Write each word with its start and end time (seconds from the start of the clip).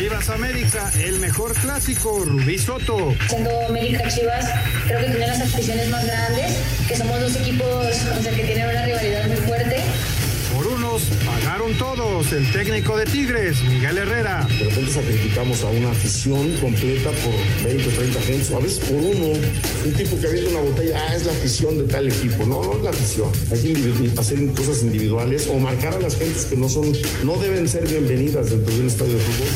Chivas 0.00 0.30
América, 0.30 0.90
el 1.04 1.18
mejor 1.18 1.52
clásico, 1.52 2.24
Rubí 2.24 2.56
Soto. 2.56 3.14
Siendo 3.28 3.50
América 3.66 4.08
Chivas, 4.08 4.46
creo 4.86 4.98
que 4.98 5.10
tiene 5.10 5.26
las 5.26 5.42
aficiones 5.42 5.90
más 5.90 6.06
grandes, 6.06 6.56
que 6.88 6.96
somos 6.96 7.20
dos 7.20 7.36
equipos 7.36 7.68
o 7.68 8.22
sea, 8.22 8.32
que 8.32 8.44
tienen 8.44 8.70
una 8.70 8.86
rivalidad 8.86 9.26
muy 9.26 9.36
fuerte 9.36 9.84
por 10.60 10.66
unos 10.66 11.02
pagaron 11.24 11.72
todos. 11.78 12.32
El 12.32 12.50
técnico 12.52 12.96
de 12.96 13.06
Tigres, 13.06 13.62
Miguel 13.64 13.98
Herrera. 13.98 14.46
De 14.58 14.64
repente 14.64 14.92
sacrificamos 14.92 15.62
a 15.62 15.70
una 15.70 15.90
afición 15.90 16.52
completa 16.60 17.10
por 17.10 17.64
20 17.64 17.88
o 17.88 17.92
30 17.92 18.20
gente. 18.22 18.54
A 18.54 18.58
veces 18.58 18.78
por 18.80 18.96
uno, 18.96 19.26
un 19.84 19.92
tipo 19.94 20.20
que 20.20 20.26
avienta 20.26 20.50
una 20.50 20.60
botella, 20.60 21.02
ah, 21.08 21.16
es 21.16 21.24
la 21.24 21.32
afición 21.32 21.78
de 21.78 21.84
tal 21.84 22.08
equipo. 22.08 22.44
No, 22.44 22.62
no 22.62 22.76
es 22.76 22.82
la 22.82 22.90
afición. 22.90 23.30
Hay 23.50 23.58
que 23.58 24.20
hacer 24.20 24.46
cosas 24.48 24.82
individuales 24.82 25.48
o 25.48 25.58
marcar 25.58 25.94
a 25.94 26.00
las 26.00 26.16
gentes 26.16 26.44
que 26.44 26.56
no 26.56 26.68
son, 26.68 26.92
no 27.24 27.36
deben 27.38 27.66
ser 27.68 27.86
bienvenidas 27.86 28.50
dentro 28.50 28.74
de 28.74 28.80
un 28.80 28.86
estadio 28.86 29.14
de 29.14 29.20
fútbol. 29.20 29.48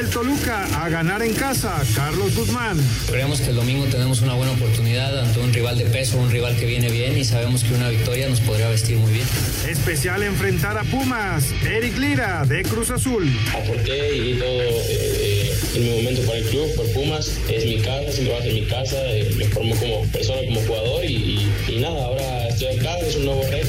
El 0.00 0.08
Toluca 0.08 0.64
a 0.82 0.88
ganar 0.88 1.22
en 1.22 1.34
casa, 1.34 1.78
Carlos 1.94 2.34
Guzmán. 2.34 2.78
Creemos 3.06 3.42
que 3.42 3.50
el 3.50 3.56
domingo 3.56 3.84
tenemos 3.84 4.22
una 4.22 4.32
buena 4.32 4.52
oportunidad 4.52 5.20
ante 5.20 5.40
un 5.40 5.52
rival 5.52 5.76
de 5.76 5.84
peso, 5.84 6.16
un 6.16 6.30
rival 6.30 6.56
que 6.56 6.64
viene 6.64 6.88
bien 6.88 7.18
y 7.18 7.24
sabemos 7.26 7.64
que 7.64 7.74
una 7.74 7.90
victoria 7.90 8.26
nos 8.26 8.40
podría 8.40 8.70
vestir 8.70 8.96
muy 8.96 9.12
bien. 9.12 9.26
Especial 9.68 10.22
en 10.22 10.30
enfrentar 10.30 10.78
a 10.78 10.84
Pumas, 10.84 11.52
Eric 11.66 11.98
Lira 11.98 12.46
de 12.46 12.62
Cruz 12.62 12.88
Azul. 12.88 13.30
Aporté 13.54 14.16
y 14.16 14.38
todo 14.38 14.62
eh, 14.88 15.54
en 15.74 15.84
mi 15.84 15.90
momento 15.90 16.22
para 16.22 16.38
el 16.38 16.44
club, 16.46 16.74
por 16.76 16.90
Pumas. 16.92 17.38
Es 17.50 17.66
mi 17.66 17.82
casa, 17.82 18.10
siempre 18.10 18.32
va 18.32 18.38
a 18.38 18.42
ser 18.42 18.54
mi 18.54 18.64
casa. 18.64 18.96
Eh, 19.04 19.34
me 19.36 19.44
formo 19.48 19.76
como 19.76 20.06
persona, 20.06 20.40
como 20.46 20.62
jugador 20.62 21.04
y, 21.04 21.46
y 21.68 21.78
nada, 21.78 22.06
ahora 22.06 22.48
estoy 22.48 22.68
acá, 22.78 22.98
es 23.00 23.16
un 23.16 23.26
nuevo 23.26 23.42
reto. 23.50 23.68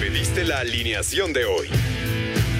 Pediste 0.00 0.44
la 0.44 0.60
alineación 0.60 1.34
de 1.34 1.44
hoy. 1.44 1.68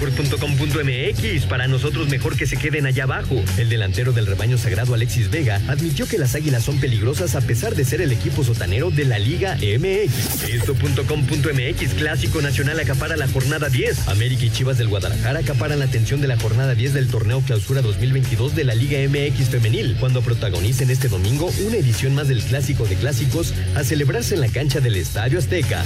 Record.com.mx, 0.00 1.44
para 1.44 1.68
nosotros 1.68 2.08
mejor 2.08 2.34
que 2.34 2.46
se 2.46 2.56
queden 2.56 2.86
allá 2.86 3.04
abajo. 3.04 3.42
El 3.58 3.68
delantero 3.68 4.12
del 4.12 4.26
rebaño 4.26 4.56
sagrado 4.56 4.94
Alexis 4.94 5.30
Vega 5.30 5.60
admitió 5.68 6.08
que 6.08 6.16
las 6.16 6.34
águilas 6.34 6.64
son 6.64 6.80
peligrosas 6.80 7.34
a 7.34 7.42
pesar 7.42 7.74
de 7.74 7.84
ser 7.84 8.00
el 8.00 8.10
equipo 8.10 8.42
sotanero 8.42 8.90
de 8.90 9.04
la 9.04 9.18
Liga 9.18 9.56
MX. 9.56 10.48
Esto.com.mx, 10.48 11.94
Clásico 11.94 12.40
Nacional 12.40 12.80
acapara 12.80 13.16
la 13.16 13.28
jornada 13.28 13.68
10. 13.68 14.08
América 14.08 14.46
y 14.46 14.50
Chivas 14.50 14.78
del 14.78 14.88
Guadalajara 14.88 15.40
acaparan 15.40 15.80
la 15.80 15.84
atención 15.84 16.22
de 16.22 16.28
la 16.28 16.38
jornada 16.38 16.74
10 16.74 16.94
del 16.94 17.08
torneo 17.08 17.42
Clausura 17.42 17.82
2022 17.82 18.56
de 18.56 18.64
la 18.64 18.74
Liga 18.74 18.98
MX 19.06 19.50
Femenil, 19.50 19.96
cuando 20.00 20.22
protagonicen 20.22 20.90
este 20.90 21.08
domingo 21.08 21.52
una 21.66 21.76
edición 21.76 22.14
más 22.14 22.28
del 22.28 22.42
Clásico 22.42 22.86
de 22.86 22.96
Clásicos 22.96 23.52
a 23.74 23.84
celebrarse 23.84 24.34
en 24.34 24.40
la 24.40 24.48
cancha 24.48 24.80
del 24.80 24.96
Estadio 24.96 25.38
Azteca. 25.38 25.84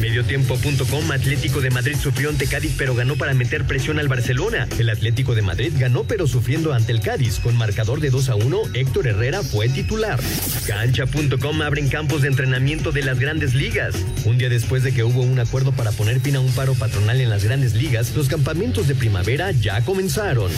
Mediotiempo.com, 0.00 1.12
Atlético 1.12 1.60
de 1.60 1.70
Madrid 1.70 1.96
sufrió 2.02 2.30
ante 2.30 2.48
Cádiz 2.48 2.74
pero 2.76 2.96
ganó 2.96 3.14
para 3.14 3.32
presión 3.48 3.98
al 3.98 4.08
Barcelona. 4.08 4.66
El 4.78 4.90
Atlético 4.90 5.34
de 5.34 5.42
Madrid 5.42 5.72
ganó 5.78 6.04
pero 6.04 6.26
sufriendo 6.26 6.72
ante 6.72 6.92
el 6.92 7.00
Cádiz. 7.00 7.38
Con 7.38 7.56
marcador 7.56 8.00
de 8.00 8.10
2 8.10 8.28
a 8.30 8.34
1, 8.34 8.62
Héctor 8.74 9.06
Herrera 9.06 9.42
fue 9.42 9.68
titular. 9.68 10.18
Cancha.com 10.66 11.62
abren 11.62 11.88
campos 11.88 12.22
de 12.22 12.28
entrenamiento 12.28 12.90
de 12.90 13.02
las 13.02 13.18
grandes 13.18 13.54
ligas. 13.54 13.94
Un 14.24 14.38
día 14.38 14.48
después 14.48 14.82
de 14.82 14.92
que 14.92 15.04
hubo 15.04 15.22
un 15.22 15.38
acuerdo 15.38 15.72
para 15.72 15.92
poner 15.92 16.20
fin 16.20 16.36
a 16.36 16.40
un 16.40 16.52
paro 16.52 16.74
patronal 16.74 17.20
en 17.20 17.30
las 17.30 17.44
grandes 17.44 17.74
ligas, 17.74 18.14
los 18.16 18.28
campamentos 18.28 18.88
de 18.88 18.94
primavera 18.94 19.52
ya 19.52 19.80
comenzaron. 19.82 20.50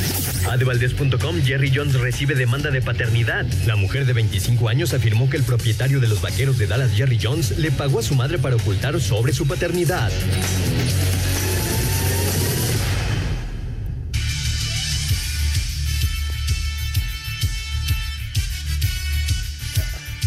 Adevaldez.com 0.49 1.43
Jerry 1.43 1.73
Jones 1.75 1.95
recibe 1.95 2.35
demanda 2.35 2.71
de 2.71 2.81
paternidad. 2.81 3.47
La 3.67 3.77
mujer 3.77 4.07
de 4.07 4.13
25 4.13 4.69
años 4.69 4.95
afirmó 4.95 5.29
que 5.29 5.37
el 5.37 5.43
propietario 5.43 6.01
de 6.01 6.09
los 6.09 6.23
vaqueros 6.23 6.59
de 6.59 6.67
Dallas, 6.67 6.93
Jerry 6.93 7.19
Jones, 7.21 7.59
le 7.59 7.71
pagó 7.71 7.99
a 7.99 8.03
su 8.03 8.15
madre 8.15 8.39
para 8.39 8.57
ocultar 8.57 9.01
sobre 9.01 9.33
su 9.33 9.47
paternidad. 9.47 10.11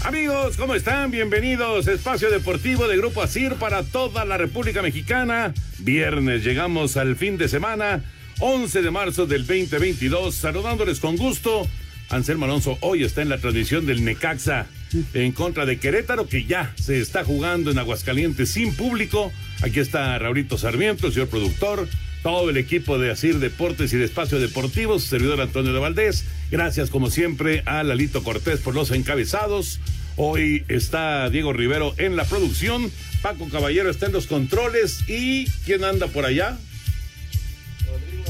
Amigos, 0.09 0.57
¿cómo 0.57 0.73
están? 0.73 1.11
Bienvenidos. 1.11 1.87
Espacio 1.87 2.31
Deportivo 2.31 2.87
de 2.87 2.97
Grupo 2.97 3.21
Asir 3.21 3.53
para 3.53 3.83
toda 3.83 4.25
la 4.25 4.39
República 4.39 4.81
Mexicana. 4.81 5.53
Viernes 5.77 6.43
llegamos 6.43 6.97
al 6.97 7.15
fin 7.15 7.37
de 7.37 7.47
semana, 7.47 8.03
11 8.39 8.81
de 8.81 8.89
marzo 8.89 9.27
del 9.27 9.45
2022. 9.45 10.33
Saludándoles 10.33 10.99
con 10.99 11.15
gusto. 11.15 11.67
Anselmo 12.09 12.45
Alonso 12.45 12.79
hoy 12.81 13.03
está 13.03 13.21
en 13.21 13.29
la 13.29 13.37
transmisión 13.37 13.85
del 13.85 14.03
Necaxa 14.03 14.65
en 15.13 15.31
contra 15.31 15.67
de 15.67 15.77
Querétaro, 15.77 16.27
que 16.27 16.43
ya 16.43 16.73
se 16.75 16.99
está 16.99 17.23
jugando 17.23 17.69
en 17.69 17.77
Aguascalientes 17.77 18.49
sin 18.49 18.73
público. 18.75 19.31
Aquí 19.61 19.79
está 19.79 20.17
Raulito 20.17 20.57
Sarmiento, 20.57 21.05
el 21.05 21.13
señor 21.13 21.29
productor, 21.29 21.87
todo 22.23 22.49
el 22.49 22.57
equipo 22.57 22.97
de 22.97 23.11
Asir 23.11 23.37
Deportes 23.37 23.93
y 23.93 23.97
de 23.97 24.05
Espacio 24.05 24.39
Deportivo, 24.39 24.97
su 24.97 25.05
servidor 25.05 25.39
Antonio 25.39 25.71
de 25.71 25.77
Valdés. 25.77 26.25
Gracias, 26.49 26.89
como 26.89 27.11
siempre, 27.11 27.61
a 27.67 27.83
Lalito 27.83 28.23
Cortés 28.23 28.59
por 28.59 28.73
los 28.73 28.89
encabezados. 28.89 29.79
Hoy 30.21 30.65
está 30.67 31.29
Diego 31.29 31.53
Rivero 31.53 31.93
en 31.97 32.17
la 32.17 32.25
producción, 32.25 32.91
Paco 33.21 33.47
Caballero 33.47 33.89
está 33.89 34.07
en 34.07 34.11
los 34.11 34.27
controles 34.27 35.07
y 35.07 35.45
¿quién 35.63 35.85
anda 35.85 36.07
por 36.07 36.25
allá? 36.25 36.57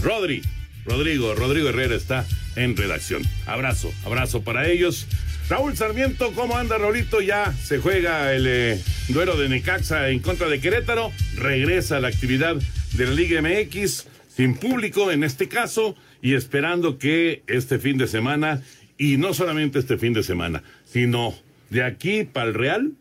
Rodri. 0.04 0.44
Rodrigo, 0.86 1.34
Rodrigo 1.34 1.70
Herrera 1.70 1.96
está 1.96 2.28
en 2.56 2.78
redacción. 2.78 3.24
Abrazo, 3.48 3.92
abrazo 4.06 4.44
para 4.44 4.68
ellos. 4.68 5.08
Raúl 5.50 5.76
Sarmiento, 5.76 6.32
¿cómo 6.34 6.58
anda 6.58 6.78
Raulito? 6.78 7.22
Ya 7.22 7.54
se 7.54 7.80
juega 7.80 8.36
el 8.36 8.46
eh, 8.46 8.80
duelo 9.08 9.36
de 9.36 9.50
Necaxa 9.50 10.10
en 10.10 10.20
contra 10.20 10.48
de 10.48 10.60
Querétaro. 10.60 11.12
Regresa 11.38 12.00
la 12.00 12.10
actividad 12.10 12.56
de 12.94 13.06
la 13.08 13.14
Liga 13.14 13.42
MX 13.42 14.06
sin 14.28 14.56
público 14.58 15.12
en 15.12 15.24
este 15.24 15.48
caso 15.48 15.96
y 16.22 16.36
esperando 16.36 17.00
que 17.00 17.42
este 17.48 17.80
fin 17.80 17.98
de 17.98 18.08
semana, 18.08 18.62
y 18.96 19.18
no 19.18 19.34
solamente 19.34 19.80
este 19.80 19.98
fin 19.98 20.14
de 20.14 20.22
semana, 20.22 20.62
sino 20.86 21.36
de 21.70 21.84
aquí 21.84 22.24
para 22.24 22.48
el 22.48 22.54
Real, 22.54 22.92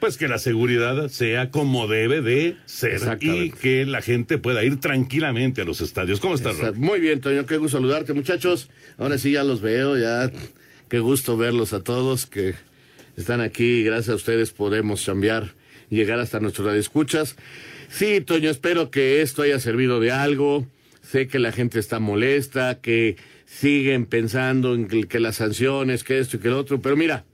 pues 0.00 0.16
que 0.18 0.28
la 0.28 0.38
seguridad 0.38 1.08
sea 1.08 1.50
como 1.50 1.88
debe 1.88 2.20
de 2.20 2.56
ser 2.66 3.00
y 3.20 3.50
que 3.50 3.86
la 3.86 4.02
gente 4.02 4.38
pueda 4.38 4.62
ir 4.62 4.78
tranquilamente 4.78 5.62
a 5.62 5.64
los 5.64 5.80
estadios. 5.80 6.20
¿Cómo 6.20 6.34
estás? 6.34 6.76
Muy 6.76 7.00
bien, 7.00 7.20
Toño, 7.20 7.46
qué 7.46 7.56
gusto 7.56 7.78
saludarte, 7.78 8.12
muchachos. 8.12 8.68
Ahora 8.98 9.16
sí 9.18 9.32
ya 9.32 9.44
los 9.44 9.60
veo, 9.60 9.96
ya 9.96 10.30
qué 10.88 10.98
gusto 10.98 11.36
verlos 11.36 11.72
a 11.72 11.82
todos 11.82 12.26
que 12.26 12.54
están 13.16 13.40
aquí. 13.40 13.82
Gracias 13.82 14.10
a 14.10 14.16
ustedes 14.16 14.50
podemos 14.52 15.04
cambiar 15.04 15.54
y 15.90 15.96
llegar 15.96 16.20
hasta 16.20 16.38
nuestros 16.40 16.74
escuchas. 16.74 17.36
Sí, 17.88 18.20
Toño, 18.20 18.50
espero 18.50 18.90
que 18.90 19.22
esto 19.22 19.42
haya 19.42 19.58
servido 19.58 20.00
de 20.00 20.10
algo. 20.10 20.66
Sé 21.02 21.28
que 21.28 21.38
la 21.38 21.52
gente 21.52 21.78
está 21.78 21.98
molesta, 21.98 22.80
que 22.80 23.16
siguen 23.46 24.04
pensando 24.06 24.74
en 24.74 24.88
que, 24.88 25.04
que 25.04 25.20
las 25.20 25.36
sanciones, 25.36 26.04
que 26.04 26.18
esto 26.18 26.36
y 26.36 26.40
que 26.40 26.48
el 26.48 26.54
otro, 26.54 26.80
pero 26.80 26.96
mira, 26.96 27.24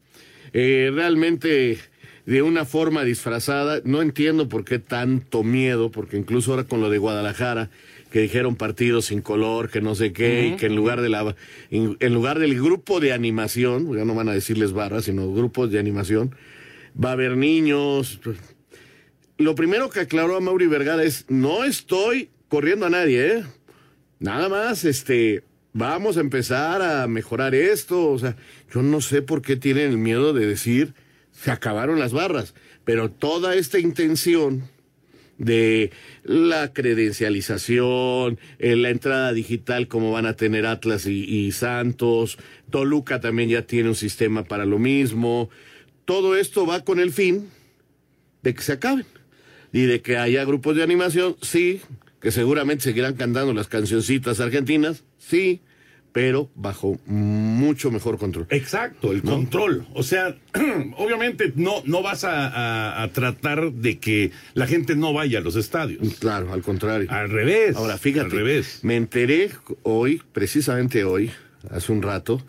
eh, 0.53 0.91
realmente 0.93 1.79
de 2.27 2.43
una 2.43 2.65
forma 2.65 3.05
disfrazada. 3.05 3.81
No 3.85 4.03
entiendo 4.03 4.49
por 4.49 4.65
qué 4.65 4.79
tanto 4.79 5.43
miedo, 5.43 5.91
porque 5.91 6.17
incluso 6.17 6.53
ahora 6.53 6.65
con 6.65 6.81
lo 6.81 6.91
de 6.91 6.99
Guadalajara, 6.99 7.71
que 8.11 8.21
dijeron 8.21 8.57
partidos 8.57 9.07
sin 9.07 9.23
color, 9.23 9.71
que 9.71 9.81
no 9.81 9.95
sé 9.95 10.13
qué, 10.13 10.49
y 10.49 10.57
que 10.57 10.67
en 10.67 10.77
lugar 10.77 11.01
de 11.01 11.09
la 11.09 11.35
en, 11.71 12.15
lugar 12.15 12.39
del 12.39 12.55
grupo 12.57 13.01
de 13.01 13.13
animación, 13.13 13.97
ya 13.97 14.05
no 14.05 14.15
van 14.15 14.29
a 14.29 14.33
decirles 14.33 14.73
barras, 14.73 15.05
sino 15.05 15.33
grupos 15.33 15.71
de 15.71 15.79
animación, 15.79 16.35
va 17.03 17.11
a 17.11 17.13
haber 17.13 17.37
niños. 17.37 18.21
Lo 19.39 19.55
primero 19.55 19.91
que 19.91 20.01
aclaró 20.01 20.37
a 20.37 20.41
Mauri 20.41 20.67
Vergara 20.67 21.03
es 21.05 21.25
no 21.29 21.65
estoy 21.65 22.31
corriendo 22.49 22.87
a 22.87 22.91
nadie, 22.91 23.39
¿eh? 23.39 23.45
Nada 24.19 24.49
más, 24.49 24.85
este, 24.85 25.45
vamos 25.73 26.17
a 26.17 26.21
empezar 26.21 26.83
a 26.83 27.07
mejorar 27.07 27.55
esto. 27.55 28.11
O 28.11 28.19
sea, 28.19 28.37
yo 28.73 28.83
no 28.83 29.01
sé 29.01 29.23
por 29.23 29.43
qué 29.43 29.57
tienen 29.57 29.91
el 29.91 29.99
miedo 29.99 30.33
de 30.33 30.47
decir 30.47 30.95
se 31.33 31.51
acabaron 31.51 31.99
las 31.99 32.13
barras, 32.13 32.55
pero 32.85 33.11
toda 33.11 33.55
esta 33.55 33.79
intención 33.79 34.69
de 35.39 35.91
la 36.23 36.75
credencialización, 36.75 38.39
eh, 38.59 38.77
la 38.77 38.91
entrada 38.91 39.33
digital 39.33 39.89
como 39.89 40.13
van 40.13 40.27
a 40.27 40.37
tener 40.37 40.67
Atlas 40.67 41.07
y, 41.07 41.51
Santos, 41.53 42.37
Toluca 42.69 43.21
también 43.21 43.49
ya 43.49 43.63
tiene 43.63 43.89
un 43.89 43.95
sistema 43.95 44.45
para 44.45 44.67
lo 44.67 44.79
mismo, 44.79 45.49
todo 46.05 46.37
esto 46.37 46.67
va 46.67 46.85
con 46.85 47.01
el 47.01 47.11
fin 47.11 47.49
de 48.43 48.55
que 48.55 48.61
se 48.61 48.73
acaben 48.73 49.07
y 49.73 49.83
de 49.83 50.03
que 50.03 50.19
haya 50.19 50.45
grupos 50.45 50.77
de 50.77 50.83
animación, 50.83 51.37
sí, 51.41 51.81
que 52.21 52.31
seguramente 52.31 52.85
seguirán 52.85 53.15
cantando 53.15 53.53
las 53.53 53.69
cancioncitas 53.69 54.41
argentinas, 54.41 55.05
sí, 55.19 55.63
pero 56.13 56.51
bajo 56.55 56.99
mucho 57.07 57.91
mejor 57.91 58.19
control. 58.19 58.47
Exacto, 58.51 59.13
el 59.13 59.23
control. 59.23 59.87
O 59.95 60.03
sea, 60.03 60.37
obviamente 60.97 61.53
no, 61.57 61.83
no 61.85 62.03
vas 62.03 62.25
a, 62.25 63.09
tratar 63.13 63.73
de 63.73 63.99
que 63.99 64.33
la 64.55 64.67
gente 64.67 64.97
no 64.97 65.13
vaya 65.13 65.39
a 65.39 65.43
los 65.43 65.57
estadios. 65.57 66.15
Claro, 66.19 66.53
al 66.53 66.63
contrario. 66.63 67.09
Al 67.11 67.31
revés. 67.31 67.77
Ahora, 67.77 67.97
fíjate, 67.99 68.27
al 68.27 68.31
revés. 68.33 68.81
me 68.83 68.97
enteré 68.97 69.51
hoy, 69.83 70.23
precisamente 70.33 71.05
hoy, 71.05 71.31
hace 71.71 71.93
un 71.93 72.03
rato, 72.03 72.43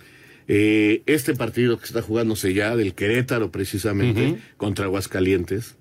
eh, 0.48 1.04
este 1.06 1.36
partido 1.36 1.78
que 1.78 1.86
está 1.86 2.02
jugándose 2.02 2.54
ya, 2.54 2.76
del 2.76 2.94
Querétaro 2.94 3.52
precisamente, 3.52 4.38
contra 4.58 4.86
Aguascalientes. 4.86 5.76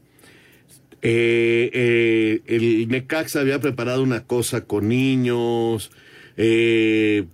Eh, 1.03 1.71
eh, 1.73 2.43
el 2.47 2.89
Necaxa 2.89 3.41
había 3.41 3.61
preparado 3.61 4.03
una 4.03 4.25
cosa 4.25 4.67
con 4.67 4.89
niños, 4.89 5.91
eh, 6.37 7.25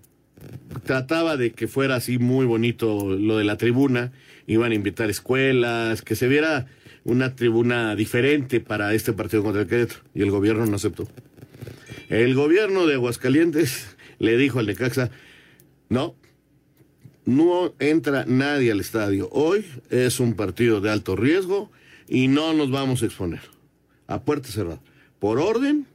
trataba 0.84 1.36
de 1.36 1.50
que 1.52 1.66
fuera 1.66 1.96
así 1.96 2.18
muy 2.18 2.46
bonito 2.46 3.16
lo 3.16 3.38
de 3.38 3.44
la 3.44 3.56
tribuna, 3.56 4.12
iban 4.46 4.72
a 4.72 4.74
invitar 4.74 5.10
escuelas, 5.10 6.02
que 6.02 6.14
se 6.14 6.28
viera 6.28 6.66
una 7.04 7.34
tribuna 7.34 7.96
diferente 7.96 8.60
para 8.60 8.94
este 8.94 9.12
partido 9.12 9.42
contra 9.42 9.62
el 9.62 9.68
Querétaro, 9.68 10.00
y 10.14 10.22
el 10.22 10.30
gobierno 10.30 10.66
no 10.66 10.76
aceptó. 10.76 11.08
El 12.08 12.34
gobierno 12.34 12.86
de 12.86 12.94
Aguascalientes 12.94 13.96
le 14.18 14.36
dijo 14.36 14.60
al 14.60 14.66
Necaxa, 14.66 15.10
no, 15.88 16.14
no 17.24 17.74
entra 17.80 18.24
nadie 18.26 18.70
al 18.70 18.80
estadio. 18.80 19.28
Hoy 19.32 19.64
es 19.90 20.20
un 20.20 20.34
partido 20.34 20.80
de 20.80 20.90
alto 20.90 21.16
riesgo 21.16 21.70
y 22.08 22.28
no 22.28 22.54
nos 22.54 22.70
vamos 22.70 23.02
a 23.02 23.06
exponer. 23.06 23.55
A 24.06 24.22
puerta 24.22 24.48
cerrada. 24.48 24.80
Por 25.18 25.38
orden 25.38 25.86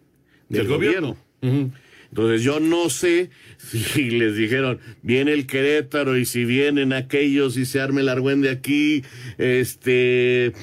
del, 0.50 0.68
gobierno. 0.68 1.18
Entonces 1.42 2.44
yo 2.44 2.60
no 2.60 2.90
sé 2.90 3.30
si 3.58 4.10
les 4.10 4.36
dijeron, 4.36 4.80
viene 5.02 5.34
el 5.34 5.48
Querétaro 5.48 6.18
y 6.18 6.26
si 6.26 6.46
vienen 6.46 6.94
aquellos 6.94 7.58
y 7.58 7.66
se 7.66 7.80
arme 7.80 8.02
el 8.02 8.10
argüende 8.10 8.50
aquí, 8.50 9.04
este... 9.38 10.54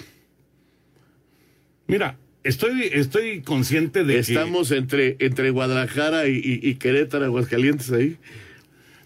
Mira, 1.87 2.19
estoy, 2.45 2.83
estoy 2.93 3.41
consciente 3.41 4.05
de 4.05 4.19
Estamos 4.19 4.73
entre, 4.73 5.17
entre 5.21 5.51
Guadalajara 5.51 6.29
y, 6.29 6.61
y, 6.63 6.75
Querétaro, 6.75 7.25
Aguascalientes 7.25 7.91
ahí. 7.93 8.19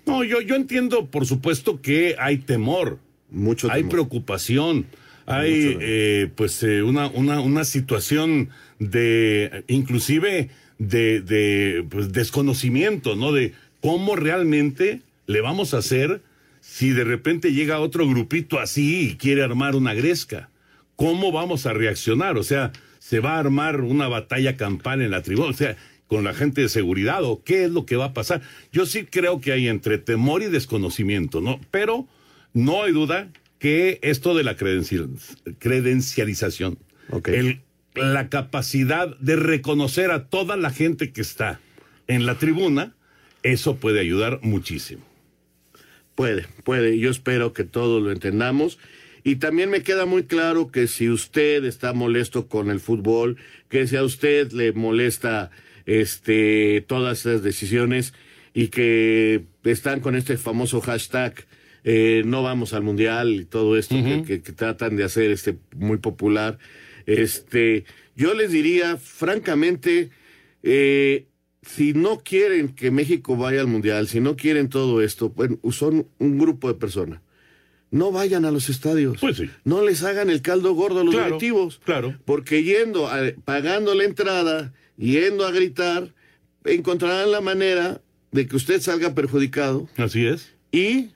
No, 0.04 0.24
yo, 0.24 0.40
yo 0.40 0.56
entiendo, 0.56 1.06
por 1.06 1.26
supuesto, 1.26 1.80
que 1.80 2.16
hay 2.18 2.38
temor. 2.38 2.98
Mucho 3.30 3.70
Hay 3.70 3.84
preocupación. 3.84 4.86
Hay, 5.26 5.76
eh, 5.80 6.30
pues, 6.34 6.62
eh, 6.62 6.82
una, 6.82 7.08
una, 7.08 7.40
una 7.40 7.64
situación 7.64 8.50
de, 8.78 9.64
inclusive, 9.68 10.50
de, 10.78 11.20
de 11.20 11.84
pues, 11.88 12.12
desconocimiento, 12.12 13.16
¿no? 13.16 13.32
De 13.32 13.52
cómo 13.80 14.16
realmente 14.16 15.02
le 15.26 15.40
vamos 15.40 15.74
a 15.74 15.78
hacer 15.78 16.22
si 16.60 16.90
de 16.90 17.04
repente 17.04 17.52
llega 17.52 17.80
otro 17.80 18.08
grupito 18.08 18.58
así 18.58 19.10
y 19.10 19.16
quiere 19.16 19.42
armar 19.42 19.74
una 19.74 19.94
gresca. 19.94 20.48
¿Cómo 20.96 21.32
vamos 21.32 21.66
a 21.66 21.72
reaccionar? 21.72 22.36
O 22.36 22.44
sea, 22.44 22.72
¿se 22.98 23.18
va 23.18 23.34
a 23.34 23.40
armar 23.40 23.80
una 23.80 24.08
batalla 24.08 24.56
campal 24.56 25.02
en 25.02 25.10
la 25.10 25.22
tribuna? 25.22 25.50
O 25.50 25.54
sea, 25.54 25.76
con 26.06 26.24
la 26.24 26.34
gente 26.34 26.60
de 26.60 26.68
seguridad 26.68 27.24
o 27.24 27.42
qué 27.42 27.64
es 27.64 27.70
lo 27.70 27.86
que 27.86 27.96
va 27.96 28.06
a 28.06 28.12
pasar. 28.12 28.42
Yo 28.70 28.86
sí 28.86 29.06
creo 29.06 29.40
que 29.40 29.52
hay 29.52 29.66
entre 29.66 29.98
temor 29.98 30.42
y 30.42 30.46
desconocimiento, 30.46 31.40
¿no? 31.40 31.58
Pero 31.70 32.06
no 32.52 32.82
hay 32.82 32.92
duda 32.92 33.28
que 33.62 33.98
esto 34.02 34.34
de 34.34 34.42
la 34.42 34.56
credencialización, 34.56 36.78
el 37.26 37.60
la 37.94 38.28
capacidad 38.28 39.16
de 39.18 39.36
reconocer 39.36 40.10
a 40.10 40.26
toda 40.26 40.56
la 40.56 40.70
gente 40.70 41.12
que 41.12 41.20
está 41.20 41.60
en 42.08 42.26
la 42.26 42.38
tribuna, 42.38 42.96
eso 43.44 43.76
puede 43.76 44.00
ayudar 44.00 44.40
muchísimo. 44.42 45.04
Puede, 46.16 46.48
puede. 46.64 46.98
Yo 46.98 47.08
espero 47.08 47.52
que 47.52 47.62
todos 47.62 48.02
lo 48.02 48.10
entendamos. 48.10 48.80
Y 49.22 49.36
también 49.36 49.70
me 49.70 49.84
queda 49.84 50.06
muy 50.06 50.24
claro 50.24 50.72
que 50.72 50.88
si 50.88 51.08
usted 51.08 51.64
está 51.64 51.92
molesto 51.92 52.48
con 52.48 52.68
el 52.68 52.80
fútbol, 52.80 53.36
que 53.68 53.86
si 53.86 53.94
a 53.94 54.02
usted 54.02 54.50
le 54.50 54.72
molesta 54.72 55.52
este 55.86 56.84
todas 56.88 57.20
esas 57.20 57.44
decisiones 57.44 58.12
y 58.54 58.68
que 58.68 59.44
están 59.62 60.00
con 60.00 60.16
este 60.16 60.36
famoso 60.36 60.80
hashtag 60.80 61.46
eh, 61.84 62.22
no 62.24 62.42
vamos 62.42 62.72
al 62.74 62.82
mundial 62.82 63.30
y 63.32 63.44
todo 63.44 63.76
esto 63.76 63.96
que, 64.26 64.42
que, 64.42 64.52
tratan 64.52 64.96
de 64.96 65.04
hacer 65.04 65.30
este 65.30 65.58
muy 65.74 65.98
popular 65.98 66.58
este, 67.06 67.84
yo 68.16 68.34
les 68.34 68.50
diría, 68.50 68.96
francamente, 68.96 70.10
eh, 70.62 71.26
si 71.62 71.92
no 71.92 72.20
quieren 72.20 72.74
que 72.74 72.90
México 72.90 73.36
vaya 73.36 73.60
al 73.60 73.66
Mundial, 73.66 74.08
si 74.08 74.20
no 74.20 74.36
quieren 74.36 74.68
todo 74.68 75.02
esto, 75.02 75.30
bueno, 75.30 75.58
son 75.70 76.08
un 76.18 76.38
grupo 76.38 76.68
de 76.68 76.74
personas. 76.74 77.20
No 77.90 78.10
vayan 78.10 78.46
a 78.46 78.50
los 78.50 78.70
estadios. 78.70 79.18
Pues 79.20 79.36
sí. 79.36 79.50
No 79.64 79.84
les 79.84 80.02
hagan 80.02 80.30
el 80.30 80.40
caldo 80.40 80.72
gordo 80.72 81.00
a 81.00 81.04
los 81.04 81.14
directivos. 81.14 81.78
Claro. 81.84 82.16
Porque 82.24 82.62
yendo, 82.62 83.10
pagando 83.44 83.94
la 83.94 84.04
entrada, 84.04 84.72
yendo 84.96 85.44
a 85.44 85.50
gritar, 85.50 86.14
encontrarán 86.64 87.30
la 87.30 87.42
manera 87.42 88.00
de 88.30 88.46
que 88.46 88.56
usted 88.56 88.80
salga 88.80 89.14
perjudicado. 89.14 89.90
Así 89.98 90.24
es. 90.24 90.54
Y 90.72 91.10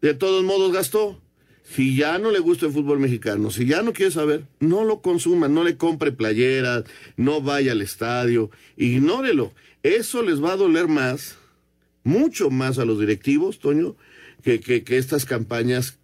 de 0.00 0.14
todos 0.14 0.44
modos 0.44 0.72
gastó. 0.72 1.20
Si 1.64 1.96
ya 1.96 2.18
no 2.18 2.30
le 2.30 2.38
gusta 2.38 2.66
el 2.66 2.72
fútbol 2.72 2.98
mexicano, 2.98 3.50
si 3.50 3.66
ya 3.66 3.82
no 3.82 3.92
quiere 3.92 4.10
saber, 4.10 4.44
no 4.58 4.84
lo 4.84 5.02
consuma, 5.02 5.48
no 5.48 5.64
le 5.64 5.76
compre 5.76 6.12
playeras, 6.12 6.84
no 7.16 7.42
vaya 7.42 7.72
al 7.72 7.82
estadio, 7.82 8.50
ignórelo. 8.78 9.52
Eso 9.82 10.22
les 10.22 10.42
va 10.42 10.52
a 10.52 10.56
doler 10.56 10.88
más, 10.88 11.36
mucho 12.04 12.48
más 12.48 12.78
a 12.78 12.86
los 12.86 12.98
directivos, 12.98 13.58
Toño, 13.58 13.96
que, 14.42 14.60
que, 14.60 14.96
estas 14.96 15.26
campañas 15.26 15.98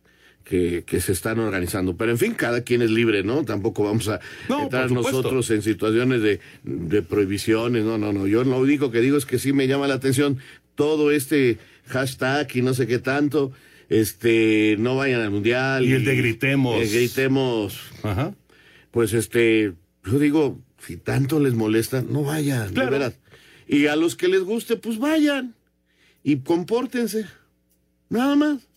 que, 0.44 0.84
que, 0.86 1.00
se 1.00 1.12
están 1.12 1.38
organizando. 1.38 1.96
Pero 1.96 2.10
en 2.10 2.18
fin, 2.18 2.34
cada 2.34 2.60
quien 2.60 2.82
es 2.82 2.90
libre, 2.90 3.22
¿no? 3.22 3.46
Tampoco 3.46 3.84
vamos 3.84 4.08
a 4.08 4.20
entrar 4.48 4.90
nosotros 4.90 5.50
en 5.50 5.62
situaciones 5.62 6.20
de, 6.20 6.40
de, 6.62 7.00
prohibiciones. 7.00 7.84
No, 7.84 7.96
no, 7.96 8.12
no. 8.12 8.26
Yo 8.26 8.44
lo 8.44 8.58
único 8.58 8.90
que 8.90 9.00
digo 9.00 9.16
es 9.16 9.24
que 9.24 9.38
sí 9.38 9.54
me 9.54 9.66
llama 9.66 9.88
la 9.88 9.94
atención 9.94 10.38
todo 10.74 11.10
este 11.10 11.58
hashtag 11.86 12.48
y 12.54 12.60
no 12.60 12.74
sé 12.74 12.86
qué 12.86 12.98
tanto 12.98 13.52
este, 14.00 14.76
no 14.78 14.96
vayan 14.96 15.20
al 15.20 15.30
mundial. 15.30 15.84
Y, 15.84 15.92
el 15.92 16.04
de 16.04 16.16
gritemos. 16.16 16.92
gritemos. 16.92 17.80
Ajá. 18.02 18.34
Pues 18.90 19.12
este, 19.12 19.74
yo 20.04 20.18
digo, 20.18 20.60
si 20.84 20.96
tanto 20.96 21.38
les 21.38 21.54
molesta, 21.54 22.02
no 22.02 22.24
vayan, 22.24 22.74
de 22.74 22.84
verdad. 22.84 23.14
Y 23.68 23.86
a 23.86 23.96
los 23.96 24.16
que 24.16 24.28
les 24.28 24.42
guste, 24.42 24.76
pues 24.76 24.98
vayan. 24.98 25.54
Y 26.24 26.38
compórtense. 26.38 27.26
Nada 28.08 28.34
más. 28.34 28.68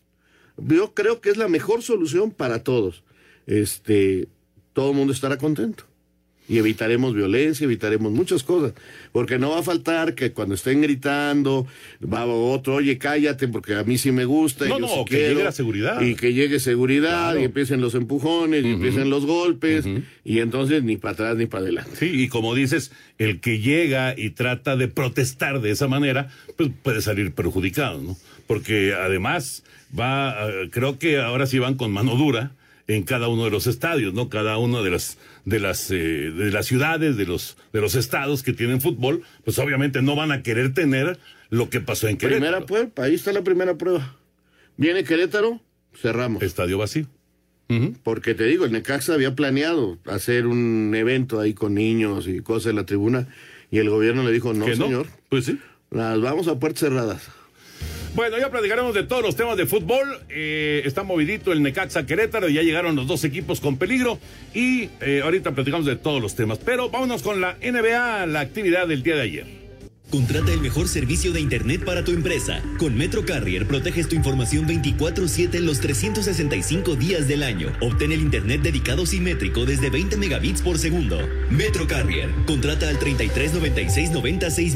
Yo 0.57 0.93
creo 0.93 1.19
que 1.19 1.29
es 1.29 1.38
la 1.38 1.47
mejor 1.47 1.81
solución 1.81 2.31
para 2.31 2.63
todos. 2.63 3.03
Este, 3.47 4.27
todo 4.74 4.91
el 4.91 4.97
mundo 4.97 5.13
estará 5.13 5.38
contento 5.38 5.87
y 6.50 6.58
evitaremos 6.58 7.13
violencia, 7.13 7.66
evitaremos 7.66 8.12
muchas 8.12 8.44
cosas, 8.44 8.74
porque 9.12 9.38
no 9.38 9.51
va 9.51 9.60
a 9.60 9.63
faltar 9.63 10.16
que 10.16 10.32
cuando 10.32 10.56
estén 10.56 10.82
gritando, 10.82 11.68
va 12.01 12.25
otro, 12.25 12.75
oye, 12.75 12.98
cállate, 12.98 13.48
porque 13.48 13.75
a 13.75 13.84
mí 13.84 13.98
sí 13.98 14.12
me 14.12 14.25
gusta. 14.25 14.66
No, 14.68 14.80
no, 14.80 15.06
que 15.06 15.30
llegue 15.30 15.44
la 15.44 15.51
seguridad. 15.51 16.01
Y 16.01 16.16
que 16.16 16.34
llegue 16.34 16.60
seguridad, 16.60 17.36
y 17.36 17.44
empiecen 17.44 17.82
los 17.82 17.96
empujones, 17.96 18.63
y 18.63 18.72
empiecen 18.72 19.10
los 19.10 19.25
golpes, 19.25 19.86
y 20.24 20.39
entonces 20.39 20.84
ni 20.84 20.98
para 20.98 21.13
atrás 21.13 21.38
ni 21.38 21.46
para 21.48 21.63
adelante. 21.63 21.92
Sí, 21.96 22.24
y 22.24 22.27
como 22.30 22.56
dices, 22.56 22.92
el 23.18 23.39
que 23.39 23.60
llega 23.60 24.13
y 24.18 24.30
trata 24.32 24.75
de 24.75 24.88
protestar 24.88 25.62
de 25.62 25.72
esa 25.72 25.88
manera, 25.88 26.30
pues 26.56 26.70
puede 26.82 27.01
salir 27.01 27.34
perjudicado, 27.34 28.01
¿no? 28.01 28.18
Porque 28.48 28.94
además 28.94 29.63
va, 29.98 30.50
eh, 30.50 30.70
creo 30.72 30.98
que 30.98 31.20
ahora 31.20 31.46
sí 31.46 31.60
van 31.60 31.75
con 31.75 31.92
mano 31.92 32.16
dura 32.16 32.51
en 32.88 33.03
cada 33.03 33.27
uno 33.27 33.46
de 33.46 33.51
los 33.51 33.67
estadios, 33.67 34.13
¿no? 34.13 34.29
Cada 34.29 34.58
uno 34.58 34.84
de 34.84 34.91
las 34.91 35.17
de 35.46 35.60
las 35.60 35.91
eh, 35.91 35.96
de 35.96 36.51
las 36.51 36.65
ciudades, 36.65 37.17
de 37.17 37.25
los 37.25 37.58
de 37.74 37.82
los 37.82 37.96
estados 37.96 38.44
que 38.44 38.53
tienen 38.53 38.82
fútbol, 38.82 39.24
pues 39.44 39.60
obviamente 39.60 40.01
no 40.01 40.15
van 40.15 40.32
a 40.32 40.41
querer 40.41 40.74
tener 40.74 41.20
lo 41.50 41.70
que 41.70 41.82
pasó 41.82 42.08
en 42.08 42.17
Querétaro. 42.17 42.41
Primera 42.41 42.65
prueba, 42.65 43.06
ahí 43.06 43.15
está 43.15 43.34
la 43.34 43.44
primera 43.44 43.77
prueba. 43.77 44.15
Viene 44.77 45.03
Querétaro, 45.03 45.62
cerramos. 45.94 46.41
Estadio 46.44 46.77
vacío. 46.77 47.08
Porque 48.03 48.34
te 48.34 48.46
digo, 48.46 48.63
el 48.63 48.72
Necaxa 48.72 49.13
había 49.13 49.36
planeado 49.36 49.98
hacer 50.06 50.48
un 50.48 50.94
evento 50.96 51.41
ahí 51.41 51.53
con 51.53 51.74
niños 51.74 52.25
y 52.25 52.39
cosas 52.39 52.70
en 52.70 52.77
la 52.77 52.86
tribuna 52.86 53.27
y 53.70 53.79
el 53.79 53.89
gobierno 53.89 54.24
le 54.24 54.32
dijo, 54.32 54.53
no, 54.53 54.65
señor. 54.65 55.08
Pues 55.27 55.46
sí. 55.46 55.60
Las 55.91 56.22
vamos 56.22 56.48
a 56.48 56.60
puertas 56.60 56.79
cerradas. 56.79 57.29
Bueno, 58.15 58.37
ya 58.39 58.49
platicaremos 58.49 58.93
de 58.93 59.03
todos 59.03 59.21
los 59.21 59.35
temas 59.35 59.57
de 59.57 59.65
fútbol. 59.65 60.19
Eh, 60.29 60.81
está 60.85 61.03
movidito 61.03 61.51
el 61.51 61.61
Necaxa 61.61 62.05
Querétaro, 62.05 62.49
ya 62.49 62.63
llegaron 62.63 62.95
los 62.95 63.07
dos 63.07 63.23
equipos 63.23 63.59
con 63.59 63.77
peligro 63.77 64.19
y 64.53 64.89
eh, 65.01 65.21
ahorita 65.23 65.51
platicamos 65.51 65.85
de 65.85 65.95
todos 65.95 66.21
los 66.21 66.35
temas. 66.35 66.59
Pero 66.59 66.89
vámonos 66.89 67.21
con 67.21 67.41
la 67.41 67.57
NBA, 67.61 68.25
la 68.25 68.39
actividad 68.39 68.87
del 68.87 69.03
día 69.03 69.15
de 69.15 69.21
ayer. 69.21 69.67
Contrata 70.09 70.53
el 70.53 70.61
mejor 70.61 70.87
servicio 70.87 71.33
de 71.33 71.41
Internet 71.41 71.83
para 71.83 72.03
tu 72.05 72.11
empresa. 72.11 72.61
Con 72.79 72.97
Metro 72.97 73.25
Carrier 73.25 73.67
proteges 73.67 74.07
tu 74.07 74.15
información 74.15 74.65
24/7 74.65 75.59
los 75.59 75.81
365 75.81 76.95
días 76.95 77.27
del 77.27 77.43
año. 77.43 77.73
Obtén 77.81 78.13
el 78.13 78.21
Internet 78.21 78.61
dedicado 78.61 79.05
simétrico 79.05 79.65
desde 79.65 79.89
20 79.89 80.15
megabits 80.15 80.61
por 80.61 80.79
segundo. 80.79 81.19
Metro 81.49 81.85
Carrier. 81.87 82.29
Contrata 82.45 82.87
al 82.87 82.99
33 82.99 83.53
96 83.53 84.11
96 84.11 84.75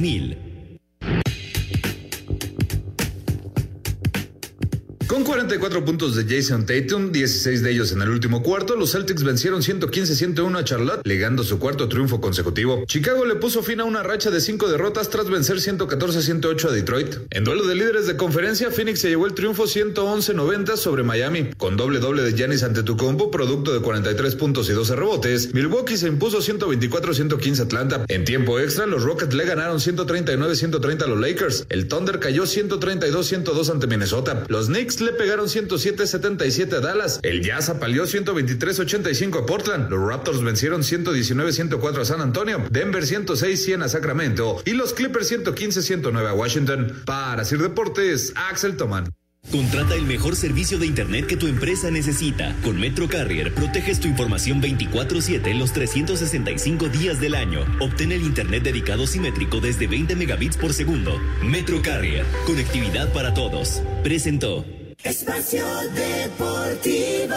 Con 5.11 5.25
44 5.25 5.83
puntos 5.83 6.15
de 6.15 6.23
Jason 6.23 6.65
Tatum, 6.65 7.11
16 7.11 7.61
de 7.61 7.71
ellos 7.71 7.91
en 7.91 8.01
el 8.01 8.07
último 8.07 8.41
cuarto, 8.41 8.77
los 8.77 8.93
Celtics 8.93 9.25
vencieron 9.25 9.61
115-101 9.61 10.57
a 10.57 10.63
Charlotte, 10.63 11.01
legando 11.05 11.43
su 11.43 11.59
cuarto 11.59 11.89
triunfo 11.89 12.21
consecutivo. 12.21 12.85
Chicago 12.87 13.25
le 13.25 13.35
puso 13.35 13.61
fin 13.61 13.81
a 13.81 13.83
una 13.83 14.03
racha 14.03 14.31
de 14.31 14.39
cinco 14.39 14.69
derrotas 14.69 15.09
tras 15.09 15.29
vencer 15.29 15.57
114-108 15.57 16.69
a 16.69 16.71
Detroit. 16.71 17.15
En 17.31 17.43
duelo 17.43 17.67
de 17.67 17.75
líderes 17.75 18.07
de 18.07 18.15
conferencia, 18.15 18.71
Phoenix 18.71 19.01
se 19.01 19.09
llevó 19.09 19.25
el 19.25 19.33
triunfo 19.33 19.65
111-90 19.65 20.77
sobre 20.77 21.03
Miami, 21.03 21.49
con 21.57 21.75
doble 21.75 21.99
doble 21.99 22.23
de 22.23 22.31
Giannis 22.31 22.63
Antetokounmpo, 22.63 23.31
producto 23.31 23.73
de 23.73 23.81
43 23.81 24.35
puntos 24.35 24.69
y 24.69 24.71
12 24.71 24.95
rebotes. 24.95 25.53
Milwaukee 25.53 25.97
se 25.97 26.07
impuso 26.07 26.37
124-115 26.37 27.59
a 27.59 27.63
Atlanta. 27.63 28.05
En 28.07 28.23
tiempo 28.23 28.61
extra, 28.61 28.85
los 28.85 29.03
Rockets 29.03 29.33
le 29.33 29.43
ganaron 29.43 29.79
139-130 29.79 31.03
a 31.03 31.07
los 31.07 31.19
Lakers. 31.19 31.65
El 31.67 31.89
Thunder 31.89 32.21
cayó 32.21 32.43
132-102 32.43 33.69
ante 33.69 33.87
Minnesota. 33.87 34.45
Los 34.47 34.67
Knicks 34.67 35.00
le 35.01 35.13
pegaron 35.13 35.47
107-77 35.47 36.73
a 36.73 36.79
Dallas. 36.79 37.19
El 37.23 37.41
Jazz 37.41 37.69
apaleó 37.69 38.05
123-85 38.05 39.43
a 39.43 39.45
Portland. 39.45 39.89
Los 39.89 40.07
Raptors 40.07 40.43
vencieron 40.43 40.81
119-104 40.81 42.01
a 42.01 42.05
San 42.05 42.21
Antonio. 42.21 42.63
Denver 42.69 43.03
106-100 43.03 43.83
a 43.83 43.89
Sacramento. 43.89 44.61
Y 44.65 44.71
los 44.71 44.93
Clippers 44.93 45.31
115-109 45.31 46.27
a 46.27 46.33
Washington. 46.33 47.01
Para 47.05 47.45
Sir 47.45 47.61
Deportes, 47.61 48.33
Axel 48.35 48.77
Toman. 48.77 49.11
Contrata 49.49 49.95
el 49.95 50.03
mejor 50.03 50.35
servicio 50.35 50.77
de 50.77 50.85
Internet 50.85 51.25
que 51.25 51.35
tu 51.35 51.47
empresa 51.47 51.89
necesita. 51.89 52.55
Con 52.63 52.79
Metro 52.79 53.07
Carrier 53.09 53.53
proteges 53.53 53.99
tu 53.99 54.07
información 54.07 54.61
24/7 54.61 55.53
los 55.55 55.73
365 55.73 56.89
días 56.89 57.19
del 57.19 57.35
año. 57.35 57.65
Obtén 57.79 58.11
el 58.11 58.21
Internet 58.21 58.63
dedicado 58.63 59.07
simétrico 59.07 59.59
desde 59.59 59.87
20 59.87 60.15
megabits 60.15 60.57
por 60.57 60.73
segundo. 60.73 61.19
Metro 61.43 61.81
Carrier, 61.81 62.25
conectividad 62.45 63.11
para 63.13 63.33
todos. 63.33 63.81
Presentó. 64.03 64.63
Espacio 65.03 65.65
Deportivo. 65.95 67.35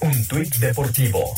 Un 0.00 0.26
tuit 0.26 0.54
deportivo. 0.56 1.34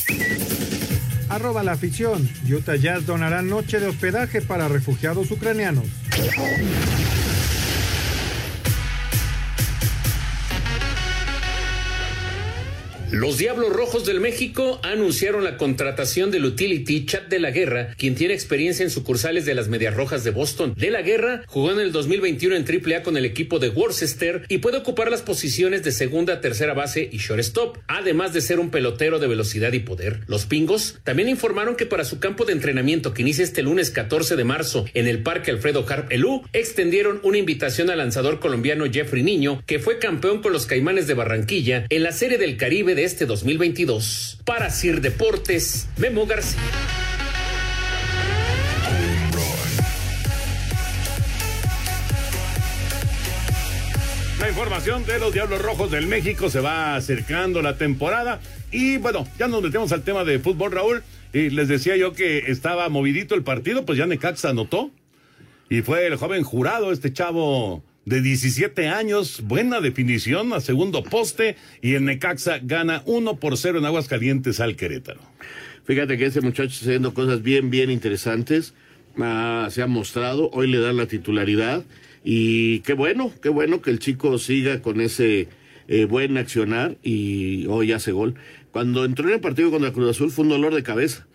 Arroba 1.29 1.63
la 1.63 1.73
afición. 1.73 2.29
Utah 2.49 2.77
Jazz 2.77 3.05
donará 3.05 3.43
noche 3.43 3.79
de 3.79 3.89
hospedaje 3.89 4.41
para 4.41 4.69
refugiados 4.69 5.31
ucranianos. 5.31 5.85
Los 13.17 13.39
Diablos 13.39 13.73
Rojos 13.73 14.05
del 14.05 14.21
México 14.21 14.79
anunciaron 14.83 15.43
la 15.43 15.57
contratación 15.57 16.31
del 16.31 16.45
utility 16.45 17.07
Chat 17.07 17.29
de 17.29 17.39
la 17.39 17.51
Guerra, 17.51 17.95
quien 17.97 18.15
tiene 18.15 18.35
experiencia 18.35 18.85
en 18.85 18.91
sucursales 18.91 19.47
de 19.47 19.55
las 19.55 19.69
Medias 19.69 19.95
Rojas 19.95 20.23
de 20.23 20.33
Boston. 20.33 20.75
De 20.77 20.91
la 20.91 21.01
Guerra 21.01 21.43
jugó 21.47 21.73
en 21.73 21.81
el 21.81 21.93
2021 21.93 22.55
en 22.57 22.67
AAA 22.67 23.03
con 23.03 23.17
el 23.17 23.25
equipo 23.25 23.59
de 23.59 23.71
Worcester 23.71 24.45
y 24.51 24.59
puede 24.59 24.77
ocupar 24.77 25.11
las 25.11 25.23
posiciones 25.23 25.83
de 25.83 25.93
segunda, 25.93 26.43
tercera 26.43 26.75
base 26.75 27.09
y 27.11 27.17
shortstop, 27.17 27.79
además 27.87 28.35
de 28.35 28.43
ser 28.43 28.61
un 28.61 28.69
pelotero 28.69 29.19
de 29.19 29.29
velocidad 29.29 29.73
y 29.73 29.79
poder. 29.79 30.21
Los 30.27 30.45
Pingos 30.45 30.99
también 31.03 31.31
informaron 31.31 31.75
que 31.75 31.87
para 31.87 32.05
su 32.05 32.19
campo 32.19 32.45
de 32.45 32.53
entrenamiento 32.53 33.15
que 33.15 33.23
inicia 33.23 33.45
este 33.45 33.63
lunes 33.63 33.91
14 33.91 34.37
de 34.37 34.45
marzo 34.45 34.85
en 34.93 35.07
el 35.07 35.23
Parque 35.23 35.53
Alfredo 35.53 35.87
Harp 35.89 36.13
Elú, 36.13 36.43
extendieron 36.53 37.21
una 37.23 37.39
invitación 37.39 37.89
al 37.89 37.97
lanzador 37.97 38.41
colombiano 38.41 38.85
Jeffrey 38.93 39.23
Niño, 39.23 39.63
que 39.65 39.79
fue 39.79 39.99
campeón 39.99 40.43
con 40.43 40.53
los 40.53 40.67
Caimanes 40.67 41.07
de 41.07 41.15
Barranquilla 41.15 41.87
en 41.89 42.03
la 42.03 42.13
Serie 42.13 42.37
del 42.37 42.59
Caribe 42.59 42.95
de 42.95 43.06
este 43.07 43.25
2022. 43.25 44.41
Para 44.45 44.69
Sir 44.69 45.01
Deportes, 45.01 45.89
Memo 45.97 46.27
García. 46.27 46.61
La 54.41 54.49
información 54.49 55.07
de 55.07 55.21
los 55.21 55.33
Diablos 55.33 55.63
Rojos 55.63 55.91
del 55.93 56.09
México 56.09 56.51
se 56.51 56.61
va 56.61 56.97
acercando 56.97 57.63
la 57.63 57.79
temporada. 57.79 58.41
Y 58.73 58.97
bueno, 58.99 59.27
ya 59.39 59.47
nos 59.47 59.63
metemos 59.63 59.93
al 59.93 60.03
tema 60.03 60.25
de 60.25 60.41
fútbol, 60.41 60.73
Raúl. 60.73 61.05
Y 61.33 61.51
les 61.51 61.69
decía 61.69 61.97
yo 61.97 62.13
que 62.13 62.51
estaba 62.51 62.89
movidito 62.89 63.37
el 63.37 63.45
partido, 63.45 63.87
pues 63.87 63.99
ya 63.99 64.07
Necaxa 64.07 64.51
anotó. 64.51 64.91
Y 65.71 65.83
fue 65.83 66.07
el 66.07 66.17
joven 66.17 66.43
jurado, 66.43 66.91
este 66.91 67.13
chavo 67.13 67.85
de 68.07 68.23
17 68.23 68.87
años, 68.87 69.43
buena 69.45 69.81
definición 69.81 70.53
a 70.53 70.61
segundo 70.61 71.03
poste 71.03 71.57
y 71.83 71.95
el 71.95 72.05
Necaxa 72.05 72.61
gana 72.63 73.03
1 73.05 73.37
por 73.41 73.59
0 73.59 73.81
en 73.81 73.85
Aguascalientes 73.85 74.61
al 74.61 74.77
Querétaro. 74.77 75.21
Fíjate 75.85 76.17
que 76.17 76.27
ese 76.27 76.41
muchacho 76.41 76.69
está 76.69 76.87
haciendo 76.87 77.15
cosas 77.15 77.43
bien, 77.43 77.69
bien 77.69 77.91
interesantes. 77.91 78.75
Ah, 79.19 79.67
se 79.73 79.83
ha 79.83 79.89
mostrado, 79.89 80.51
hoy 80.53 80.69
le 80.69 80.79
dan 80.79 80.97
la 80.97 81.07
titularidad 81.07 81.85
y 82.23 82.79
qué 82.81 82.93
bueno, 82.93 83.33
qué 83.43 83.49
bueno 83.49 83.83
que 83.83 83.91
el 83.91 83.99
chico 83.99 84.39
siga 84.39 84.83
con 84.83 85.01
ese 85.01 85.49
eh, 85.89 86.05
buen 86.05 86.39
accionar 86.39 86.97
y 87.03 87.67
hoy 87.67 87.91
hace 87.91 88.13
gol. 88.13 88.37
Cuando 88.71 89.05
entró 89.05 89.27
en 89.27 89.35
el 89.35 89.41
partido 89.41 89.73
contra 89.73 89.93
Cruz 89.93 90.11
Azul 90.11 90.31
fue 90.31 90.45
un 90.45 90.51
dolor 90.51 90.73
de 90.77 90.85
cabeza 90.85 91.27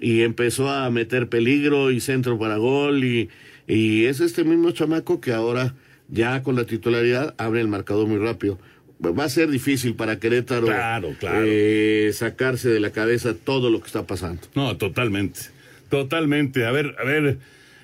y 0.00 0.20
empezó 0.20 0.70
a 0.70 0.90
meter 0.90 1.28
peligro 1.28 1.90
y 1.90 1.98
centro 1.98 2.38
para 2.38 2.56
gol 2.56 3.02
y, 3.02 3.30
y 3.66 4.04
es 4.04 4.20
este 4.20 4.44
mismo 4.44 4.70
chamaco 4.70 5.20
que 5.20 5.32
ahora 5.32 5.74
ya 6.10 6.42
con 6.42 6.56
la 6.56 6.64
titularidad 6.64 7.34
abre 7.38 7.60
el 7.60 7.68
marcador 7.68 8.06
muy 8.06 8.18
rápido. 8.18 8.58
Va 9.02 9.24
a 9.24 9.28
ser 9.30 9.48
difícil 9.48 9.94
para 9.94 10.18
Querétaro 10.18 10.66
Claro, 10.66 11.14
claro. 11.18 11.42
eh, 11.46 12.10
sacarse 12.12 12.68
de 12.68 12.80
la 12.80 12.90
cabeza 12.90 13.34
todo 13.34 13.70
lo 13.70 13.80
que 13.80 13.86
está 13.86 14.06
pasando. 14.06 14.42
No, 14.54 14.76
totalmente. 14.76 15.40
Totalmente. 15.88 16.66
A 16.66 16.70
ver, 16.70 16.94
a 16.98 17.04
ver 17.04 17.38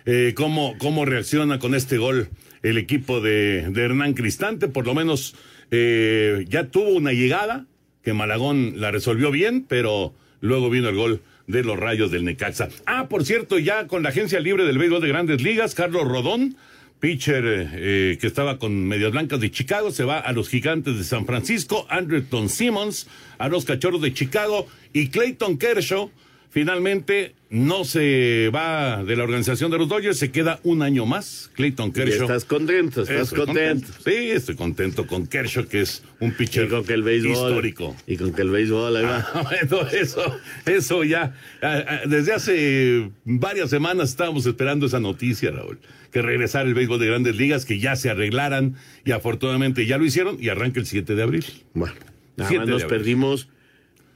eh, 0.04 0.33
cómo, 0.37 0.75
cómo 0.78 1.04
reacciona 1.04 1.59
con 1.59 1.75
este 1.75 1.97
gol 1.99 2.28
el 2.62 2.78
equipo 2.78 3.21
de, 3.21 3.66
de 3.71 3.83
Hernán 3.83 4.12
Cristante. 4.14 4.68
Por 4.68 4.87
lo 4.87 4.95
menos 4.95 5.35
eh, 5.71 6.45
ya 6.49 6.66
tuvo 6.68 6.90
una 6.90 7.12
llegada 7.12 7.64
que 8.02 8.12
Malagón 8.12 8.75
la 8.80 8.90
resolvió 8.90 9.30
bien, 9.30 9.64
pero 9.66 10.14
luego 10.40 10.68
vino 10.71 10.88
el 10.88 10.97
gol 10.97 11.23
de 11.47 11.64
los 11.64 11.78
rayos 11.78 12.11
del 12.11 12.25
Necaxa. 12.25 12.68
Ah, 12.87 13.09
por 13.09 13.25
cierto, 13.25 13.59
ya 13.59 13.87
con 13.87 14.02
la 14.02 14.11
agencia 14.11 14.38
libre 14.40 14.64
del 14.64 14.78
béisbol 14.78 15.00
de 15.00 15.09
grandes 15.09 15.42
ligas, 15.42 15.75
Carlos 15.75 16.06
Rodón, 16.06 16.56
pitcher 17.00 17.44
eh, 17.46 18.18
que 18.20 18.26
estaba 18.26 18.58
con 18.58 18.86
Medias 18.86 19.12
Blancas 19.12 19.40
de 19.40 19.50
Chicago, 19.50 19.90
se 19.90 20.04
va 20.04 20.18
a 20.18 20.32
los 20.32 20.48
Gigantes 20.48 20.96
de 20.96 21.04
San 21.04 21.26
Francisco, 21.26 21.86
Andreton 21.88 22.48
Simmons 22.48 23.06
a 23.38 23.48
los 23.48 23.64
Cachorros 23.64 24.00
de 24.00 24.14
Chicago 24.14 24.66
y 24.92 25.08
Clayton 25.08 25.58
Kershaw 25.58 26.10
finalmente 26.56 27.34
no 27.50 27.84
se 27.84 28.48
va 28.48 29.04
de 29.04 29.14
la 29.14 29.25
organización 29.25 29.70
de 29.70 29.76
los 29.76 29.90
Dodgers, 29.90 30.16
se 30.16 30.30
queda 30.30 30.58
un 30.62 30.80
año 30.80 31.04
más. 31.04 31.50
Clayton 31.52 31.92
Kershaw. 31.92 32.22
estás 32.22 32.46
contento, 32.46 33.02
estás 33.02 33.25
Estoy 33.28 33.44
contento. 33.44 33.88
Sí, 34.02 34.30
estoy 34.30 34.56
contento 34.56 35.06
con 35.06 35.26
Kershaw, 35.26 35.66
que 35.66 35.82
es 35.82 36.02
un 36.18 36.32
pitcher 36.32 36.64
Y 36.64 36.68
con 36.68 36.86
que 36.86 36.94
el 36.94 37.02
béisbol. 37.02 37.30
histórico. 37.30 37.94
Y 38.06 38.16
con 38.16 38.32
que 38.32 38.40
el 38.40 38.48
béisbol, 38.48 38.96
ahí 38.96 39.04
va. 39.04 39.28
Ah, 39.34 39.42
bueno, 39.68 39.86
eso, 39.90 40.22
eso 40.64 41.04
ya. 41.04 41.34
ah, 41.60 41.84
ah, 41.86 42.00
Desde 42.06 42.32
hace 42.32 43.10
varias 43.26 43.68
semanas 43.68 44.08
estábamos 44.08 44.46
esperando 44.46 44.86
esa 44.86 44.98
noticia, 44.98 45.50
Raúl. 45.50 45.78
Que 46.10 46.22
regresara 46.22 46.66
el 46.66 46.72
béisbol 46.72 46.98
de 46.98 47.06
grandes 47.08 47.36
ligas, 47.36 47.66
que 47.66 47.78
ya 47.78 47.96
se 47.96 48.08
arreglaran 48.08 48.76
y 49.04 49.10
afortunadamente 49.10 49.84
ya 49.84 49.98
lo 49.98 50.06
hicieron 50.06 50.38
y 50.40 50.48
arranca 50.48 50.80
el 50.80 50.86
7 50.86 51.14
de 51.16 51.22
abril. 51.22 51.44
Bueno, 51.75 51.96
nada 52.38 52.48
7 52.48 52.60
más 52.60 52.66
de 52.66 52.72
nos 52.72 52.84
perdimos 52.84 53.46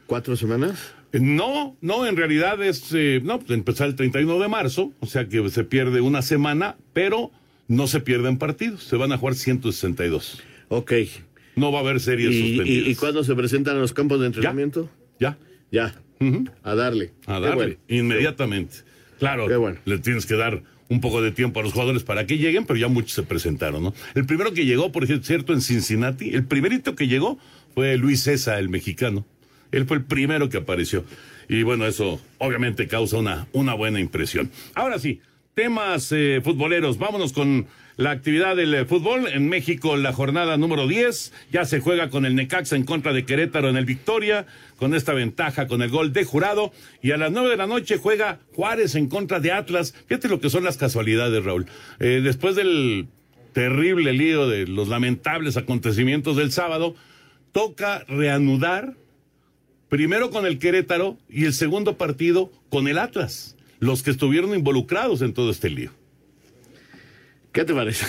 cuatro 0.06 0.37
semanas. 0.38 0.94
No, 1.12 1.76
no, 1.81 2.07
en 2.07 2.17
realidad 2.17 2.62
es, 2.62 2.93
eh, 2.93 3.21
no, 3.23 3.38
pues 3.40 3.50
empezar 3.50 3.88
el 3.88 3.97
31 3.97 4.38
de 4.38 4.49
marzo, 4.49 4.93
o 5.00 5.07
sea 5.07 5.26
que 5.29 5.49
se 5.50 5.64
pierde 5.64 6.00
una 6.00 6.23
semana, 6.23 6.76
pero 6.93 7.31
no 7.69 7.87
se 7.87 8.00
pierden 8.00 8.38
partidos, 8.38 8.85
se 8.85 8.97
van 8.97 9.12
a 9.12 9.19
jugar 9.19 9.35
162. 9.35 10.43
Ok. 10.69 10.93
No 11.57 11.73
va 11.73 11.79
a 11.79 11.83
haber 11.83 12.00
series 12.00 12.33
¿Y, 12.33 12.57
suspendidas. 12.57 12.88
y, 12.88 12.90
y 12.90 12.95
cuándo 12.95 13.25
se 13.25 13.35
presentan 13.35 13.76
a 13.76 13.81
los 13.81 13.93
campos 13.93 14.21
de 14.21 14.26
entrenamiento? 14.26 14.88
Ya. 15.19 15.37
Ya. 15.73 15.95
A 16.62 16.75
darle. 16.75 17.12
A 17.26 17.40
darle, 17.40 17.55
bueno. 17.57 17.75
inmediatamente. 17.88 18.76
Claro, 19.19 19.47
le 19.85 19.99
tienes 19.99 20.26
que 20.26 20.35
dar 20.35 20.62
un 20.88 21.00
poco 21.00 21.23
de 21.23 21.31
tiempo 21.31 21.61
a 21.61 21.62
los 21.62 21.73
jugadores 21.73 22.02
para 22.02 22.26
que 22.26 22.37
lleguen, 22.38 22.67
pero 22.67 22.79
ya 22.79 22.88
muchos 22.88 23.12
se 23.12 23.23
presentaron, 23.23 23.83
¿no? 23.83 23.95
El 24.14 24.26
primero 24.26 24.52
que 24.52 24.64
llegó, 24.67 24.93
por 24.93 25.07
cierto, 25.07 25.52
en 25.52 25.61
Cincinnati, 25.61 26.31
el 26.31 26.45
primerito 26.45 26.95
que 26.95 27.07
llegó 27.07 27.38
fue 27.75 27.97
Luis 27.97 28.23
César, 28.23 28.59
el 28.59 28.69
mexicano. 28.69 29.26
Él 29.73 29.87
fue 29.87 29.99
el 29.99 30.05
primero 30.05 30.49
que 30.49 30.59
apareció. 30.59 31.05
Y 31.49 31.62
bueno, 31.62 31.87
eso 31.87 32.21
obviamente 32.39 32.87
causa 32.87 33.19
una, 33.19 33.47
una 33.53 33.75
buena 33.75 34.00
impresión. 34.00 34.50
Ahora 34.75 34.99
sí, 34.99 35.21
temas 35.55 36.12
eh, 36.12 36.41
futboleros. 36.43 36.99
Vámonos 36.99 37.33
con 37.33 37.67
la 37.97 38.12
actividad 38.12 38.57
del 38.57 38.75
eh, 38.75 38.85
fútbol. 38.85 39.27
En 39.29 39.49
México, 39.49 39.97
la 39.97 40.12
jornada 40.12 40.57
número 40.57 40.87
10. 40.89 41.33
Ya 41.53 41.65
se 41.65 41.81
juega 41.81 42.09
con 42.09 42.25
el 42.25 42.35
Necaxa 42.35 42.77
en 42.77 42.85
contra 42.85 43.12
de 43.12 43.25
Querétaro 43.25 43.69
en 43.69 43.77
el 43.77 43.85
Victoria, 43.85 44.47
con 44.77 44.95
esta 44.95 45.12
ventaja, 45.12 45.67
con 45.67 45.83
el 45.83 45.91
gol 45.91 46.12
de 46.12 46.25
jurado. 46.25 46.73
Y 47.03 47.11
a 47.11 47.17
las 47.17 47.31
9 47.31 47.50
de 47.50 47.57
la 47.57 47.67
noche 47.67 47.99
juega 47.99 48.39
Juárez 48.55 48.95
en 48.95 49.09
contra 49.09 49.41
de 49.41 49.53
Atlas. 49.53 49.95
Fíjate 50.07 50.29
lo 50.29 50.41
que 50.41 50.50
son 50.50 50.65
las 50.65 50.77
casualidades, 50.77 51.45
Raúl. 51.45 51.67
Eh, 51.99 52.21
después 52.23 52.57
del 52.57 53.09
terrible 53.53 54.12
lío 54.12 54.49
de 54.49 54.67
los 54.67 54.89
lamentables 54.89 55.57
acontecimientos 55.57 56.37
del 56.37 56.53
sábado, 56.53 56.95
toca 57.53 58.05
reanudar 58.09 58.95
primero 59.90 60.30
con 60.30 60.47
el 60.47 60.59
Querétaro 60.59 61.18
y 61.28 61.44
el 61.44 61.52
segundo 61.52 61.99
partido 61.99 62.50
con 62.70 62.88
el 62.88 62.97
Atlas, 62.97 63.56
los 63.80 64.02
que 64.02 64.11
estuvieron 64.11 64.54
involucrados 64.54 65.20
en 65.20 65.35
todo 65.35 65.50
este 65.50 65.68
lío. 65.68 65.90
¿Qué 67.52 67.64
te 67.64 67.75
parece? 67.75 68.06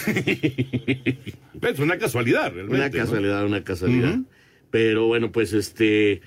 es 1.62 1.80
una 1.80 1.98
casualidad, 1.98 2.54
realmente. 2.54 2.76
Una 2.76 2.92
casualidad, 2.92 3.46
una 3.46 3.64
casualidad. 3.64 4.20
Pero 4.70 5.08
bueno, 5.08 5.32
pues 5.32 5.52
este. 5.52 6.22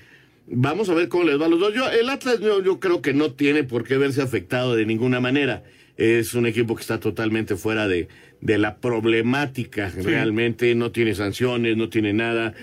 Vamos 0.47 0.89
a 0.89 0.93
ver 0.93 1.07
cómo 1.07 1.23
les 1.23 1.41
va 1.41 1.45
a 1.45 1.49
los 1.49 1.59
dos. 1.59 1.73
Yo, 1.73 1.89
el 1.89 2.09
Atlas 2.09 2.39
yo, 2.39 2.61
yo 2.61 2.79
creo 2.79 3.01
que 3.01 3.13
no 3.13 3.31
tiene 3.31 3.63
por 3.63 3.83
qué 3.83 3.97
verse 3.97 4.21
afectado 4.21 4.75
de 4.75 4.85
ninguna 4.85 5.19
manera. 5.19 5.63
Es 5.97 6.33
un 6.33 6.45
equipo 6.45 6.75
que 6.75 6.81
está 6.81 6.99
totalmente 6.99 7.55
fuera 7.55 7.87
de, 7.87 8.09
de 8.41 8.57
la 8.57 8.77
problemática. 8.77 9.89
Realmente 9.89 10.75
no 10.75 10.91
tiene 10.91 11.15
sanciones, 11.15 11.77
no 11.77 11.89
tiene 11.89 12.11
nada. 12.11 12.53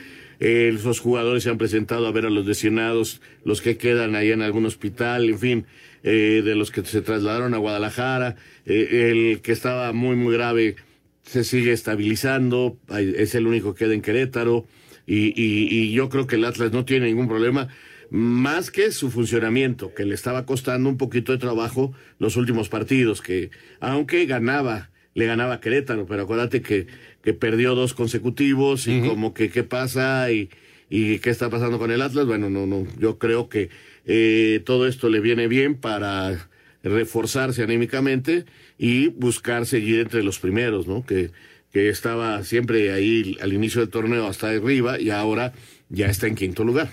Eh, 0.44 0.72
esos 0.74 0.98
jugadores 0.98 1.44
se 1.44 1.50
han 1.50 1.56
presentado 1.56 2.04
a 2.04 2.10
ver 2.10 2.26
a 2.26 2.30
los 2.30 2.44
lesionados, 2.44 3.20
los 3.44 3.62
que 3.62 3.76
quedan 3.76 4.16
ahí 4.16 4.32
en 4.32 4.42
algún 4.42 4.66
hospital, 4.66 5.28
en 5.28 5.38
fin, 5.38 5.66
eh, 6.02 6.42
de 6.44 6.56
los 6.56 6.72
que 6.72 6.84
se 6.84 7.00
trasladaron 7.00 7.54
a 7.54 7.58
Guadalajara. 7.58 8.34
Eh, 8.66 9.08
el 9.12 9.40
que 9.40 9.52
estaba 9.52 9.92
muy, 9.92 10.16
muy 10.16 10.34
grave 10.34 10.74
se 11.22 11.44
sigue 11.44 11.70
estabilizando, 11.70 12.76
es 12.98 13.36
el 13.36 13.46
único 13.46 13.72
que 13.72 13.84
queda 13.84 13.94
en 13.94 14.02
Querétaro. 14.02 14.66
Y, 15.06 15.28
y, 15.40 15.68
y 15.70 15.92
yo 15.92 16.08
creo 16.08 16.26
que 16.26 16.34
el 16.34 16.44
Atlas 16.44 16.72
no 16.72 16.84
tiene 16.84 17.06
ningún 17.06 17.28
problema, 17.28 17.68
más 18.10 18.72
que 18.72 18.90
su 18.90 19.12
funcionamiento, 19.12 19.94
que 19.94 20.04
le 20.04 20.14
estaba 20.16 20.44
costando 20.44 20.88
un 20.88 20.96
poquito 20.96 21.30
de 21.30 21.38
trabajo 21.38 21.92
los 22.18 22.36
últimos 22.36 22.68
partidos, 22.68 23.22
que 23.22 23.50
aunque 23.78 24.26
ganaba, 24.26 24.90
le 25.14 25.26
ganaba 25.26 25.60
Querétaro, 25.60 26.04
pero 26.04 26.22
acuérdate 26.22 26.62
que, 26.62 26.88
que 27.22 27.34
perdió 27.34 27.74
dos 27.74 27.94
consecutivos 27.94 28.86
y 28.88 29.00
como 29.00 29.32
que 29.32 29.50
qué 29.50 29.62
pasa 29.62 30.30
y, 30.32 30.50
y 30.90 31.18
qué 31.20 31.30
está 31.30 31.48
pasando 31.50 31.78
con 31.78 31.90
el 31.90 32.02
Atlas. 32.02 32.26
Bueno, 32.26 32.50
no, 32.50 32.66
no, 32.66 32.86
yo 32.98 33.18
creo 33.18 33.48
que 33.48 33.70
eh, 34.06 34.60
todo 34.64 34.86
esto 34.86 35.08
le 35.08 35.20
viene 35.20 35.48
bien 35.48 35.76
para 35.76 36.48
reforzarse 36.82 37.62
anímicamente 37.62 38.44
y 38.76 39.08
buscar 39.08 39.66
seguir 39.66 40.00
entre 40.00 40.24
los 40.24 40.40
primeros, 40.40 40.88
¿no? 40.88 41.06
Que, 41.06 41.30
que 41.72 41.88
estaba 41.88 42.42
siempre 42.44 42.92
ahí 42.92 43.36
al 43.40 43.52
inicio 43.52 43.80
del 43.80 43.90
torneo 43.90 44.26
hasta 44.26 44.50
arriba 44.50 45.00
y 45.00 45.10
ahora 45.10 45.52
ya 45.88 46.06
está 46.06 46.26
en 46.26 46.34
quinto 46.34 46.64
lugar. 46.64 46.90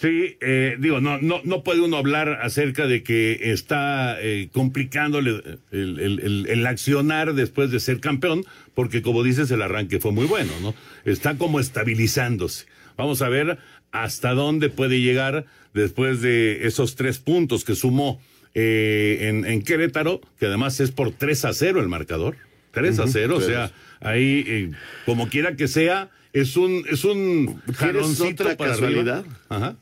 Sí, 0.00 0.36
eh, 0.40 0.76
digo, 0.78 1.00
no, 1.00 1.18
no, 1.18 1.40
no 1.42 1.64
puede 1.64 1.80
uno 1.80 1.96
hablar 1.96 2.38
acerca 2.42 2.86
de 2.86 3.02
que 3.02 3.50
está 3.50 4.16
eh, 4.20 4.48
complicándole 4.52 5.42
el, 5.72 5.98
el- 5.98 6.20
el- 6.20 6.46
el 6.48 6.66
accionar 6.68 7.34
después 7.34 7.72
de 7.72 7.80
ser 7.80 7.98
campeón, 7.98 8.44
porque 8.74 9.02
como 9.02 9.24
dices, 9.24 9.50
el 9.50 9.60
arranque 9.60 9.98
fue 9.98 10.12
muy 10.12 10.26
bueno, 10.26 10.52
¿no? 10.62 10.72
Está 11.04 11.36
como 11.36 11.58
estabilizándose. 11.58 12.66
Vamos 12.96 13.22
a 13.22 13.28
ver 13.28 13.58
hasta 13.90 14.34
dónde 14.34 14.68
puede 14.70 15.00
llegar 15.00 15.46
después 15.74 16.20
de 16.20 16.64
esos 16.68 16.94
tres 16.94 17.18
puntos 17.18 17.64
que 17.64 17.74
sumó 17.74 18.20
eh, 18.54 19.18
en, 19.28 19.44
en 19.46 19.62
Querétaro, 19.62 20.20
que 20.38 20.46
además 20.46 20.78
es 20.78 20.92
por 20.92 21.10
3 21.10 21.44
a 21.44 21.52
0 21.52 21.80
el 21.80 21.88
marcador. 21.88 22.36
3 22.70 23.00
a 23.00 23.02
Ujú, 23.02 23.12
0, 23.12 23.34
o 23.34 23.38
tres. 23.38 23.48
sea, 23.50 23.72
ahí, 24.00 24.44
eh, 24.46 24.70
como 25.06 25.28
quiera 25.28 25.56
que 25.56 25.66
sea, 25.66 26.10
es 26.32 26.56
un, 26.56 26.84
es 26.88 27.04
un 27.04 27.60
¿Quieres 27.64 27.76
jaloncito 27.78 28.44
otra 28.44 28.56
para 28.56 28.70
casualidad? 28.72 29.18
arriba. 29.20 29.38
Ajá. 29.48 29.76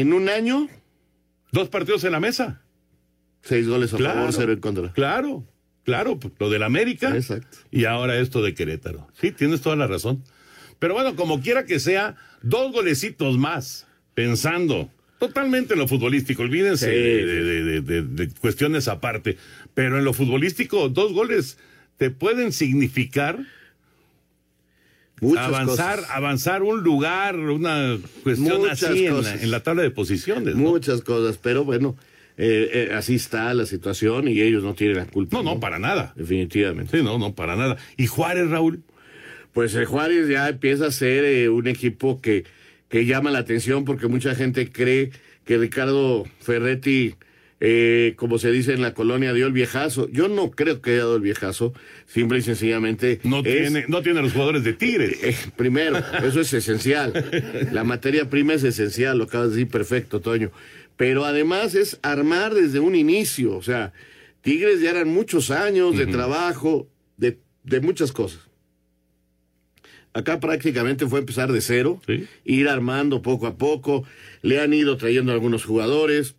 En 0.00 0.12
un 0.12 0.28
año, 0.28 0.68
Dos 1.52 1.68
partidos 1.68 2.02
en 2.04 2.12
la 2.12 2.20
mesa. 2.20 2.62
seis 3.42 3.68
goles 3.68 3.92
a 3.92 3.96
Claro. 3.98 4.14
favor, 4.20 4.32
cero 4.32 4.52
en 4.52 4.60
contra. 4.60 4.92
Claro, 4.92 5.44
claro, 5.84 6.18
lo 6.38 6.48
del 6.48 6.62
América. 6.62 7.14
Exacto. 7.14 7.58
Y 7.70 7.84
ahora 7.84 8.18
esto 8.18 8.42
de 8.42 8.54
Querétaro. 8.54 9.08
Sí, 9.20 9.32
tienes 9.32 9.60
toda 9.60 9.76
la 9.76 9.86
razón. 9.86 10.24
Pero 10.78 10.94
bueno, 10.94 11.14
como 11.14 11.40
quiera 11.42 11.66
que 11.66 11.78
sea, 11.78 12.16
dos 12.42 12.72
golecitos 12.72 13.36
más, 13.36 13.86
pensando 14.14 14.90
totalmente 15.18 15.74
en 15.74 15.80
lo 15.80 15.88
futbolístico. 15.88 16.42
Olvídense 16.42 16.86
Sí. 16.86 16.96
de, 16.96 17.26
de- 17.26 17.62
de- 17.62 17.80
de- 17.82 18.02
de 18.02 18.28
cuestiones 18.40 18.88
aparte. 18.88 19.36
Pero 19.74 19.98
en 19.98 20.04
lo 20.04 20.12
futbolístico, 20.14 20.88
dos 20.88 21.12
goles 21.12 21.58
te 21.98 22.10
pueden 22.10 22.52
significar 22.52 23.38
Muchas 25.22 25.46
avanzar, 25.46 26.00
cosas. 26.00 26.10
avanzar 26.14 26.62
un 26.62 26.82
lugar, 26.82 27.36
una 27.36 27.96
cuestión 28.24 28.60
Muchas 28.60 28.82
así 28.82 29.06
en 29.06 29.12
la, 29.14 29.18
cosas. 29.18 29.42
en 29.42 29.50
la 29.50 29.62
tabla 29.62 29.82
de 29.82 29.90
posiciones. 29.90 30.54
¿no? 30.56 30.60
Muchas 30.70 31.00
cosas, 31.02 31.38
pero 31.38 31.64
bueno, 31.64 31.96
eh, 32.36 32.88
eh, 32.90 32.94
así 32.94 33.14
está 33.14 33.54
la 33.54 33.64
situación 33.66 34.26
y 34.28 34.40
ellos 34.40 34.62
no 34.64 34.74
tienen 34.74 34.96
la 34.96 35.06
culpa. 35.06 35.36
No, 35.36 35.42
no, 35.42 35.60
para 35.60 35.78
nada. 35.78 36.12
Definitivamente. 36.16 36.98
Sí, 36.98 37.04
no, 37.04 37.18
no, 37.18 37.34
para 37.34 37.56
nada. 37.56 37.76
¿Y 37.96 38.06
Juárez, 38.08 38.50
Raúl? 38.50 38.82
Pues 39.52 39.74
el 39.74 39.84
Juárez 39.84 40.28
ya 40.28 40.48
empieza 40.48 40.86
a 40.86 40.90
ser 40.90 41.24
eh, 41.24 41.48
un 41.48 41.68
equipo 41.68 42.20
que, 42.20 42.44
que 42.88 43.06
llama 43.06 43.30
la 43.30 43.38
atención 43.38 43.84
porque 43.84 44.08
mucha 44.08 44.34
gente 44.34 44.72
cree 44.72 45.12
que 45.44 45.58
Ricardo 45.58 46.24
Ferretti, 46.40 47.14
eh, 47.64 48.14
como 48.16 48.38
se 48.38 48.50
dice 48.50 48.72
en 48.72 48.82
la 48.82 48.92
colonia, 48.92 49.32
dio 49.32 49.46
el 49.46 49.52
viejazo. 49.52 50.08
Yo 50.10 50.26
no 50.26 50.50
creo 50.50 50.80
que 50.82 50.90
haya 50.90 50.98
dado 51.00 51.14
el 51.16 51.22
viejazo, 51.22 51.72
simple 52.06 52.38
y 52.38 52.42
sencillamente. 52.42 53.20
No, 53.22 53.38
es- 53.38 53.44
tiene, 53.44 53.84
no 53.86 54.02
tiene 54.02 54.20
los 54.20 54.32
jugadores 54.32 54.64
de 54.64 54.72
Tigres. 54.72 55.22
eh, 55.22 55.36
primero, 55.56 55.98
eso 56.24 56.40
es 56.40 56.52
esencial. 56.52 57.12
La 57.72 57.84
materia 57.84 58.28
prima 58.28 58.54
es 58.54 58.64
esencial, 58.64 59.16
lo 59.18 59.24
acabas 59.24 59.50
de 59.50 59.56
decir 59.58 59.70
perfecto, 59.70 60.20
Toño. 60.20 60.50
Pero 60.96 61.24
además 61.24 61.76
es 61.76 62.00
armar 62.02 62.52
desde 62.54 62.80
un 62.80 62.96
inicio. 62.96 63.56
O 63.56 63.62
sea, 63.62 63.92
Tigres 64.40 64.80
ya 64.80 64.90
eran 64.90 65.06
muchos 65.08 65.52
años 65.52 65.96
de 65.96 66.06
trabajo, 66.06 66.88
de, 67.16 67.38
de 67.62 67.80
muchas 67.80 68.10
cosas. 68.10 68.40
Acá 70.14 70.40
prácticamente 70.40 71.06
fue 71.06 71.20
empezar 71.20 71.50
de 71.52 71.60
cero, 71.62 72.00
ir 72.44 72.68
armando 72.68 73.22
poco 73.22 73.46
a 73.46 73.56
poco. 73.56 74.04
Le 74.42 74.60
han 74.60 74.74
ido 74.74 74.96
trayendo 74.96 75.32
algunos 75.32 75.64
jugadores. 75.64 76.34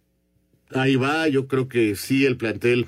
Ahí 0.76 0.96
va, 0.96 1.28
yo 1.28 1.48
creo 1.48 1.68
que 1.68 1.96
sí, 1.96 2.26
el 2.26 2.38
plantel 2.38 2.88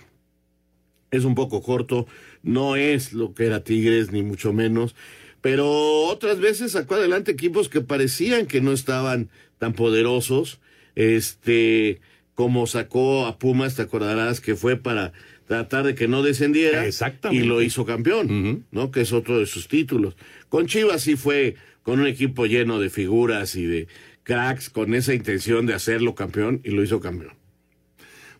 es 1.12 1.24
un 1.24 1.36
poco 1.36 1.62
corto, 1.62 2.08
no 2.43 2.76
es 2.76 3.13
lo 3.13 3.34
que 3.34 3.45
era 3.45 3.63
Tigres, 3.63 4.12
ni 4.12 4.21
mucho 4.21 4.54
menos, 4.54 4.95
pero 5.41 5.67
otras 6.06 6.39
veces 6.39 6.71
sacó 6.71 6.95
adelante 6.95 7.32
equipos 7.32 7.69
que 7.69 7.82
parecían 7.82 8.48
que 8.48 8.62
no 8.62 8.71
estaban 8.71 9.30
tan 9.58 9.74
poderosos, 9.74 10.60
este, 10.95 12.02
como 12.34 12.67
sacó 12.67 13.26
a 13.26 13.38
Pumas, 13.38 13.76
te 13.76 13.84
acordarás 13.84 14.41
que 14.41 14.56
fue 14.56 14.76
para 14.76 15.13
tratar 15.48 15.86
de 15.86 15.95
que 15.95 16.08
no 16.08 16.24
descendiera 16.24 16.86
Exactamente. 16.86 17.43
y 17.43 17.48
lo 17.48 17.62
hizo 17.62 17.86
campeón, 17.86 18.65
¿no? 18.71 18.91
Que 18.91 19.02
es 19.02 19.13
otro 19.13 19.39
de 19.39 19.45
sus 19.45 19.67
títulos. 19.67 20.15
Con 20.50 20.65
Chivas 20.65 21.04
sí 21.04 21.15
fue 21.15 21.56
con 21.84 22.00
un 22.00 22.08
equipo 22.08 22.48
lleno 22.48 22.80
de 22.80 22.89
figuras 22.89 23.56
y 23.56 23.65
de 23.65 23.88
cracks 24.24 24.71
con 24.71 24.95
esa 24.95 25.13
intención 25.13 25.67
de 25.67 25.76
hacerlo 25.76 26.15
campeón 26.15 26.62
y 26.63 26.71
lo 26.71 26.84
hizo 26.84 27.00
campeón. 27.00 27.34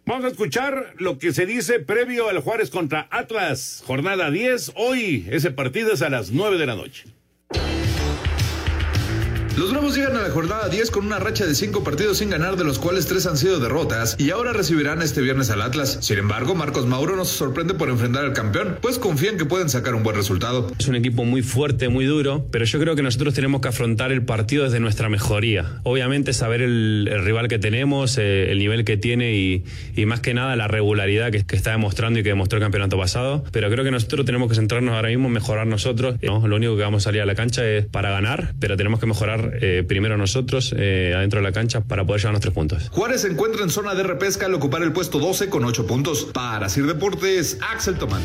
Vamos 0.08 0.26
a 0.26 0.28
escuchar 0.28 0.94
lo 1.00 1.18
que 1.18 1.34
se 1.34 1.48
dice 1.48 1.80
previo 1.80 2.30
al 2.30 2.40
Juárez 2.40 2.70
contra 2.70 3.08
Atlas, 3.10 3.84
jornada 3.88 4.30
10. 4.30 4.74
Hoy 4.76 5.28
ese 5.32 5.50
partido 5.50 5.94
es 5.94 6.04
a 6.04 6.12
las 6.12 6.30
9 6.30 6.60
de 6.60 6.66
la 6.68 6.76
noche. 6.76 7.06
Los 9.58 9.72
Bravos 9.72 9.96
llegan 9.96 10.18
a 10.18 10.22
la 10.22 10.32
jornada 10.32 10.68
10 10.68 10.92
con 10.92 11.06
una 11.06 11.18
racha 11.18 11.46
de 11.46 11.56
5 11.56 11.82
partidos 11.82 12.18
sin 12.18 12.30
ganar, 12.30 12.58
de 12.58 12.66
los 12.66 12.78
cuales 12.78 13.08
3 13.08 13.26
han 13.28 13.38
sido 13.38 13.58
derrotas, 13.58 14.18
y 14.20 14.32
ahora 14.32 14.52
recibirán 14.52 15.02
este 15.02 15.22
viernes 15.22 15.50
al 15.50 15.62
Atlas. 15.62 16.00
Sin 16.02 16.18
embargo, 16.18 16.56
Marcos 16.56 16.86
Mauro 16.86 17.16
no 17.16 17.24
se 17.24 17.38
sorprende 17.38 17.74
por 17.74 17.88
enfrentar 17.88 18.26
al 18.26 18.34
campeón, 18.34 18.78
pues 18.82 19.00
confían 19.00 19.38
que 19.38 19.46
pueden 19.46 19.70
sacar 19.70 19.96
un 19.96 20.04
buen 20.04 20.18
resultado. 20.18 20.74
Es 20.78 20.90
un 20.90 20.96
equipo 20.96 21.24
muy 21.24 21.42
fuerte, 21.42 21.88
muy 21.88 22.04
duro, 22.04 22.46
pero 22.52 22.66
yo 22.66 22.82
creo 22.82 22.98
que 22.98 23.02
nosotros 23.02 23.34
tenemos 23.34 23.62
que 23.62 23.70
afrontar 23.70 24.12
el 24.12 24.24
partido 24.26 24.66
desde 24.66 24.82
nuestra 24.82 25.08
mejoría. 25.08 25.80
Obviamente 25.84 26.34
saber 26.34 26.62
el, 26.62 27.10
rival 27.24 27.48
que 27.48 27.58
tenemos, 27.58 28.18
eh, 28.18 28.52
el 28.52 28.60
nivel 28.60 28.84
que 28.84 28.98
tiene 28.98 29.36
y, 29.36 29.64
más 30.06 30.20
que 30.20 30.34
nada 30.34 30.58
la 30.58 30.68
regularidad 30.68 31.32
que, 31.32 31.46
está 31.56 31.72
demostrando 31.72 32.20
y 32.20 32.24
que 32.24 32.30
demostró 32.30 32.58
el 32.58 32.64
campeonato 32.64 32.98
pasado. 32.98 33.46
Pero 33.54 33.70
creo 33.72 33.86
que 33.86 33.92
nosotros 33.92 34.26
tenemos 34.26 34.50
que 34.50 34.56
centrarnos 34.56 34.96
ahora 34.96 35.08
mismo 35.08 35.28
en 35.28 35.34
mejorar 35.34 35.66
nosotros. 35.66 36.18
¿no? 36.22 36.46
Lo 36.46 36.58
único 36.58 36.76
que 36.76 36.82
vamos 36.82 37.04
a 37.04 37.06
salir 37.06 37.22
a 37.22 37.26
la 37.26 37.36
cancha 37.36 37.66
es 37.66 37.86
para 37.86 38.12
ganar, 38.12 38.54
pero 38.60 38.76
tenemos 38.76 39.00
que 39.00 39.06
mejorar 39.06 39.45
eh, 39.54 39.84
primero 39.88 40.18
nosotros 40.18 40.74
eh, 40.78 41.14
adentro 41.16 41.40
de 41.40 41.44
la 41.44 41.52
cancha 41.52 41.82
para 41.82 42.06
poder 42.06 42.22
llevar 42.22 42.34
nuestros 42.34 42.54
puntos. 42.54 42.90
Juárez 42.90 43.22
se 43.22 43.30
encuentra 43.30 43.64
en 43.64 43.70
zona 43.70 43.96
de 43.96 44.04
repesca 44.04 44.46
al 44.46 44.54
ocupar 44.54 44.84
el 44.84 44.92
puesto 44.92 45.20
12 45.20 45.50
con 45.50 45.66
8 45.66 45.88
puntos. 45.88 46.26
Para 46.34 46.70
Sir 46.70 46.86
Deportes, 46.86 47.58
Axel 47.62 47.96
Tomán. 47.96 48.22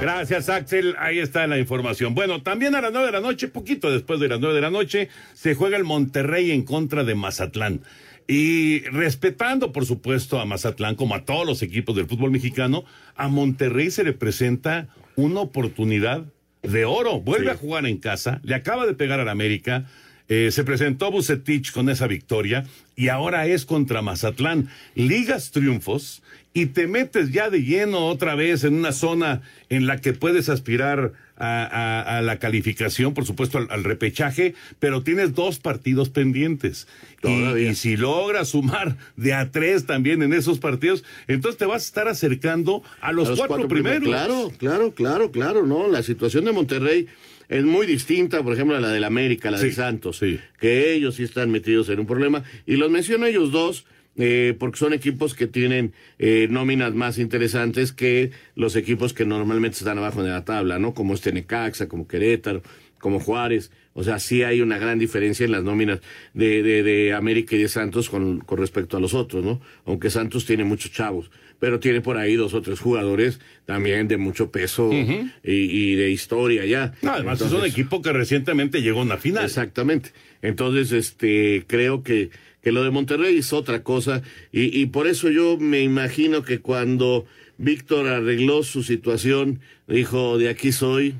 Gracias, 0.00 0.48
Axel. 0.48 0.96
Ahí 0.98 1.18
está 1.18 1.46
la 1.46 1.58
información. 1.58 2.14
Bueno, 2.14 2.42
también 2.42 2.74
a 2.74 2.80
las 2.80 2.90
nueve 2.90 3.08
de 3.08 3.12
la 3.12 3.20
noche, 3.20 3.48
poquito 3.48 3.90
después 3.90 4.18
de 4.18 4.28
las 4.28 4.40
nueve 4.40 4.54
de 4.54 4.62
la 4.62 4.70
noche, 4.70 5.10
se 5.34 5.54
juega 5.54 5.76
el 5.76 5.84
Monterrey 5.84 6.52
en 6.52 6.62
contra 6.62 7.04
de 7.04 7.14
Mazatlán. 7.14 7.82
Y 8.26 8.80
respetando, 8.84 9.72
por 9.72 9.84
supuesto, 9.84 10.40
a 10.40 10.46
Mazatlán, 10.46 10.94
como 10.94 11.14
a 11.14 11.26
todos 11.26 11.46
los 11.46 11.60
equipos 11.62 11.96
del 11.96 12.06
fútbol 12.06 12.30
mexicano, 12.30 12.84
a 13.14 13.28
Monterrey 13.28 13.90
se 13.90 14.04
le 14.04 14.14
presenta 14.14 14.88
una 15.16 15.40
oportunidad 15.40 16.24
de 16.62 16.84
oro. 16.84 17.20
Vuelve 17.20 17.50
a 17.50 17.56
jugar 17.56 17.86
en 17.86 17.98
casa, 17.98 18.40
le 18.42 18.54
acaba 18.54 18.86
de 18.86 18.94
pegar 18.94 19.20
al 19.20 19.28
América. 19.28 19.86
Eh, 20.28 20.52
se 20.52 20.62
presentó 20.62 21.10
Bucetich 21.10 21.72
con 21.72 21.90
esa 21.90 22.06
victoria 22.06 22.64
y 22.94 23.08
ahora 23.08 23.46
es 23.46 23.64
contra 23.64 24.00
Mazatlán. 24.00 24.68
Ligas 24.94 25.50
triunfos 25.50 26.22
y 26.52 26.66
te 26.66 26.86
metes 26.86 27.32
ya 27.32 27.50
de 27.50 27.64
lleno 27.64 28.06
otra 28.06 28.36
vez 28.36 28.62
en 28.64 28.74
una 28.74 28.92
zona 28.92 29.42
en 29.68 29.86
la 29.86 29.98
que 29.98 30.12
puedes 30.12 30.48
aspirar 30.48 31.12
a, 31.40 32.20
la 32.22 32.38
calificación, 32.38 33.14
por 33.14 33.24
supuesto, 33.24 33.58
al, 33.58 33.84
repechaje, 33.84 34.54
pero 34.78 35.02
tienes 35.02 35.34
dos 35.34 35.58
partidos 35.58 36.10
pendientes. 36.10 36.86
Y, 37.22 37.74
si 37.74 37.96
logras 37.96 38.50
sumar 38.50 38.96
de 39.16 39.32
a 39.32 39.50
tres 39.50 39.86
también 39.86 40.22
en 40.22 40.32
esos 40.32 40.58
partidos, 40.58 41.04
entonces 41.28 41.58
te 41.58 41.66
vas 41.66 41.82
a 41.82 41.86
estar 41.86 42.08
acercando 42.08 42.82
a 43.00 43.12
los, 43.12 43.30
cuatro, 43.38 43.68
primeros. 43.68 44.08
Claro, 44.08 44.52
claro, 44.58 44.92
claro, 44.92 45.30
claro, 45.30 45.66
¿no? 45.66 45.88
La 45.88 46.02
situación 46.02 46.44
de 46.44 46.52
Monterrey 46.52 47.06
es 47.48 47.64
muy 47.64 47.86
distinta, 47.86 48.42
por 48.42 48.52
ejemplo, 48.52 48.76
a 48.76 48.80
la 48.80 48.90
del 48.90 49.04
América, 49.04 49.50
la 49.50 49.58
de 49.58 49.72
Santos, 49.72 50.20
que 50.60 50.92
ellos 50.92 51.16
sí 51.16 51.24
están 51.24 51.50
metidos 51.50 51.88
en 51.88 52.00
un 52.00 52.06
problema. 52.06 52.44
Y 52.66 52.76
los 52.76 52.90
menciono 52.90 53.26
ellos 53.26 53.50
dos 53.50 53.86
eh, 54.16 54.56
porque 54.58 54.78
son 54.78 54.92
equipos 54.92 55.34
que 55.34 55.46
tienen 55.46 55.92
eh, 56.18 56.48
nóminas 56.50 56.94
más 56.94 57.18
interesantes 57.18 57.92
que 57.92 58.32
los 58.56 58.76
equipos 58.76 59.12
que 59.12 59.24
normalmente 59.24 59.78
están 59.78 59.98
abajo 59.98 60.22
de 60.22 60.30
la 60.30 60.44
tabla, 60.44 60.78
¿no? 60.78 60.94
Como 60.94 61.14
este 61.14 61.32
Necaxa, 61.32 61.88
como 61.88 62.08
Querétaro, 62.08 62.62
como 62.98 63.20
Juárez. 63.20 63.70
O 63.92 64.04
sea, 64.04 64.18
sí 64.18 64.42
hay 64.42 64.60
una 64.60 64.78
gran 64.78 64.98
diferencia 64.98 65.44
en 65.44 65.52
las 65.52 65.64
nóminas 65.64 66.00
de, 66.32 66.62
de, 66.62 66.82
de 66.82 67.12
América 67.12 67.56
y 67.56 67.58
de 67.62 67.68
Santos 67.68 68.08
con, 68.08 68.40
con, 68.40 68.58
respecto 68.58 68.96
a 68.96 69.00
los 69.00 69.14
otros, 69.14 69.44
¿no? 69.44 69.60
Aunque 69.84 70.10
Santos 70.10 70.46
tiene 70.46 70.64
muchos 70.64 70.92
chavos, 70.92 71.30
pero 71.58 71.80
tiene 71.80 72.00
por 72.00 72.16
ahí 72.16 72.36
dos 72.36 72.54
o 72.54 72.62
tres 72.62 72.78
jugadores 72.78 73.40
también 73.64 74.06
de 74.06 74.16
mucho 74.16 74.50
peso 74.50 74.90
y, 74.92 75.30
y, 75.42 75.94
de 75.96 76.10
historia 76.10 76.64
ya. 76.66 76.94
además 77.02 77.40
es 77.40 77.52
un 77.52 77.64
equipo 77.64 78.00
que 78.00 78.12
recientemente 78.12 78.80
llegó 78.80 79.00
a 79.00 79.04
una 79.04 79.16
final. 79.16 79.44
Exactamente. 79.44 80.10
Entonces, 80.42 80.92
este, 80.92 81.64
creo 81.66 82.02
que 82.02 82.30
que 82.62 82.72
lo 82.72 82.84
de 82.84 82.90
Monterrey 82.90 83.38
es 83.38 83.52
otra 83.52 83.82
cosa 83.82 84.22
y, 84.52 84.78
y 84.78 84.86
por 84.86 85.06
eso 85.06 85.30
yo 85.30 85.56
me 85.58 85.80
imagino 85.80 86.42
que 86.42 86.60
cuando 86.60 87.26
Víctor 87.58 88.08
arregló 88.08 88.62
su 88.62 88.82
situación, 88.82 89.60
dijo, 89.86 90.38
de 90.38 90.48
aquí 90.48 90.72
soy, 90.72 91.14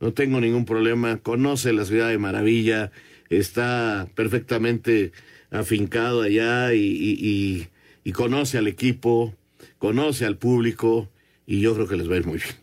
no 0.00 0.12
tengo 0.12 0.40
ningún 0.40 0.64
problema, 0.64 1.18
conoce 1.18 1.72
la 1.72 1.84
ciudad 1.84 2.08
de 2.08 2.18
Maravilla, 2.18 2.90
está 3.30 4.08
perfectamente 4.14 5.12
afincado 5.50 6.22
allá 6.22 6.74
y, 6.74 7.68
y, 8.04 8.12
conoce 8.12 8.58
al 8.58 8.66
equipo, 8.66 9.34
conoce 9.78 10.24
al 10.24 10.38
público 10.38 11.10
y 11.46 11.60
yo 11.60 11.74
creo 11.74 11.88
que 11.88 11.96
les 11.96 12.10
va 12.10 12.14
a 12.14 12.18
ir 12.18 12.26
muy 12.26 12.38
bien. 12.38 12.54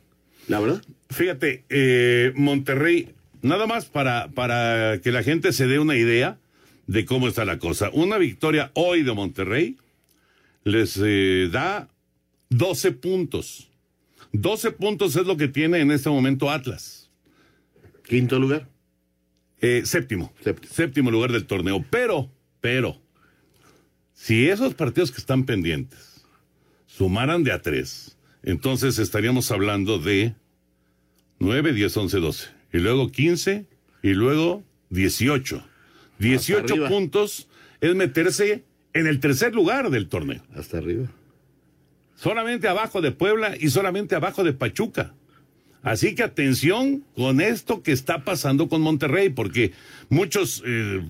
¿La 0.48 0.60
verdad? 0.60 0.82
Fíjate, 1.10 1.64
eh, 1.70 2.32
Monterrey, 2.36 3.10
nada 3.42 3.68
más 3.68 3.86
para, 3.86 4.30
para 4.30 5.00
que 5.02 5.12
la 5.12 5.24
gente 5.24 5.54
se 5.54 5.68
dé 5.68 5.80
una 5.80 5.96
idea, 5.96 6.40
de 6.88 7.06
cómo 7.06 7.28
está 7.28 7.46
la 7.46 7.60
cosa. 7.60 7.90
Una 7.94 8.18
victoria 8.18 8.72
hoy 8.74 9.04
de 9.04 9.14
Monterrey 9.14 9.78
les 10.64 11.00
eh, 11.04 11.50
da 11.52 11.90
12 12.50 12.92
puntos. 12.94 13.70
12 14.32 14.72
puntos 14.72 15.16
es 15.16 15.26
lo 15.26 15.38
que 15.38 15.48
tiene 15.48 15.80
en 15.80 15.92
este 15.92 16.10
momento 16.10 16.50
Atlas. 16.50 17.10
Quinto 18.06 18.40
lugar. 18.40 18.68
Eh, 19.62 19.84
séptimo, 19.86 20.34
séptimo. 20.70 21.10
lugar 21.10 21.32
del 21.32 21.46
torneo. 21.46 21.86
Pero, 21.90 22.30
pero, 22.60 23.00
si 24.14 24.50
esos 24.50 24.74
partidos 24.74 25.12
que 25.12 25.20
están 25.20 25.46
pendientes 25.46 26.26
sumaran 26.86 27.44
de 27.44 27.54
a 27.54 27.62
tres, 27.62 28.18
entonces 28.44 29.00
estaríamos 29.00 29.52
hablando 29.52 30.00
de 30.00 30.36
9, 31.40 31.74
10, 31.74 31.96
11, 31.96 32.20
12. 32.20 32.50
Y 32.74 32.78
luego 32.80 33.10
15 33.10 33.66
y 34.02 34.14
luego 34.14 34.64
18. 34.90 35.64
18 36.24 36.88
puntos 36.88 37.48
es 37.82 37.96
meterse 37.96 38.64
en 38.94 39.08
el 39.08 39.20
tercer 39.20 39.54
lugar 39.54 39.90
del 39.90 40.08
torneo. 40.08 40.42
Hasta 40.56 40.78
arriba. 40.78 41.08
Solamente 42.16 42.68
abajo 42.68 43.02
de 43.02 43.12
Puebla 43.12 43.56
y 43.60 43.70
solamente 43.70 44.16
abajo 44.16 44.44
de 44.44 44.54
Pachuca. 44.54 45.14
Así 45.82 46.16
que 46.16 46.24
atención 46.24 47.04
con 47.16 47.42
esto 47.42 47.84
que 47.84 47.92
está 47.92 48.24
pasando 48.24 48.70
con 48.70 48.82
Monterrey, 48.82 49.30
porque 49.30 49.74
muchos, 50.08 50.64
eh, 50.66 51.02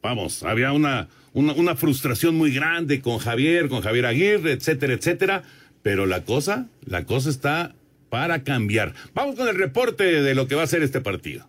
vamos, 0.00 0.44
había 0.44 0.72
una, 0.72 1.08
una, 1.32 1.54
una 1.54 1.74
frustración 1.74 2.36
muy 2.36 2.54
grande 2.54 3.00
con 3.00 3.18
Javier, 3.18 3.68
con 3.68 3.80
Javier 3.80 4.06
Aguirre, 4.06 4.52
etcétera, 4.52 4.92
etcétera. 4.92 5.42
Pero 5.82 6.06
la 6.06 6.24
cosa, 6.24 6.68
la 6.84 7.04
cosa 7.04 7.30
está 7.30 7.74
para 8.10 8.44
cambiar. 8.44 8.94
Vamos 9.14 9.34
con 9.34 9.48
el 9.48 9.56
reporte 9.56 10.04
de 10.04 10.34
lo 10.36 10.46
que 10.46 10.54
va 10.54 10.62
a 10.62 10.68
ser 10.68 10.82
este 10.82 11.00
partido. 11.00 11.48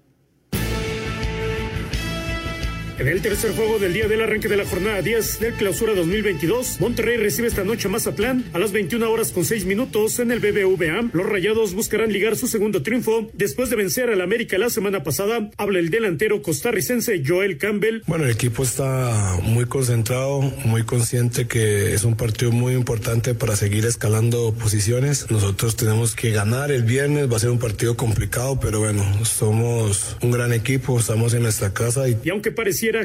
En 3.04 3.10
el 3.10 3.22
tercer 3.22 3.54
juego 3.54 3.80
del 3.80 3.92
día 3.92 4.08
del 4.08 4.22
arranque 4.22 4.48
de 4.48 4.56
la 4.56 4.66
jornada 4.66 5.02
10 5.02 5.42
del 5.42 5.54
clausura 5.56 5.94
2022, 5.94 6.80
Monterrey 6.80 7.18
recibe 7.18 7.50
esta 7.50 7.66
noche 7.66 7.90
a 7.90 7.92
Mazatlán 7.92 8.46
a 8.54 8.60
las 8.60 8.72
21 8.72 9.12
horas 9.12 9.34
con 9.34 9.44
6 9.44 9.66
minutos 9.66 10.20
en 10.20 10.32
el 10.32 10.40
BBVA. 10.40 11.10
Los 11.12 11.26
rayados 11.26 11.74
buscarán 11.74 12.14
ligar 12.14 12.38
su 12.38 12.48
segundo 12.48 12.82
triunfo 12.82 13.30
después 13.34 13.70
de 13.70 13.76
vencer 13.76 14.10
al 14.10 14.22
América 14.22 14.58
la 14.58 14.70
semana 14.70 15.04
pasada. 15.04 15.52
Habla 15.58 15.80
el 15.80 15.90
delantero 15.90 16.42
costarricense 16.42 17.22
Joel 17.28 17.58
Campbell. 17.58 18.04
Bueno, 18.08 18.24
el 18.24 18.32
equipo 18.32 18.64
está 18.64 19.38
muy 19.44 19.66
concentrado, 19.66 20.40
muy 20.64 20.84
consciente 20.84 21.46
que 21.46 21.94
es 21.94 22.06
un 22.06 22.16
partido 22.16 22.54
muy 22.54 22.74
importante 22.74 23.34
para 23.34 23.58
seguir 23.58 23.86
escalando 23.86 24.54
posiciones. 24.54 25.30
Nosotros 25.30 25.76
tenemos 25.76 26.16
que 26.16 26.32
ganar 26.32 26.72
el 26.72 26.84
viernes, 26.84 27.30
va 27.30 27.36
a 27.36 27.40
ser 27.40 27.50
un 27.50 27.60
partido 27.60 27.98
complicado, 27.98 28.62
pero 28.62 28.80
bueno, 28.80 29.04
somos 29.26 30.16
un 30.22 30.32
gran 30.32 30.54
equipo, 30.54 30.98
estamos 30.98 31.34
en 31.34 31.44
nuestra 31.44 31.74
casa. 31.74 32.08
Y, 32.08 32.18
y 32.24 32.30
aunque 32.30 32.52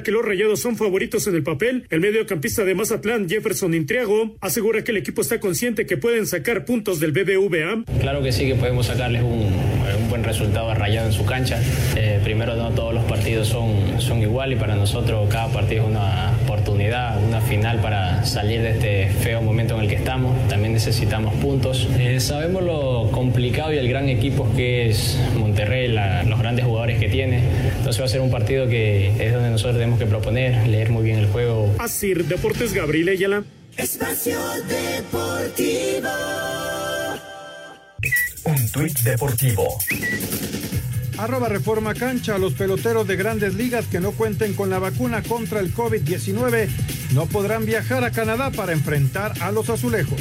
que 0.03 0.11
los 0.11 0.24
rayados 0.24 0.61
son 0.61 0.77
favoritos 0.77 1.27
en 1.27 1.35
el 1.35 1.42
papel, 1.42 1.87
el 1.90 2.01
mediocampista 2.01 2.64
de 2.64 2.74
Mazatlán, 2.74 3.29
Jefferson 3.29 3.74
Intriago, 3.74 4.37
asegura 4.40 4.85
que 4.85 4.92
el 4.92 4.98
equipo 4.98 5.22
está 5.22 5.40
consciente 5.40 5.87
que 5.87 5.96
pueden 5.96 6.27
sacar 6.27 6.64
puntos 6.64 7.01
del 7.01 7.12
BBVA. 7.12 7.85
Claro 8.01 8.22
que 8.22 8.33
sí, 8.33 8.46
que 8.46 8.55
podemos 8.55 8.87
sacarles 8.87 9.22
un, 9.22 9.78
buen 10.19 10.25
resultado 10.25 10.71
a 10.71 10.75
Rayado 10.75 11.07
en 11.07 11.13
su 11.13 11.25
cancha. 11.25 11.61
Eh, 11.97 12.21
primero, 12.25 12.57
no 12.57 12.71
todos 12.71 12.93
los 12.93 13.05
partidos 13.05 13.47
son, 13.49 14.01
son 14.01 14.21
igual 14.21 14.53
y 14.53 14.57
para 14.57 14.75
nosotros 14.75 15.29
cada 15.31 15.47
partido 15.49 15.85
es 15.85 15.89
una 15.89 16.33
oportunidad, 16.45 17.23
una 17.23 17.41
final 17.41 17.81
para 17.81 18.25
salir 18.25 18.63
de 18.63 18.71
este 18.71 19.09
feo 19.21 19.41
momento 19.43 19.77
en 19.77 19.83
el 19.83 19.89
que 19.89 19.95
estamos. 19.95 20.37
También 20.49 20.73
necesitamos 20.73 21.35
puntos. 21.35 21.89
Eh, 21.99 22.19
sabemos 22.19 22.63
lo 22.65 23.11
complicado 23.13 23.73
y 23.73 23.79
el 23.79 23.89
gran 23.89 24.09
equipo 24.09 24.49
que 24.57 24.89
es 24.89 25.19
Monterrey, 25.37 25.89
los 26.27 26.39
grandes 26.39 26.65
jugadores 26.65 26.99
que 26.99 27.09
tiene. 27.09 27.43
Entonces 27.79 28.01
va 28.01 28.07
a 28.07 28.09
ser 28.09 28.21
un 28.21 28.31
partido 28.31 28.67
que 28.67 29.13
es 29.25 29.33
donde 29.33 29.51
nosotros 29.51 29.77
tenemos 29.77 29.99
que 29.99 30.07
proponer, 30.07 30.67
leer 30.67 30.91
muy 30.91 31.05
bien 31.05 31.19
el 31.19 31.27
juego. 31.27 31.73
Así, 31.79 32.15
Deportes 32.15 32.73
Gabriel 32.73 33.11
Ayala. 33.11 33.45
Espacio 33.77 34.39
Deportivo. 34.67 36.09
Un 38.49 38.71
tuit 38.71 38.99
deportivo. 39.01 39.79
Arroba 41.19 41.51
Reforma 41.51 41.93
Cancha. 41.93 42.39
Los 42.39 42.55
peloteros 42.55 43.07
de 43.07 43.15
grandes 43.15 43.55
ligas 43.55 43.85
que 43.89 44.01
no 44.01 44.13
cuenten 44.13 44.55
con 44.55 44.71
la 44.71 44.79
vacuna 44.79 45.23
contra 45.23 45.61
el 45.61 45.75
COVID-19 45.75 46.67
no 47.13 47.27
podrán 47.27 47.67
viajar 47.67 48.05
a 48.05 48.11
Canadá 48.11 48.51
para 48.51 48.73
enfrentar 48.73 49.35
a 49.43 49.53
los 49.53 49.69
azulejos. 49.69 50.19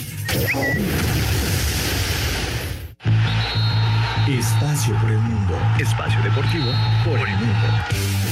Espacio 4.28 4.94
por 5.00 5.10
el 5.10 5.20
mundo. 5.20 5.58
Espacio 5.80 6.22
deportivo 6.22 6.72
por 7.06 7.18
el 7.18 7.36
mundo. 7.38 8.27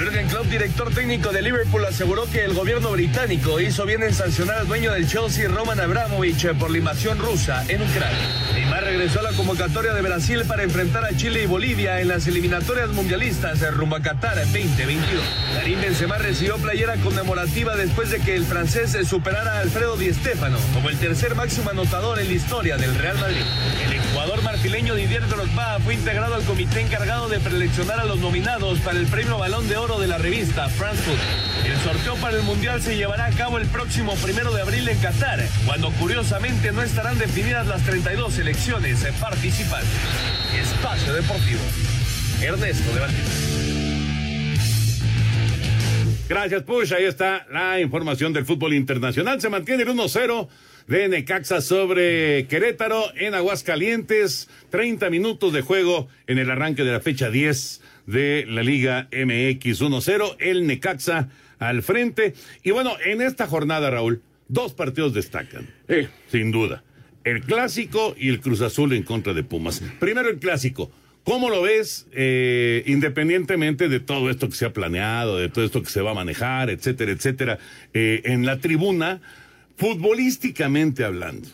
Jürgen 0.00 0.28
Klopp, 0.28 0.46
director 0.46 0.90
técnico 0.94 1.30
de 1.30 1.42
Liverpool, 1.42 1.84
aseguró 1.84 2.24
que 2.24 2.42
el 2.42 2.54
gobierno 2.54 2.90
británico 2.92 3.60
hizo 3.60 3.84
bien 3.84 4.02
en 4.02 4.14
sancionar 4.14 4.56
al 4.56 4.66
dueño 4.66 4.92
del 4.92 5.06
Chelsea, 5.06 5.46
Roman 5.46 5.78
Abramovich, 5.78 6.54
por 6.54 6.70
la 6.70 6.78
invasión 6.78 7.18
rusa 7.18 7.62
en 7.68 7.82
Ucrania. 7.82 8.18
Neymar 8.54 8.82
regresó 8.82 9.20
a 9.20 9.24
la 9.24 9.32
convocatoria 9.32 9.92
de 9.92 10.00
Brasil 10.00 10.42
para 10.48 10.62
enfrentar 10.62 11.04
a 11.04 11.14
Chile 11.14 11.42
y 11.42 11.46
Bolivia 11.46 12.00
en 12.00 12.08
las 12.08 12.26
eliminatorias 12.26 12.88
mundialistas 12.88 13.60
rumbo 13.74 13.96
a 13.96 14.00
Qatar 14.00 14.36
2022. 14.36 15.22
Karim 15.54 15.78
recibió 16.18 16.56
playera 16.56 16.96
conmemorativa 16.96 17.76
después 17.76 18.08
de 18.08 18.20
que 18.20 18.34
el 18.36 18.46
francés 18.46 18.96
superara 19.06 19.58
a 19.58 19.60
Alfredo 19.60 19.98
Di 19.98 20.14
Stéfano 20.14 20.56
como 20.72 20.88
el 20.88 20.98
tercer 20.98 21.34
máximo 21.34 21.68
anotador 21.68 22.20
en 22.20 22.28
la 22.28 22.32
historia 22.32 22.78
del 22.78 22.94
Real 22.94 23.18
Madrid. 23.18 23.42
Brasileño 24.60 24.94
Didier 24.94 25.26
Drogba 25.26 25.78
fue 25.80 25.94
integrado 25.94 26.34
al 26.34 26.42
comité 26.42 26.82
encargado 26.82 27.30
de 27.30 27.40
preleccionar 27.40 27.98
a 27.98 28.04
los 28.04 28.18
nominados 28.18 28.78
para 28.80 28.98
el 28.98 29.06
premio 29.06 29.38
Balón 29.38 29.66
de 29.68 29.78
Oro 29.78 29.98
de 29.98 30.06
la 30.06 30.18
revista 30.18 30.68
France 30.68 31.02
Food. 31.02 31.66
El 31.66 31.78
sorteo 31.78 32.14
para 32.16 32.36
el 32.36 32.42
Mundial 32.42 32.82
se 32.82 32.94
llevará 32.94 33.24
a 33.24 33.30
cabo 33.30 33.56
el 33.56 33.66
próximo 33.68 34.14
primero 34.16 34.52
de 34.52 34.60
abril 34.60 34.86
en 34.86 34.98
Qatar, 34.98 35.40
cuando 35.64 35.90
curiosamente 35.92 36.72
no 36.72 36.82
estarán 36.82 37.18
definidas 37.18 37.66
las 37.68 37.82
32 37.84 38.34
selecciones 38.34 39.02
participantes. 39.18 39.88
Espacio 40.60 41.14
Deportivo. 41.14 41.62
Ernesto 42.42 42.92
de 42.92 43.00
Gracias, 46.28 46.62
Push. 46.64 46.92
Ahí 46.92 47.04
está 47.04 47.46
la 47.50 47.80
información 47.80 48.34
del 48.34 48.44
fútbol 48.44 48.74
internacional. 48.74 49.40
Se 49.40 49.48
mantiene 49.48 49.84
el 49.84 49.88
1-0 49.88 50.48
de 50.90 51.08
Necaxa 51.08 51.60
sobre 51.60 52.48
Querétaro 52.48 53.04
en 53.16 53.34
Aguascalientes. 53.34 54.50
30 54.70 55.08
minutos 55.08 55.52
de 55.52 55.62
juego 55.62 56.08
en 56.26 56.38
el 56.38 56.50
arranque 56.50 56.82
de 56.82 56.90
la 56.90 56.98
fecha 56.98 57.30
10 57.30 57.80
de 58.06 58.44
la 58.48 58.64
Liga 58.64 59.08
MX 59.12 59.82
1-0. 59.82 60.36
El 60.40 60.66
Necaxa 60.66 61.28
al 61.60 61.82
frente. 61.82 62.34
Y 62.64 62.72
bueno, 62.72 62.94
en 63.04 63.22
esta 63.22 63.46
jornada, 63.46 63.88
Raúl, 63.88 64.20
dos 64.48 64.74
partidos 64.74 65.14
destacan. 65.14 65.68
Sin 66.26 66.50
duda. 66.50 66.82
El 67.22 67.42
clásico 67.42 68.16
y 68.18 68.28
el 68.28 68.40
Cruz 68.40 68.60
Azul 68.60 68.92
en 68.92 69.04
contra 69.04 69.32
de 69.32 69.44
Pumas. 69.44 69.80
Primero 70.00 70.28
el 70.28 70.40
clásico. 70.40 70.90
¿Cómo 71.22 71.50
lo 71.50 71.62
ves, 71.62 72.08
eh, 72.12 72.82
independientemente 72.86 73.88
de 73.88 74.00
todo 74.00 74.28
esto 74.30 74.48
que 74.48 74.56
se 74.56 74.64
ha 74.64 74.72
planeado, 74.72 75.36
de 75.36 75.50
todo 75.50 75.64
esto 75.64 75.82
que 75.82 75.90
se 75.90 76.00
va 76.00 76.12
a 76.12 76.14
manejar, 76.14 76.70
etcétera, 76.70 77.12
etcétera, 77.12 77.58
eh, 77.92 78.22
en 78.24 78.46
la 78.46 78.58
tribuna, 78.58 79.20
futbolísticamente 79.76 81.04
hablando? 81.04 81.48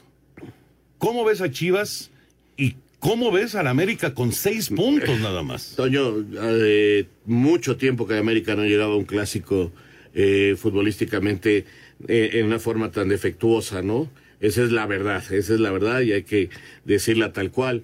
¿Cómo 0.98 1.24
ves 1.24 1.40
a 1.40 1.50
Chivas 1.50 2.10
y 2.56 2.76
cómo 2.98 3.30
ves 3.30 3.54
al 3.54 3.66
América 3.66 4.14
con 4.14 4.32
seis 4.32 4.70
puntos 4.70 5.20
nada 5.20 5.42
más? 5.42 5.74
Toño, 5.76 6.24
eh, 6.42 7.06
mucho 7.26 7.76
tiempo 7.76 8.06
que 8.06 8.16
América 8.16 8.54
no 8.54 8.64
llegaba 8.64 8.94
a 8.94 8.96
un 8.96 9.04
clásico 9.04 9.72
eh, 10.14 10.56
futbolísticamente 10.58 11.64
eh, 12.08 12.30
en 12.34 12.46
una 12.46 12.58
forma 12.58 12.90
tan 12.90 13.08
defectuosa, 13.08 13.82
¿no? 13.82 14.10
Esa 14.40 14.62
es 14.62 14.72
la 14.72 14.86
verdad, 14.86 15.24
esa 15.32 15.54
es 15.54 15.60
la 15.60 15.70
verdad 15.70 16.00
y 16.00 16.12
hay 16.12 16.22
que 16.22 16.50
decirla 16.84 17.32
tal 17.32 17.50
cual 17.50 17.82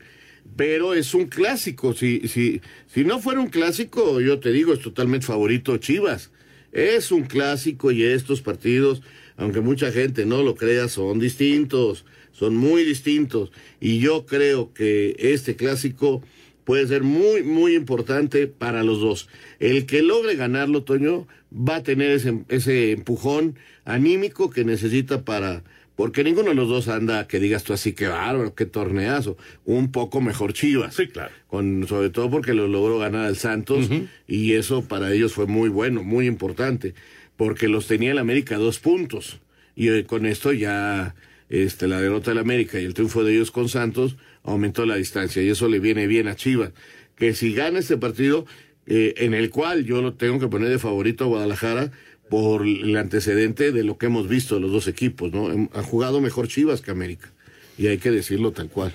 pero 0.57 0.95
es 0.95 1.15
un 1.15 1.27
clásico. 1.27 1.95
Si, 1.95 2.29
si, 2.29 2.61
si 2.87 3.05
no 3.05 3.21
fuera 3.21 3.41
un 3.41 3.49
clásico, 3.49 4.21
yo 4.21 4.39
te 4.39 4.53
digo, 4.53 4.73
es 4.73 4.81
totalmente 4.81 5.27
favorito 5.27 5.77
Chivas. 5.79 6.31
Es 6.73 7.13
un 7.13 7.25
clásico 7.25 7.91
y 7.91 8.03
estos 8.03 8.41
partidos, 8.41 9.03
aunque 9.37 9.61
mucha 9.61 9.93
gente 9.93 10.27
no 10.27 10.43
lo 10.43 10.55
crea, 10.55 10.89
son 10.89 11.19
distintos, 11.19 12.05
son 12.33 12.57
muy 12.57 12.85
distintos. 12.85 13.53
Y 13.81 13.99
yo 13.99 14.27
creo 14.27 14.73
que 14.73 15.17
este 15.19 15.57
clásico 15.57 16.23
puede 16.65 16.87
ser 16.87 17.03
muy, 17.03 17.43
muy 17.43 17.75
importante 17.75 18.47
para 18.47 18.83
los 18.83 19.01
dos. 19.01 19.29
El 19.59 19.87
que 19.87 20.03
logre 20.03 20.37
ganarlo, 20.37 20.85
Toño, 20.85 21.27
va 21.53 21.77
a 21.77 21.83
tener 21.83 22.13
ese, 22.13 22.45
ese 22.49 22.93
empujón 22.93 23.59
anímico 23.85 24.51
que 24.51 24.65
necesita 24.65 25.25
para 25.25 25.63
porque 25.97 26.25
ninguno 26.25 26.49
de 26.49 26.55
los 26.55 26.69
dos 26.69 26.89
anda 26.89 27.29
que 27.29 27.39
digas 27.39 27.65
tú 27.65 27.73
así, 27.73 27.93
que 27.93 28.07
bárbaro, 28.09 28.55
qué 28.55 28.65
torneazo. 28.65 29.37
Un 29.65 29.93
poco 29.93 30.21
mejor 30.21 30.53
Chivas. 30.53 30.95
Sí, 30.95 31.07
claro. 31.07 31.33
Con, 31.49 31.87
sobre 31.87 32.11
todo 32.11 32.31
porque 32.31 32.55
lo 32.55 32.67
logró 32.67 32.99
ganar 32.99 33.27
al 33.27 33.37
Santos 33.37 33.89
y 34.27 34.55
eso 34.55 34.83
para 34.83 35.13
ellos 35.13 35.35
fue 35.35 35.47
muy 35.47 35.69
bueno, 35.69 36.03
muy 36.03 36.27
importante. 36.27 36.95
Porque 37.37 37.69
los 37.69 37.87
tenía 37.87 38.13
el 38.13 38.19
América 38.19 38.57
dos 38.57 38.79
puntos. 38.79 39.41
Y 39.75 39.89
eh, 39.89 40.05
con 40.05 40.27
esto 40.27 40.53
ya 40.53 41.15
este, 41.49 41.89
la 41.89 42.01
derrota 42.01 42.31
del 42.31 42.39
América 42.39 42.81
y 42.81 42.85
el 42.85 42.95
triunfo 42.95 43.25
de 43.25 43.35
ellos 43.35 43.51
con 43.51 43.69
Santos 43.69 44.17
aumentó 44.43 44.87
la 44.87 44.97
distancia. 44.97 45.43
Y 45.43 45.49
eso 45.49 45.69
le 45.69 45.81
viene 45.81 46.07
bien 46.07 46.29
a 46.29 46.37
Chivas. 46.37 46.73
Que 47.17 47.35
si 47.35 47.55
gana 47.55 47.79
este 47.79 47.97
partido, 47.97 48.47
eh, 48.87 49.15
en 49.19 49.35
el 49.35 49.51
cual 49.51 49.85
yo 49.85 50.03
lo 50.03 50.15
tengo 50.15 50.39
que 50.39 50.49
poner 50.49 50.69
de 50.69 50.79
favorito 50.79 51.25
a 51.25 51.29
Guadalajara, 51.29 51.91
por 52.33 52.67
el 52.67 52.97
antecedente 52.97 53.73
de 53.73 53.85
lo 53.85 53.99
que 53.99 54.07
hemos 54.07 54.27
visto 54.27 54.55
de 54.55 54.63
los 54.63 54.73
dos 54.73 54.89
equipos, 54.89 55.31
¿no? 55.35 55.49
Han 55.49 55.83
jugado 55.83 56.19
mejor 56.23 56.49
Chivas 56.49 56.81
que 56.81 56.91
América, 56.91 57.31
y 57.77 57.89
hay 57.89 57.99
que 57.99 58.11
decirlo 58.11 58.53
tal 58.53 58.71
cual. 58.71 58.95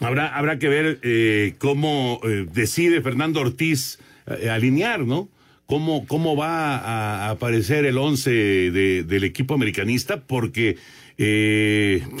Habrá, 0.00 0.34
habrá 0.34 0.58
que 0.58 0.68
ver 0.68 0.98
eh, 1.02 1.54
cómo 1.58 2.18
eh, 2.24 2.46
decide 2.50 3.02
Fernando 3.02 3.42
Ortiz 3.42 3.98
eh, 4.26 4.48
alinear, 4.48 5.00
¿no? 5.00 5.28
Cómo, 5.68 6.06
cómo 6.06 6.34
va 6.34 6.78
a, 6.78 7.28
aparecer 7.28 7.84
el 7.84 7.98
once 7.98 8.30
de, 8.30 9.04
del 9.04 9.22
equipo 9.22 9.52
americanista, 9.52 10.22
porque 10.22 10.78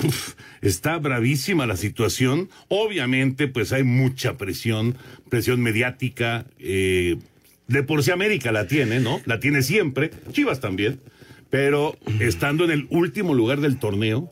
uf, 0.04 0.34
está 0.60 0.98
bravísima 0.98 1.66
la 1.66 1.78
situación. 1.78 2.50
Obviamente, 2.68 3.48
pues 3.48 3.72
hay 3.72 3.84
mucha 3.84 4.36
presión, 4.36 4.96
presión 5.30 5.62
mediática, 5.62 6.44
de 6.58 7.82
por 7.86 8.02
sí 8.02 8.10
América 8.10 8.52
la 8.52 8.66
tiene, 8.66 9.00
¿no? 9.00 9.18
La 9.24 9.40
tiene 9.40 9.62
siempre, 9.62 10.10
Chivas 10.32 10.60
también, 10.60 11.00
pero 11.48 11.96
estando 12.20 12.66
en 12.66 12.70
el 12.70 12.86
último 12.90 13.32
lugar 13.32 13.62
del 13.62 13.78
torneo, 13.78 14.30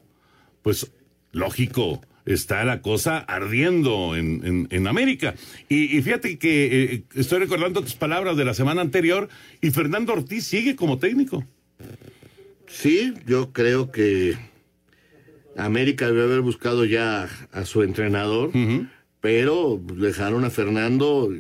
pues 0.61 0.93
lógico, 1.33 2.03
está 2.27 2.65
la 2.65 2.83
cosa 2.83 3.19
ardiendo 3.19 4.17
en, 4.17 4.67
en, 4.69 4.87
América. 4.87 5.35
Y, 5.69 6.03
fíjate 6.03 6.39
que 6.39 6.83
eh, 6.83 7.05
estoy 7.15 7.39
recordando 7.39 7.81
tus 7.81 7.95
palabras 7.95 8.37
de 8.37 8.45
la 8.45 8.53
semana 8.53 8.83
anterior 8.83 9.29
y 9.61 9.71
Fernando 9.71 10.13
Ortiz 10.13 10.45
sigue 10.45 10.77
como 10.77 10.99
técnico. 10.99 11.45
Sí, 12.67 13.15
yo 13.27 13.53
creo 13.53 13.93
que 13.93 14.37
América 15.57 16.09
debe 16.09 16.25
haber 16.25 16.41
buscado 16.41 16.85
ya 16.85 17.29
a 17.53 17.65
su 17.65 17.83
entrenador, 17.83 18.51
pero 19.21 19.81
dejaron 19.95 20.45
a 20.45 20.51
Fernando 20.51 21.33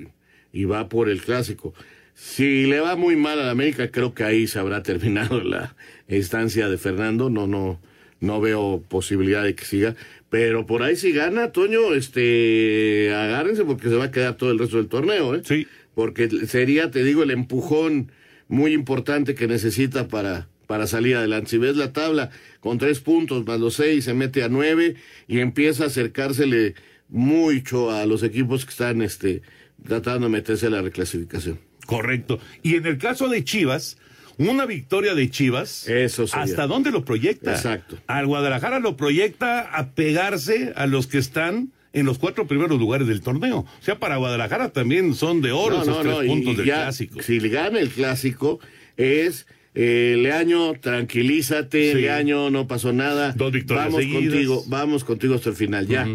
y 0.52 0.64
va 0.64 0.88
por 0.88 1.08
el 1.08 1.20
clásico. 1.20 1.74
Si 2.14 2.64
le 2.64 2.80
va 2.80 2.96
muy 2.96 3.14
mal 3.14 3.38
a 3.40 3.44
la 3.44 3.50
América, 3.50 3.90
creo 3.90 4.14
que 4.14 4.24
ahí 4.24 4.46
se 4.46 4.58
habrá 4.58 4.82
terminado 4.84 5.42
la 5.42 5.76
estancia 6.08 6.68
de 6.68 6.78
Fernando. 6.78 7.28
No, 7.28 7.46
no, 7.46 7.80
no 8.20 8.40
veo 8.40 8.82
posibilidad 8.88 9.44
de 9.44 9.54
que 9.54 9.64
siga. 9.64 9.94
Pero 10.30 10.66
por 10.66 10.82
ahí 10.82 10.96
si 10.96 11.12
gana, 11.12 11.52
Toño, 11.52 11.94
este, 11.94 13.12
agárrense 13.14 13.64
porque 13.64 13.88
se 13.88 13.94
va 13.94 14.04
a 14.04 14.10
quedar 14.10 14.36
todo 14.36 14.50
el 14.50 14.58
resto 14.58 14.76
del 14.78 14.88
torneo, 14.88 15.34
¿eh? 15.34 15.42
Sí. 15.44 15.66
Porque 15.94 16.28
sería, 16.46 16.90
te 16.90 17.04
digo, 17.04 17.22
el 17.22 17.30
empujón 17.30 18.10
muy 18.48 18.72
importante 18.72 19.34
que 19.34 19.46
necesita 19.46 20.08
para, 20.08 20.48
para 20.66 20.86
salir 20.86 21.16
adelante. 21.16 21.50
Si 21.50 21.58
ves 21.58 21.76
la 21.76 21.92
tabla 21.92 22.30
con 22.60 22.78
tres 22.78 23.00
puntos 23.00 23.46
más 23.46 23.60
los 23.60 23.74
seis, 23.74 24.04
se 24.04 24.14
mete 24.14 24.42
a 24.42 24.48
nueve 24.48 24.96
y 25.26 25.40
empieza 25.40 25.84
a 25.84 25.86
acercársele 25.86 26.74
mucho 27.08 27.90
a 27.90 28.04
los 28.04 28.22
equipos 28.22 28.64
que 28.64 28.70
están, 28.70 29.00
este, 29.02 29.42
tratando 29.86 30.26
de 30.26 30.32
meterse 30.32 30.66
a 30.66 30.70
la 30.70 30.82
reclasificación. 30.82 31.60
Correcto. 31.86 32.40
Y 32.62 32.74
en 32.74 32.86
el 32.86 32.98
caso 32.98 33.28
de 33.28 33.44
Chivas, 33.44 33.96
una 34.38 34.66
victoria 34.66 35.14
de 35.14 35.30
Chivas, 35.30 35.88
Eso 35.88 36.24
¿hasta 36.32 36.66
dónde 36.66 36.90
lo 36.90 37.04
proyecta? 37.04 37.52
Exacto. 37.52 37.98
Al 38.06 38.26
Guadalajara 38.26 38.80
lo 38.80 38.96
proyecta 38.96 39.60
a 39.60 39.90
pegarse 39.90 40.72
a 40.76 40.86
los 40.86 41.06
que 41.06 41.18
están 41.18 41.72
en 41.92 42.04
los 42.04 42.18
cuatro 42.18 42.46
primeros 42.46 42.78
lugares 42.78 43.08
del 43.08 43.22
torneo. 43.22 43.60
O 43.60 43.82
sea, 43.82 43.98
para 43.98 44.16
Guadalajara 44.16 44.68
también 44.68 45.14
son 45.14 45.40
de 45.40 45.52
oro 45.52 45.82
esos 45.82 46.02
tres 46.02 46.26
puntos 46.26 46.56
del 46.58 46.66
clásico. 46.66 47.22
Si 47.22 47.40
le 47.40 47.48
gana 47.48 47.80
el 47.80 47.88
clásico, 47.88 48.60
es 48.98 49.46
eh, 49.74 50.16
Leaño, 50.18 50.74
tranquilízate, 50.74 51.94
Leaño, 51.94 52.50
no 52.50 52.66
pasó 52.66 52.92
nada. 52.92 53.32
Dos 53.32 53.52
victorias 53.52 53.86
Vamos 53.86 54.06
contigo, 54.06 54.64
vamos 54.66 55.04
contigo 55.04 55.34
hasta 55.34 55.50
el 55.50 55.56
final, 55.56 55.86
ya. 55.86 56.06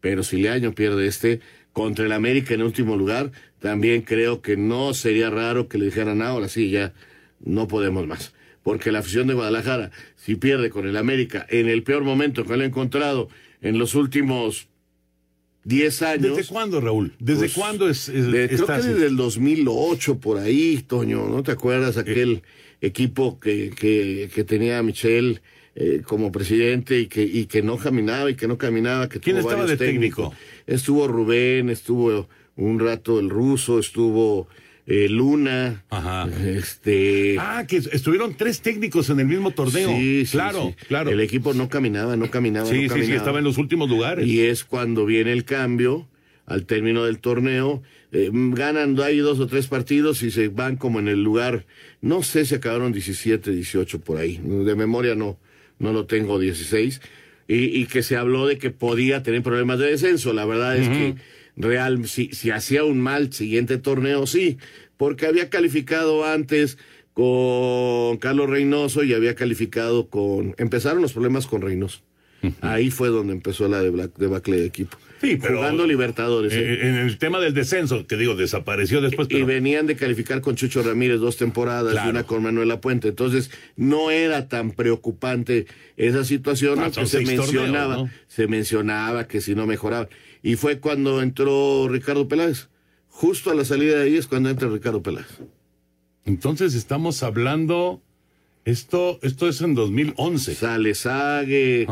Pero 0.00 0.22
si 0.22 0.36
Leaño 0.38 0.74
pierde 0.74 1.06
este, 1.06 1.40
contra 1.72 2.04
el 2.04 2.12
América 2.12 2.52
en 2.52 2.62
último 2.62 2.96
lugar, 2.96 3.32
también 3.60 4.02
creo 4.02 4.42
que 4.42 4.56
no 4.58 4.92
sería 4.92 5.30
raro 5.30 5.68
que 5.68 5.78
le 5.78 5.86
dijeran 5.86 6.20
ahora 6.20 6.48
sí, 6.48 6.70
ya 6.70 6.92
no 7.40 7.68
podemos 7.68 8.06
más. 8.06 8.34
Porque 8.62 8.92
la 8.92 8.98
afición 8.98 9.26
de 9.26 9.34
Guadalajara, 9.34 9.90
si 10.16 10.36
pierde 10.36 10.70
con 10.70 10.86
el 10.86 10.96
América 10.96 11.46
en 11.48 11.68
el 11.68 11.82
peor 11.82 12.04
momento 12.04 12.44
que 12.44 12.56
lo 12.56 12.62
ha 12.62 12.66
encontrado 12.66 13.28
en 13.62 13.78
los 13.78 13.94
últimos 13.94 14.68
10 15.64 16.02
años. 16.02 16.36
¿Desde 16.36 16.52
cuándo, 16.52 16.80
Raúl? 16.80 17.14
¿Desde 17.18 17.40
pues, 17.40 17.54
cuándo 17.54 17.88
es, 17.88 18.10
Creo 18.10 18.66
que 18.66 18.72
desde 18.72 19.06
el 19.06 19.16
2008, 19.16 20.18
por 20.18 20.38
ahí, 20.38 20.82
Toño, 20.86 21.26
¿no 21.28 21.42
te 21.42 21.52
acuerdas? 21.52 21.96
Eh. 21.96 22.00
Aquel 22.00 22.42
equipo 22.80 23.38
que, 23.40 23.70
que, 23.70 24.30
que 24.34 24.44
tenía 24.44 24.78
a 24.78 24.82
Michel 24.82 25.40
eh, 25.76 26.02
como 26.04 26.32
presidente 26.32 26.98
y 26.98 27.06
que, 27.06 27.22
y 27.22 27.46
que 27.46 27.62
no 27.62 27.76
caminaba 27.76 28.30
y 28.30 28.34
que 28.34 28.48
no 28.48 28.58
caminaba. 28.58 29.08
Que 29.08 29.20
¿Quién 29.20 29.38
tuvo 29.38 29.50
estaba 29.50 29.66
de 29.66 29.76
técnico? 29.76 30.32
Estuvo 30.66 31.06
Rubén, 31.06 31.70
estuvo 31.70 32.28
un 32.56 32.80
rato 32.80 33.20
el 33.20 33.30
ruso, 33.30 33.78
estuvo 33.78 34.48
eh, 34.90 35.08
Luna. 35.08 35.84
Ajá. 35.88 36.28
Este. 36.44 37.36
Ah, 37.38 37.64
que 37.66 37.76
estuvieron 37.76 38.34
tres 38.36 38.60
técnicos 38.60 39.08
en 39.10 39.20
el 39.20 39.26
mismo 39.26 39.52
torneo. 39.52 39.88
Sí, 39.90 40.26
sí, 40.26 40.32
claro, 40.32 40.74
sí. 40.76 40.86
claro. 40.88 41.10
El 41.10 41.20
equipo 41.20 41.54
no 41.54 41.68
caminaba, 41.68 42.16
no 42.16 42.30
caminaba. 42.30 42.66
Sí, 42.66 42.74
no 42.74 42.80
sí, 42.82 42.88
caminaba. 42.88 43.06
sí, 43.06 43.16
estaba 43.16 43.38
en 43.38 43.44
los 43.44 43.56
últimos 43.58 43.88
lugares. 43.88 44.26
Y 44.26 44.40
es 44.40 44.64
cuando 44.64 45.06
viene 45.06 45.32
el 45.32 45.44
cambio 45.44 46.08
al 46.46 46.66
término 46.66 47.04
del 47.04 47.18
torneo. 47.20 47.82
eh, 48.10 48.30
ganan 48.32 48.98
hay 49.00 49.18
dos 49.18 49.38
o 49.38 49.46
tres 49.46 49.68
partidos 49.68 50.24
y 50.24 50.32
se 50.32 50.48
van 50.48 50.76
como 50.76 50.98
en 50.98 51.06
el 51.06 51.22
lugar. 51.22 51.66
No 52.00 52.24
sé 52.24 52.44
si 52.44 52.56
acabaron 52.56 52.92
17, 52.92 53.52
18 53.52 54.00
por 54.00 54.18
ahí. 54.18 54.40
De 54.42 54.74
memoria 54.74 55.14
no, 55.14 55.38
no 55.78 55.92
lo 55.92 56.06
tengo 56.06 56.40
16. 56.40 57.00
y, 57.46 57.54
y 57.80 57.86
que 57.86 58.02
se 58.02 58.16
habló 58.16 58.48
de 58.48 58.58
que 58.58 58.70
podía 58.70 59.22
tener 59.22 59.42
problemas 59.44 59.78
de 59.78 59.90
descenso. 59.92 60.32
La 60.32 60.44
verdad 60.44 60.76
es 60.76 60.88
que 60.88 61.14
Real, 61.62 62.06
si, 62.06 62.28
si 62.32 62.50
hacía 62.50 62.84
un 62.84 63.00
mal 63.00 63.32
siguiente 63.32 63.78
torneo, 63.78 64.26
sí, 64.26 64.58
porque 64.96 65.26
había 65.26 65.50
calificado 65.50 66.24
antes 66.24 66.78
con 67.14 68.16
Carlos 68.18 68.48
Reynoso 68.48 69.02
y 69.04 69.12
había 69.14 69.34
calificado 69.34 70.08
con... 70.08 70.54
Empezaron 70.58 71.02
los 71.02 71.12
problemas 71.12 71.46
con 71.46 71.60
Reynoso. 71.62 72.00
Ahí 72.62 72.90
fue 72.90 73.08
donde 73.08 73.34
empezó 73.34 73.68
la 73.68 73.82
debacle 73.82 74.56
de 74.56 74.64
equipo. 74.64 74.96
Sí, 75.20 75.36
pero- 75.38 75.58
Jugando 75.58 75.86
Libertadores. 75.86 76.54
¿eh? 76.54 76.58
Eh, 76.72 76.88
En 76.88 76.94
el 76.96 77.18
tema 77.18 77.38
del 77.38 77.52
descenso, 77.52 78.06
que 78.06 78.16
digo, 78.16 78.34
desapareció 78.34 79.02
después, 79.02 79.28
Y 79.30 79.42
venían 79.42 79.86
de 79.86 79.94
calificar 79.96 80.40
con 80.40 80.56
Chucho 80.56 80.82
Ramírez 80.82 81.20
dos 81.20 81.36
temporadas 81.36 81.94
y 82.06 82.08
una 82.08 82.22
con 82.24 82.42
Manuela 82.42 82.80
Puente. 82.80 83.08
Entonces, 83.08 83.50
no 83.76 84.10
era 84.10 84.48
tan 84.48 84.70
preocupante 84.70 85.66
esa 85.98 86.24
situación, 86.24 86.78
Ah, 86.78 86.84
aunque 86.84 87.04
se 87.04 87.18
torneos, 87.18 87.52
mencionaba, 87.52 87.94
¿no? 87.96 88.10
se 88.28 88.46
mencionaba 88.46 89.28
que 89.28 89.42
si 89.42 89.54
no 89.54 89.66
mejoraba. 89.66 90.08
Y 90.42 90.56
fue 90.56 90.80
cuando 90.80 91.22
entró 91.22 91.88
Ricardo 91.88 92.28
Peláez. 92.28 92.68
Justo 93.08 93.50
a 93.50 93.54
la 93.54 93.64
salida 93.64 93.98
de 93.98 94.04
ahí 94.04 94.16
es 94.16 94.26
cuando 94.26 94.48
entra 94.48 94.68
Ricardo 94.68 95.02
Peláez. 95.02 95.26
entonces 96.24 96.74
estamos 96.74 97.22
hablando, 97.22 98.02
esto, 98.64 99.18
esto 99.22 99.48
es 99.48 99.60
en 99.60 99.74
2011. 99.74 100.54
Sale 100.54 100.94
Sague, 100.94 101.86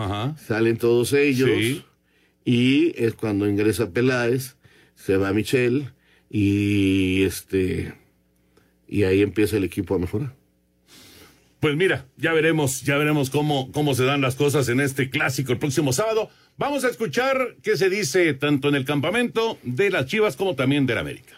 salen 0.47 0.79
todos 0.79 1.13
ellos. 1.13 1.51
Sí. 1.51 1.85
Y 2.45 2.95
es 2.97 3.15
cuando 3.15 3.49
ingresa 3.49 3.91
Peláez, 3.91 4.57
se 4.95 5.17
va 5.17 5.33
Michel 5.33 5.93
y 6.31 7.23
este 7.25 7.95
y 8.89 9.03
ahí 9.05 9.21
empieza 9.21 9.59
el 9.59 9.65
equipo 9.65 9.95
a 9.95 9.99
mejorar. 9.99 10.35
Pues 11.61 11.77
mira, 11.77 12.07
ya 12.17 12.33
veremos, 12.33 12.83
ya 12.83 12.97
veremos 12.97 13.31
cómo, 13.31 13.71
cómo 13.73 13.95
se 13.95 14.05
dan 14.05 14.21
las 14.21 14.37
cosas 14.37 14.69
en 14.69 14.81
este 14.81 15.11
clásico 15.11 15.53
el 15.53 15.59
próximo 15.59 15.93
sábado. 15.93 16.31
Vamos 16.59 16.83
a 16.83 16.89
escuchar 16.89 17.55
qué 17.63 17.77
se 17.77 17.89
dice 17.89 18.35
tanto 18.35 18.69
en 18.69 18.75
el 18.75 18.85
campamento 18.85 19.59
de 19.63 19.91
las 19.91 20.07
Chivas 20.07 20.35
como 20.35 20.57
también 20.57 20.87
del 20.87 20.99
América. 20.99 21.37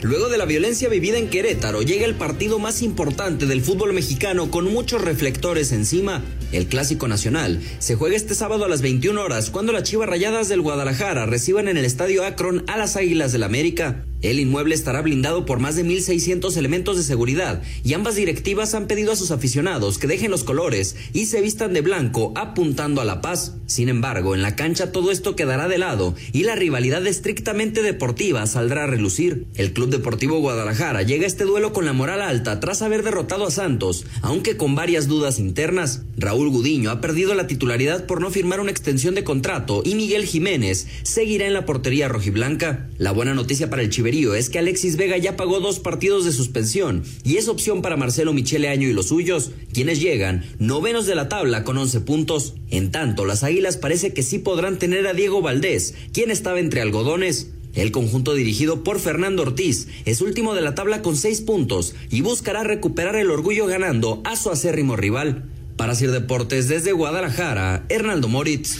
Luego 0.00 0.30
de 0.30 0.38
la 0.38 0.46
violencia 0.46 0.88
vivida 0.88 1.18
en 1.18 1.28
Querétaro, 1.28 1.82
llega 1.82 2.06
el 2.06 2.14
partido 2.14 2.58
más 2.58 2.80
importante 2.80 3.44
del 3.44 3.60
fútbol 3.60 3.92
mexicano 3.92 4.50
con 4.50 4.72
muchos 4.72 5.02
reflectores 5.02 5.70
encima. 5.70 6.22
El 6.50 6.66
Clásico 6.66 7.08
Nacional 7.08 7.60
se 7.78 7.94
juega 7.94 8.16
este 8.16 8.34
sábado 8.34 8.64
a 8.64 8.68
las 8.70 8.80
21 8.80 9.22
horas 9.22 9.50
cuando 9.50 9.72
las 9.72 9.82
Chivas 9.82 10.08
Rayadas 10.08 10.48
del 10.48 10.62
Guadalajara 10.62 11.26
reciban 11.26 11.68
en 11.68 11.76
el 11.76 11.84
Estadio 11.84 12.24
Akron 12.24 12.64
a 12.68 12.78
las 12.78 12.96
Águilas 12.96 13.32
del 13.32 13.42
América. 13.42 14.06
El 14.22 14.38
inmueble 14.38 14.74
estará 14.74 15.02
blindado 15.02 15.44
por 15.44 15.58
más 15.58 15.74
de 15.74 15.84
1.600 15.84 16.56
elementos 16.56 16.96
de 16.96 17.02
seguridad 17.02 17.62
y 17.84 17.94
ambas 17.94 18.14
directivas 18.14 18.74
han 18.74 18.86
pedido 18.86 19.12
a 19.12 19.16
sus 19.16 19.32
aficionados 19.32 19.98
que 19.98 20.06
dejen 20.06 20.30
los 20.30 20.44
colores 20.44 20.94
y 21.12 21.26
se 21.26 21.40
vistan 21.40 21.72
de 21.72 21.80
blanco 21.80 22.32
apuntando 22.36 23.00
a 23.00 23.04
la 23.04 23.20
paz. 23.20 23.56
Sin 23.66 23.88
embargo, 23.88 24.34
en 24.34 24.42
la 24.42 24.54
cancha 24.54 24.92
todo 24.92 25.10
esto 25.10 25.34
quedará 25.34 25.66
de 25.66 25.78
lado 25.78 26.14
y 26.32 26.44
la 26.44 26.54
rivalidad 26.54 27.04
estrictamente 27.06 27.82
deportiva 27.82 28.46
saldrá 28.46 28.84
a 28.84 28.86
relucir. 28.86 29.46
El 29.56 29.72
Club 29.72 29.90
Deportivo 29.90 30.38
Guadalajara 30.38 31.02
llega 31.02 31.24
a 31.24 31.26
este 31.26 31.44
duelo 31.44 31.72
con 31.72 31.84
la 31.84 31.92
moral 31.92 32.22
alta 32.22 32.60
tras 32.60 32.82
haber 32.82 33.02
derrotado 33.02 33.46
a 33.46 33.50
Santos, 33.50 34.06
aunque 34.20 34.56
con 34.56 34.76
varias 34.76 35.08
dudas 35.08 35.40
internas. 35.40 36.02
Raúl 36.16 36.50
Gudiño 36.50 36.90
ha 36.90 37.00
perdido 37.00 37.34
la 37.34 37.48
titularidad 37.48 38.06
por 38.06 38.20
no 38.20 38.30
firmar 38.30 38.60
una 38.60 38.70
extensión 38.70 39.16
de 39.16 39.24
contrato 39.24 39.82
y 39.84 39.96
Miguel 39.96 40.26
Jiménez 40.26 40.86
seguirá 41.02 41.46
en 41.46 41.54
la 41.54 41.66
portería 41.66 42.06
rojiblanca. 42.06 42.88
La 42.98 43.10
buena 43.10 43.34
noticia 43.34 43.68
para 43.68 43.82
el 43.82 43.90
Es 44.12 44.50
que 44.50 44.58
Alexis 44.58 44.98
Vega 44.98 45.16
ya 45.16 45.38
pagó 45.38 45.60
dos 45.60 45.78
partidos 45.78 46.26
de 46.26 46.32
suspensión 46.32 47.02
y 47.24 47.38
es 47.38 47.48
opción 47.48 47.80
para 47.80 47.96
Marcelo 47.96 48.34
Michele 48.34 48.68
Año 48.68 48.86
y 48.86 48.92
los 48.92 49.06
suyos, 49.08 49.52
quienes 49.72 50.02
llegan 50.02 50.44
novenos 50.58 51.06
de 51.06 51.14
la 51.14 51.30
tabla 51.30 51.64
con 51.64 51.78
11 51.78 52.02
puntos. 52.02 52.52
En 52.68 52.90
tanto, 52.90 53.24
las 53.24 53.42
Águilas 53.42 53.78
parece 53.78 54.12
que 54.12 54.22
sí 54.22 54.38
podrán 54.38 54.78
tener 54.78 55.06
a 55.06 55.14
Diego 55.14 55.40
Valdés, 55.40 55.94
quien 56.12 56.30
estaba 56.30 56.60
entre 56.60 56.82
algodones. 56.82 57.52
El 57.74 57.90
conjunto 57.90 58.34
dirigido 58.34 58.84
por 58.84 59.00
Fernando 59.00 59.44
Ortiz 59.44 59.88
es 60.04 60.20
último 60.20 60.54
de 60.54 60.60
la 60.60 60.74
tabla 60.74 61.00
con 61.00 61.16
seis 61.16 61.40
puntos 61.40 61.94
y 62.10 62.20
buscará 62.20 62.64
recuperar 62.64 63.16
el 63.16 63.30
orgullo 63.30 63.64
ganando 63.64 64.20
a 64.26 64.36
su 64.36 64.50
acérrimo 64.50 64.94
rival. 64.94 65.44
Para 65.78 65.94
Sir 65.94 66.10
Deportes 66.10 66.68
desde 66.68 66.92
Guadalajara, 66.92 67.86
Hernaldo 67.88 68.28
Moritz. 68.28 68.76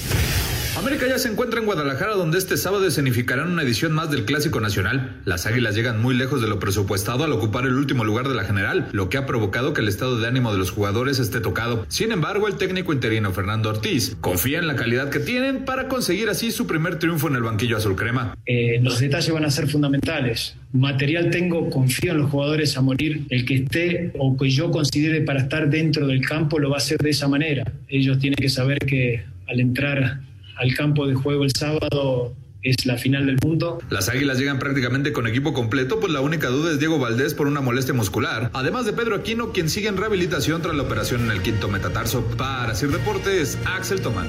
América 0.75 1.07
ya 1.07 1.19
se 1.19 1.29
encuentra 1.29 1.61
en 1.61 1.67
Guadalajara, 1.67 2.15
donde 2.15 2.39
este 2.39 2.57
sábado 2.57 2.87
escenificarán 2.87 3.53
una 3.53 3.63
edición 3.63 3.93
más 3.93 4.11
del 4.11 4.25
Clásico 4.25 4.59
Nacional. 4.59 5.21
Las 5.27 5.45
Águilas 5.45 5.75
llegan 5.75 6.01
muy 6.01 6.15
lejos 6.17 6.41
de 6.41 6.49
lo 6.49 6.59
presupuestado 6.59 7.25
al 7.25 7.33
ocupar 7.33 7.67
el 7.67 7.75
último 7.75 8.05
lugar 8.05 8.27
de 8.27 8.35
la 8.35 8.45
general, 8.45 8.89
lo 8.93 9.11
que 9.11 9.19
ha 9.19 9.27
provocado 9.27 9.75
que 9.75 9.83
el 9.83 9.89
estado 9.89 10.19
de 10.19 10.27
ánimo 10.27 10.51
de 10.51 10.57
los 10.57 10.71
jugadores 10.71 11.19
esté 11.19 11.41
tocado. 11.41 11.85
Sin 11.89 12.11
embargo, 12.11 12.49
el 12.49 12.57
técnico 12.57 12.95
interino 12.95 13.33
Fernando 13.33 13.69
Ortiz 13.69 14.17
confía 14.23 14.61
en 14.61 14.67
la 14.67 14.75
calidad 14.75 15.11
que 15.11 15.21
tienen 15.21 15.67
para 15.67 15.89
conseguir 15.89 16.31
así 16.31 16.51
su 16.51 16.67
primer 16.67 16.99
triunfo 16.99 17.29
en 17.29 17.37
el 17.37 17.43
banquillo 17.43 17.77
azul 17.77 17.95
crema. 17.95 18.35
Eh, 18.47 18.81
los 18.83 18.99
detalles 18.99 19.31
van 19.31 19.45
a 19.45 19.51
ser 19.51 19.69
fundamentales. 19.69 20.57
Material 20.73 21.29
tengo, 21.29 21.69
confío 21.69 22.13
en 22.13 22.19
los 22.19 22.31
jugadores 22.31 22.79
a 22.79 22.81
morir. 22.81 23.27
El 23.29 23.45
que 23.45 23.57
esté 23.57 24.13
o 24.19 24.39
que 24.39 24.49
yo 24.49 24.71
considere 24.71 25.21
para 25.21 25.41
estar 25.41 25.69
dentro 25.69 26.07
del 26.07 26.27
campo 26.27 26.59
lo 26.59 26.71
va 26.71 26.77
a 26.77 26.79
hacer 26.79 26.97
de 26.97 27.11
esa 27.11 27.29
manera. 27.29 27.71
Ellos 27.89 28.19
tienen 28.19 28.37
que 28.37 28.49
saber 28.49 28.79
que 28.79 29.23
al 29.47 29.61
entrar 29.61 30.32
al 30.63 30.75
campo 30.75 31.09
de 31.09 31.15
juego 31.15 31.43
el 31.43 31.51
sábado 31.51 32.37
es 32.63 32.87
la 32.87 32.97
final 32.97 33.27
del 33.27 33.37
mundo. 33.45 33.81
Las 33.91 34.09
Águilas 34.09 34.39
llegan 34.39 34.61
prácticamente 34.61 35.13
con 35.13 35.27
equipo 35.27 35.53
completo, 35.53 35.99
pues 35.99 36.13
la 36.13 36.21
única 36.21 36.49
duda 36.49 36.71
es 36.71 36.79
Diego 36.79 37.01
Valdés 37.01 37.35
por 37.35 37.49
una 37.49 37.61
molestia 37.61 37.93
muscular, 37.93 38.51
además 38.53 38.87
de 38.87 38.93
Pedro 38.93 39.17
Aquino, 39.17 39.53
quien 39.53 39.69
sigue 39.69 39.89
en 39.89 39.97
rehabilitación 39.97 40.63
tras 40.63 40.77
la 40.77 40.85
operación 40.85 41.23
en 41.23 41.33
el 41.33 41.43
quinto 41.43 41.69
metatarso. 41.69 42.25
Para 42.39 42.77
Sir 42.77 42.91
Deportes, 42.91 43.59
Axel 43.65 44.01
Tomán. 44.01 44.29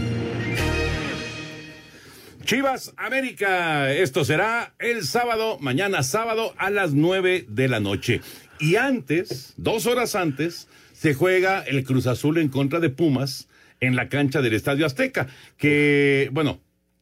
Chivas 2.45 2.93
América, 2.97 3.93
esto 3.93 4.25
será 4.25 4.73
el 4.79 5.05
sábado, 5.05 5.59
mañana 5.59 6.01
sábado 6.01 6.55
a 6.57 6.71
las 6.71 6.93
9 6.93 7.45
de 7.47 7.67
la 7.67 7.79
noche. 7.79 8.21
Y 8.59 8.75
antes, 8.75 9.53
dos 9.57 9.85
horas 9.85 10.15
antes, 10.15 10.67
se 10.93 11.13
juega 11.13 11.61
el 11.61 11.83
Cruz 11.83 12.07
Azul 12.07 12.39
en 12.39 12.49
contra 12.49 12.79
de 12.79 12.89
Pumas 12.89 13.47
en 13.85 13.95
la 13.95 14.09
cancha 14.09 14.41
del 14.41 14.53
Estadio 14.53 14.85
Azteca, 14.85 15.27
que, 15.57 16.29
bueno, 16.31 16.59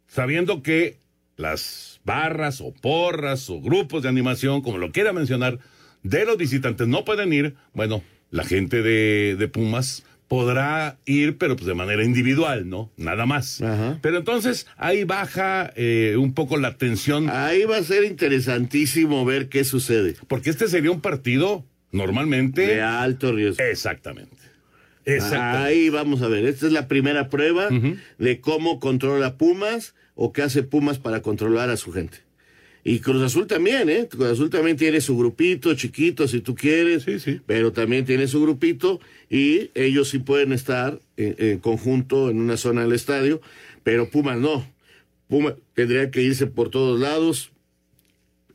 sabiendo 0.07 0.63
que 0.63 0.97
las 1.37 2.01
barras 2.03 2.61
o 2.61 2.73
porras 2.73 3.49
o 3.49 3.61
grupos 3.61 4.03
de 4.03 4.09
animación, 4.09 4.61
como 4.61 4.77
lo 4.77 4.91
quiera 4.91 5.13
mencionar, 5.13 5.59
de 6.03 6.25
los 6.25 6.37
visitantes 6.37 6.87
no 6.87 7.05
pueden 7.05 7.31
ir, 7.33 7.55
bueno, 7.73 8.03
la 8.31 8.43
gente 8.43 8.81
de, 8.81 9.35
de 9.37 9.47
Pumas 9.47 10.03
podrá 10.27 10.97
ir, 11.05 11.37
pero 11.37 11.57
pues 11.57 11.67
de 11.67 11.73
manera 11.73 12.05
individual, 12.05 12.69
¿no? 12.69 12.89
Nada 12.95 13.25
más. 13.25 13.61
Pero 14.01 14.17
entonces 14.17 14.65
ahí 14.77 15.03
baja 15.03 15.73
eh, 15.75 16.15
un 16.17 16.33
poco 16.33 16.55
la 16.55 16.77
tensión. 16.77 17.29
Ahí 17.29 17.65
va 17.65 17.75
a 17.75 17.83
ser 17.83 18.05
interesantísimo 18.05 19.25
ver 19.25 19.49
qué 19.49 19.65
sucede. 19.65 20.15
Porque 20.29 20.49
este 20.49 20.69
sería 20.69 20.89
un 20.89 21.01
partido 21.01 21.65
normalmente... 21.91 22.65
De 22.65 22.81
alto 22.81 23.33
riesgo. 23.33 23.61
Exactamente. 23.61 24.37
Ahí 25.65 25.89
vamos 25.89 26.21
a 26.21 26.27
ver. 26.27 26.45
Esta 26.45 26.67
es 26.67 26.73
la 26.73 26.87
primera 26.87 27.29
prueba 27.29 27.69
de 28.17 28.41
cómo 28.41 28.79
controla 28.79 29.37
Pumas 29.37 29.95
o 30.15 30.31
qué 30.31 30.43
hace 30.43 30.63
Pumas 30.63 30.99
para 30.99 31.21
controlar 31.21 31.69
a 31.69 31.77
su 31.77 31.91
gente. 31.91 32.19
Y 32.83 32.99
Cruz 32.99 33.21
Azul 33.21 33.45
también, 33.45 33.89
¿eh? 33.89 34.07
Cruz 34.09 34.27
Azul 34.27 34.49
también 34.49 34.75
tiene 34.75 35.01
su 35.01 35.15
grupito 35.15 35.75
chiquito, 35.75 36.27
si 36.27 36.41
tú 36.41 36.55
quieres, 36.55 37.05
pero 37.45 37.71
también 37.71 38.05
tiene 38.05 38.27
su 38.27 38.41
grupito 38.41 38.99
y 39.29 39.69
ellos 39.75 40.09
sí 40.09 40.17
pueden 40.17 40.51
estar 40.51 40.99
en, 41.15 41.35
en 41.37 41.59
conjunto 41.59 42.31
en 42.31 42.39
una 42.39 42.57
zona 42.57 42.81
del 42.81 42.93
estadio, 42.93 43.39
pero 43.83 44.09
Pumas 44.09 44.39
no. 44.39 44.65
Pumas 45.27 45.53
tendría 45.75 46.09
que 46.09 46.23
irse 46.23 46.47
por 46.47 46.69
todos 46.69 46.99
lados 46.99 47.51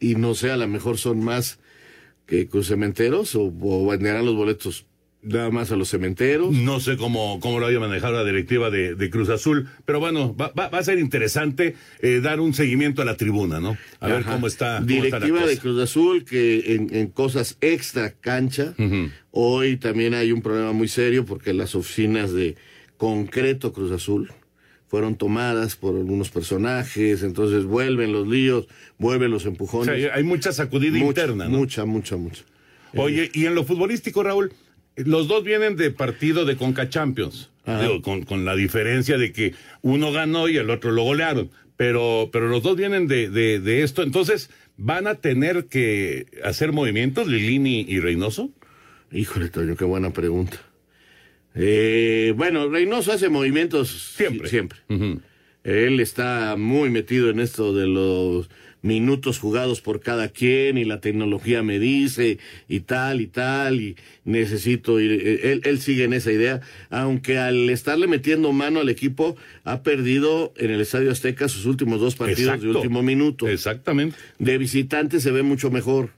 y 0.00 0.16
no 0.16 0.35
sé, 0.35 0.50
a 0.50 0.56
lo 0.56 0.66
mejor 0.66 0.98
son 0.98 1.22
más 1.24 1.61
que 2.26 2.48
Cruz 2.48 2.66
Cementeros 2.66 3.37
o, 3.37 3.52
o 3.61 3.87
venderán 3.87 4.26
los 4.26 4.35
boletos 4.35 4.87
nada 5.26 5.50
más 5.50 5.70
a 5.72 5.76
los 5.76 5.88
cementeros. 5.90 6.52
No 6.52 6.80
sé 6.80 6.96
cómo, 6.96 7.38
cómo 7.40 7.60
lo 7.60 7.66
haya 7.66 7.78
manejado 7.80 8.14
la 8.14 8.24
directiva 8.24 8.70
de, 8.70 8.94
de 8.94 9.10
Cruz 9.10 9.28
Azul, 9.28 9.68
pero 9.84 10.00
bueno, 10.00 10.34
va, 10.36 10.52
va, 10.58 10.68
va 10.68 10.78
a 10.78 10.82
ser 10.84 10.98
interesante 10.98 11.74
eh, 12.00 12.20
dar 12.22 12.40
un 12.40 12.54
seguimiento 12.54 13.02
a 13.02 13.04
la 13.04 13.16
tribuna, 13.16 13.60
¿no? 13.60 13.76
A 14.00 14.08
ver 14.08 14.24
cómo 14.24 14.46
está. 14.46 14.78
cómo 14.78 15.04
está 15.04 15.18
la 15.18 15.26
Directiva 15.26 15.46
de. 15.46 15.58
Cruz 15.58 15.82
Azul 15.82 16.24
que 16.24 16.74
en, 16.74 16.94
en 16.94 17.08
cosas 17.08 17.58
extra 17.60 18.12
cancha, 18.12 18.74
hoy 19.30 19.76
también 19.76 20.14
hay 20.14 20.32
un 20.32 20.42
problema 20.42 20.72
muy 20.72 20.88
serio 20.88 21.24
porque 21.24 21.52
las 21.52 21.74
oficinas 21.74 22.32
de 22.32 22.56
concreto 22.96 23.72
Cruz 23.72 23.92
Azul 23.92 24.30
fueron 24.88 25.16
tomadas 25.16 25.74
por 25.76 25.96
algunos 25.96 26.30
personajes, 26.30 27.22
entonces 27.24 27.64
vuelven 27.64 28.12
los 28.12 28.26
líos, 28.28 28.68
vuelven 28.98 29.30
los 29.32 29.44
O 29.44 29.48
empujones. 29.48 29.86
sea, 29.86 29.94
hay- 30.14 30.18
hay 30.18 30.22
mucha 30.24 30.52
sacudida 30.52 30.92
Mucha, 30.98 31.22
interna, 31.22 31.44
¿no? 31.48 31.58
Mucha, 31.58 31.84
mucha, 31.84 32.16
mucha. 32.16 32.44
Oye, 32.94 33.30
y 33.34 33.44
en 33.46 33.54
lo 33.54 33.64
futbolístico, 33.64 34.22
Raúl, 34.22 34.52
los 34.96 35.28
dos 35.28 35.44
vienen 35.44 35.76
de 35.76 35.90
partido 35.90 36.44
de 36.44 36.56
Conca 36.56 36.88
Champions. 36.88 37.50
Digo, 37.66 38.00
con, 38.00 38.22
con 38.22 38.44
la 38.44 38.54
diferencia 38.54 39.18
de 39.18 39.32
que 39.32 39.54
uno 39.82 40.12
ganó 40.12 40.48
y 40.48 40.56
el 40.56 40.70
otro 40.70 40.92
lo 40.92 41.02
golearon. 41.02 41.50
Pero, 41.76 42.30
pero 42.32 42.48
los 42.48 42.62
dos 42.62 42.76
vienen 42.76 43.09
de, 43.09 43.28
de, 43.28 43.59
de 43.61 43.82
esto. 43.82 44.02
Entonces, 44.02 44.50
¿van 44.76 45.06
a 45.06 45.16
tener 45.16 45.66
que 45.66 46.26
hacer 46.44 46.72
movimientos, 46.72 47.26
Lilini 47.26 47.85
y 47.88 47.98
Reynoso? 47.98 48.50
Híjole, 49.11 49.48
Toño, 49.48 49.76
qué 49.76 49.85
buena 49.85 50.12
pregunta. 50.12 50.59
Eh, 51.54 52.35
bueno, 52.37 52.68
Reynoso 52.68 53.12
hace 53.12 53.28
movimientos 53.28 54.14
siempre. 54.16 54.49
Siempre. 54.49 54.78
Él 55.64 56.01
está 56.01 56.55
muy 56.57 56.90
metido 56.90 57.30
en 57.30 57.40
esto 57.40 57.74
de 57.74 57.88
los 57.88 58.49
minutos 58.87 59.39
jugados 59.39 59.80
por 59.80 60.01
cada 60.01 60.28
quien 60.28 60.78
y 60.78 60.84
la 60.84 61.01
tecnología 61.01 61.62
me 61.62 61.78
dice 61.78 62.39
y 62.68 62.80
tal 62.80 63.20
y 63.20 63.26
tal 63.26 63.80
y 63.80 63.97
necesito 64.24 65.01
ir. 65.01 65.11
eh, 65.12 65.53
Él, 65.53 65.61
él 65.64 65.80
sigue 65.80 66.05
en 66.05 66.12
esa 66.12 66.30
idea, 66.32 66.61
aunque 66.91 67.39
al 67.39 67.68
estarle 67.70 68.07
metiendo 68.07 68.53
mano 68.53 68.80
al 68.80 68.89
equipo 68.89 69.37
ha 69.64 69.82
perdido 69.82 70.53
en 70.57 70.70
el 70.70 70.80
Estadio 70.80 71.11
Azteca 71.11 71.49
sus 71.49 71.66
últimos 71.66 72.01
dos 72.01 72.14
partidos 72.14 72.61
de 72.61 72.68
último 72.68 73.03
minuto. 73.03 73.49
Exactamente. 73.49 74.16
De 74.39 74.57
visitante 74.59 75.20
se 75.20 75.30
ve 75.32 75.43
mucho 75.43 75.70
mejor. 75.70 76.11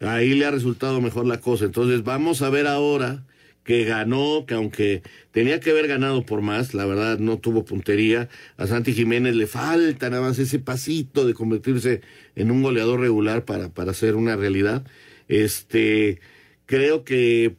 Ahí 0.00 0.34
le 0.34 0.44
ha 0.44 0.50
resultado 0.50 1.00
mejor 1.00 1.26
la 1.26 1.40
cosa. 1.40 1.64
Entonces 1.66 2.02
vamos 2.02 2.42
a 2.42 2.50
ver 2.50 2.66
ahora 2.66 3.22
que 3.68 3.84
ganó, 3.84 4.46
que 4.46 4.54
aunque 4.54 5.02
tenía 5.30 5.60
que 5.60 5.72
haber 5.72 5.88
ganado 5.88 6.24
por 6.24 6.40
más, 6.40 6.72
la 6.72 6.86
verdad 6.86 7.18
no 7.18 7.36
tuvo 7.36 7.66
puntería. 7.66 8.30
A 8.56 8.66
Santi 8.66 8.94
Jiménez 8.94 9.36
le 9.36 9.46
falta 9.46 10.08
nada 10.08 10.22
más 10.22 10.38
ese 10.38 10.58
pasito 10.58 11.26
de 11.26 11.34
convertirse 11.34 12.00
en 12.34 12.50
un 12.50 12.62
goleador 12.62 12.98
regular 12.98 13.44
para, 13.44 13.68
para 13.68 13.90
hacer 13.90 14.14
una 14.14 14.36
realidad. 14.36 14.86
Este, 15.28 16.18
creo 16.64 17.04
que 17.04 17.56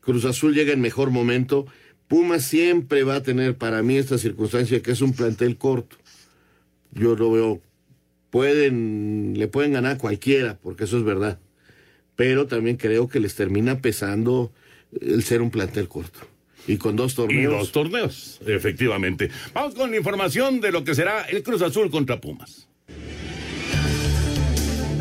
Cruz 0.00 0.24
Azul 0.24 0.54
llega 0.54 0.72
en 0.72 0.80
mejor 0.80 1.10
momento. 1.10 1.66
Pumas 2.06 2.44
siempre 2.44 3.02
va 3.02 3.16
a 3.16 3.22
tener 3.24 3.56
para 3.56 3.82
mí 3.82 3.96
esta 3.96 4.18
circunstancia 4.18 4.80
que 4.82 4.92
es 4.92 5.00
un 5.00 5.14
plantel 5.14 5.56
corto. 5.56 5.96
Yo 6.92 7.16
lo 7.16 7.32
veo, 7.32 7.60
pueden, 8.30 9.34
le 9.36 9.48
pueden 9.48 9.72
ganar 9.72 9.96
a 9.96 9.98
cualquiera, 9.98 10.60
porque 10.62 10.84
eso 10.84 10.96
es 10.96 11.02
verdad. 11.02 11.40
Pero 12.14 12.46
también 12.46 12.76
creo 12.76 13.08
que 13.08 13.18
les 13.18 13.34
termina 13.34 13.80
pesando 13.80 14.52
el 15.00 15.22
ser 15.22 15.42
un 15.42 15.50
plantel 15.50 15.88
corto. 15.88 16.20
Y 16.66 16.76
con 16.76 16.94
dos 16.94 17.12
Y 17.12 17.16
torneos. 17.16 17.52
dos 17.52 17.72
torneos, 17.72 18.40
efectivamente. 18.46 19.30
Vamos 19.54 19.74
con 19.74 19.90
la 19.90 19.96
información 19.96 20.60
de 20.60 20.70
lo 20.72 20.84
que 20.84 20.94
será 20.94 21.22
el 21.22 21.42
Cruz 21.42 21.62
Azul 21.62 21.90
contra 21.90 22.20
Pumas. 22.20 22.68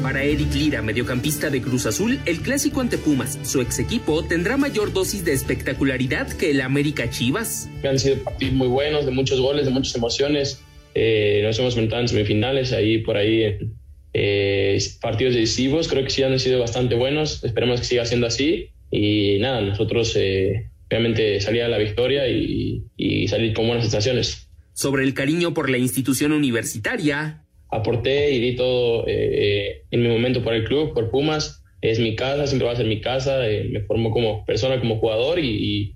Para 0.01 0.23
Eric 0.23 0.53
Lira, 0.53 0.81
mediocampista 0.81 1.49
de 1.49 1.61
Cruz 1.61 1.85
Azul, 1.85 2.19
el 2.25 2.39
clásico 2.39 2.79
ante 2.79 2.97
Pumas, 2.97 3.37
su 3.43 3.59
ex 3.61 3.79
equipo, 3.79 4.23
tendrá 4.23 4.55
mayor 4.55 4.93
dosis 4.93 5.25
de 5.25 5.33
espectacularidad 5.33 6.31
que 6.31 6.51
el 6.51 6.61
América 6.61 7.09
Chivas. 7.09 7.69
Han 7.83 7.99
sido 7.99 8.23
partidos 8.23 8.53
muy 8.55 8.69
buenos, 8.69 9.05
de 9.05 9.11
muchos 9.11 9.41
goles, 9.41 9.65
de 9.65 9.71
muchas 9.71 9.93
emociones. 9.95 10.61
Eh, 10.95 11.41
nos 11.43 11.59
hemos 11.59 11.73
enfrentado 11.73 12.01
en 12.01 12.07
semifinales, 12.07 12.71
ahí 12.71 12.99
por 12.99 13.17
ahí 13.17 13.43
en 13.43 13.73
eh, 14.13 14.79
partidos 15.01 15.35
decisivos. 15.35 15.89
Creo 15.89 16.03
que 16.05 16.09
sí 16.09 16.23
han 16.23 16.39
sido 16.39 16.59
bastante 16.61 16.95
buenos. 16.95 17.43
Esperemos 17.43 17.81
que 17.81 17.85
siga 17.85 18.05
siendo 18.05 18.25
así. 18.25 18.69
Y 18.91 19.37
nada, 19.39 19.61
nosotros 19.61 20.15
eh, 20.15 20.69
obviamente 20.87 21.39
salir 21.41 21.63
a 21.63 21.67
la 21.67 21.77
victoria 21.77 22.27
y, 22.27 22.83
y 22.97 23.27
salir 23.27 23.53
con 23.53 23.67
buenas 23.67 23.83
sensaciones. 23.85 24.49
Sobre 24.73 25.03
el 25.03 25.13
cariño 25.13 25.53
por 25.53 25.69
la 25.69 25.77
institución 25.77 26.31
universitaria, 26.31 27.45
Aporté 27.71 28.31
y 28.31 28.39
di 28.39 28.55
todo 28.55 29.05
eh, 29.07 29.83
en 29.91 30.01
mi 30.01 30.07
momento 30.07 30.41
por 30.43 30.55
el 30.55 30.63
club, 30.63 30.93
por 30.93 31.11
Pumas. 31.11 31.63
Es 31.81 31.99
mi 31.99 32.15
casa, 32.15 32.47
siempre 32.47 32.65
va 32.65 32.73
a 32.73 32.75
ser 32.75 32.87
mi 32.87 32.99
casa. 32.99 33.47
eh, 33.47 33.69
me 33.71 33.81
formó 33.81 34.09
como 34.11 34.43
persona, 34.45 34.79
como 34.79 34.97
jugador 34.97 35.37
y, 35.39 35.49
y, 35.51 35.95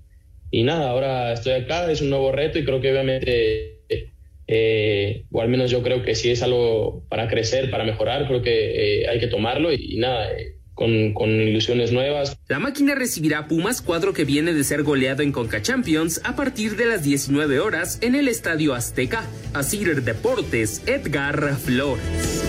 y 0.52 0.62
nada, 0.62 0.90
ahora 0.90 1.32
estoy 1.32 1.54
acá, 1.54 1.90
es 1.90 2.00
un 2.00 2.10
nuevo 2.10 2.30
reto 2.30 2.58
y 2.60 2.64
creo 2.64 2.80
que 2.80 2.92
obviamente, 2.92 3.80
eh, 4.46 5.24
o 5.32 5.40
al 5.42 5.48
menos 5.48 5.70
yo 5.70 5.82
creo 5.82 6.02
que 6.02 6.14
si 6.14 6.30
es 6.30 6.42
algo 6.42 7.04
para 7.08 7.26
crecer, 7.28 7.70
para 7.70 7.82
mejorar, 7.84 8.28
creo 8.28 8.40
que 8.40 9.02
eh, 9.02 9.08
hay 9.08 9.18
que 9.18 9.26
tomarlo 9.26 9.72
y, 9.72 9.94
y 9.94 9.96
nada, 9.96 10.30
eh, 10.30 10.53
con, 10.74 11.12
con 11.14 11.30
ilusiones 11.30 11.92
nuevas. 11.92 12.36
la 12.48 12.58
máquina 12.58 12.94
recibirá 12.94 13.38
a 13.40 13.48
Pumas, 13.48 13.82
cuadro 13.82 14.12
que 14.12 14.24
viene 14.24 14.52
de 14.52 14.64
ser 14.64 14.82
goleado 14.82 15.22
en 15.22 15.32
Conca 15.32 15.62
Champions, 15.62 16.20
a 16.24 16.36
partir 16.36 16.76
de 16.76 16.86
las 16.86 17.02
19 17.02 17.60
horas 17.60 17.98
en 18.00 18.14
el 18.14 18.28
Estadio 18.28 18.74
Azteca. 18.74 19.24
Asir 19.52 20.02
Deportes, 20.02 20.82
Edgar 20.86 21.56
Flores. 21.56 22.44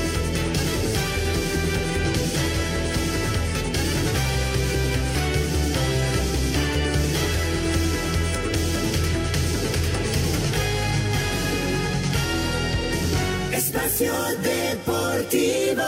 Espacio 13.51 14.13
Deportivo. 14.41 15.83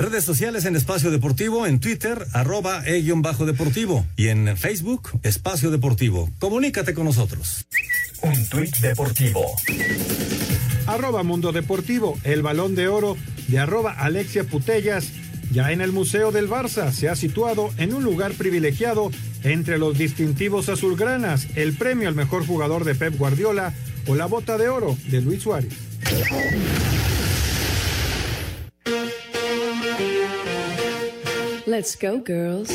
Redes 0.00 0.24
sociales 0.24 0.64
en 0.64 0.76
Espacio 0.76 1.10
Deportivo, 1.10 1.66
en 1.66 1.78
Twitter, 1.78 2.26
arroba 2.32 2.82
e-bajo 2.86 3.44
deportivo 3.44 4.06
y 4.16 4.28
en 4.28 4.56
Facebook, 4.56 5.10
Espacio 5.22 5.70
Deportivo. 5.70 6.30
Comunícate 6.38 6.94
con 6.94 7.04
nosotros. 7.04 7.66
Un 8.22 8.48
tuit 8.48 8.74
deportivo. 8.78 9.44
Arroba 10.86 11.22
Mundo 11.22 11.52
Deportivo, 11.52 12.18
el 12.24 12.40
balón 12.40 12.74
de 12.74 12.88
oro 12.88 13.18
de 13.48 13.58
arroba 13.58 13.92
Alexia 13.92 14.44
Putellas, 14.44 15.10
ya 15.52 15.70
en 15.70 15.82
el 15.82 15.92
Museo 15.92 16.32
del 16.32 16.48
Barça, 16.48 16.92
se 16.92 17.10
ha 17.10 17.14
situado 17.14 17.70
en 17.76 17.92
un 17.92 18.02
lugar 18.02 18.32
privilegiado 18.32 19.10
entre 19.42 19.76
los 19.76 19.98
distintivos 19.98 20.70
azulgranas, 20.70 21.46
el 21.56 21.74
premio 21.74 22.08
al 22.08 22.14
mejor 22.14 22.46
jugador 22.46 22.84
de 22.84 22.94
Pep 22.94 23.18
Guardiola 23.18 23.74
o 24.06 24.14
la 24.14 24.24
bota 24.24 24.56
de 24.56 24.70
oro 24.70 24.96
de 25.10 25.20
Luis 25.20 25.42
Suárez. 25.42 25.74
Let's 31.70 31.96
go, 31.96 32.20
girls. 32.26 32.68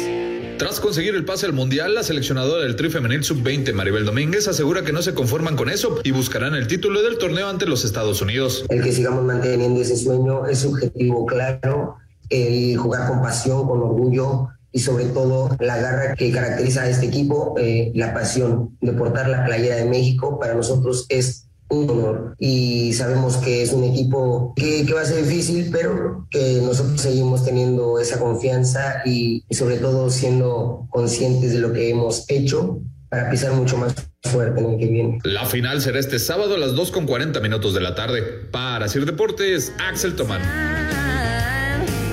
Tras 0.57 0.79
conseguir 0.79 1.15
el 1.15 1.25
pase 1.25 1.45
al 1.45 1.51
Mundial, 1.51 1.93
la 1.95 2.01
seleccionadora 2.01 2.63
del 2.63 2.77
Tri 2.77 2.89
Femenil 2.89 3.25
Sub-20, 3.25 3.73
Maribel 3.73 4.05
Domínguez, 4.05 4.47
asegura 4.47 4.85
que 4.85 4.93
no 4.93 5.01
se 5.01 5.13
conforman 5.13 5.57
con 5.57 5.67
eso 5.67 5.99
y 6.05 6.11
buscarán 6.11 6.55
el 6.55 6.67
título 6.67 7.03
del 7.03 7.17
torneo 7.17 7.49
ante 7.49 7.65
los 7.65 7.83
Estados 7.83 8.21
Unidos. 8.21 8.65
El 8.69 8.81
que 8.81 8.93
sigamos 8.93 9.25
manteniendo 9.25 9.81
ese 9.81 9.97
sueño 9.97 10.47
es 10.47 10.63
objetivo 10.63 11.25
claro, 11.25 11.97
el 12.29 12.77
jugar 12.77 13.09
con 13.09 13.21
pasión, 13.21 13.67
con 13.67 13.81
orgullo 13.81 14.47
y 14.71 14.79
sobre 14.79 15.07
todo 15.07 15.49
la 15.59 15.75
garra 15.75 16.15
que 16.15 16.31
caracteriza 16.31 16.83
a 16.83 16.89
este 16.89 17.07
equipo, 17.07 17.55
eh, 17.57 17.91
la 17.95 18.13
pasión 18.13 18.77
de 18.79 18.93
portar 18.93 19.27
la 19.27 19.43
playera 19.43 19.75
de 19.75 19.85
México 19.89 20.39
para 20.39 20.53
nosotros 20.53 21.05
es 21.09 21.44
un 21.69 21.89
honor 21.89 22.35
y 22.37 22.93
sabemos 22.93 23.37
que 23.37 23.61
es 23.61 23.73
un 23.73 23.83
equipo 23.83 24.53
que, 24.55 24.85
va 24.93 25.01
a 25.01 25.05
ser 25.05 25.23
difícil, 25.23 25.69
pero 25.71 26.27
que 26.29 26.61
nosotros 26.61 27.01
seguimos 27.01 27.43
teniendo 27.43 27.99
esa 27.99 28.19
confianza 28.19 29.01
y, 29.05 29.43
sobre 29.51 29.77
todo 29.77 30.09
siendo 30.09 30.87
conscientes 30.89 31.53
de 31.53 31.59
lo 31.59 31.73
que 31.73 31.89
hemos 31.89 32.25
hecho 32.29 32.79
para 33.09 33.29
pisar 33.29 33.53
mucho 33.53 33.77
más 33.77 33.95
fuerte 34.23 34.61
en 34.61 34.71
el 34.71 34.79
que 34.79 34.87
viene. 34.87 35.19
La 35.23 35.45
final 35.45 35.81
será 35.81 35.99
este 35.99 36.19
sábado 36.19 36.55
a 36.55 36.57
las 36.57 36.73
2 36.75 36.91
con 36.91 37.05
40 37.05 37.39
minutos 37.39 37.73
de 37.73 37.81
la 37.81 37.95
tarde. 37.95 38.21
Para 38.51 38.87
Sir 38.87 39.05
Deportes, 39.05 39.73
Axel 39.79 40.15
Tomán. 40.15 40.41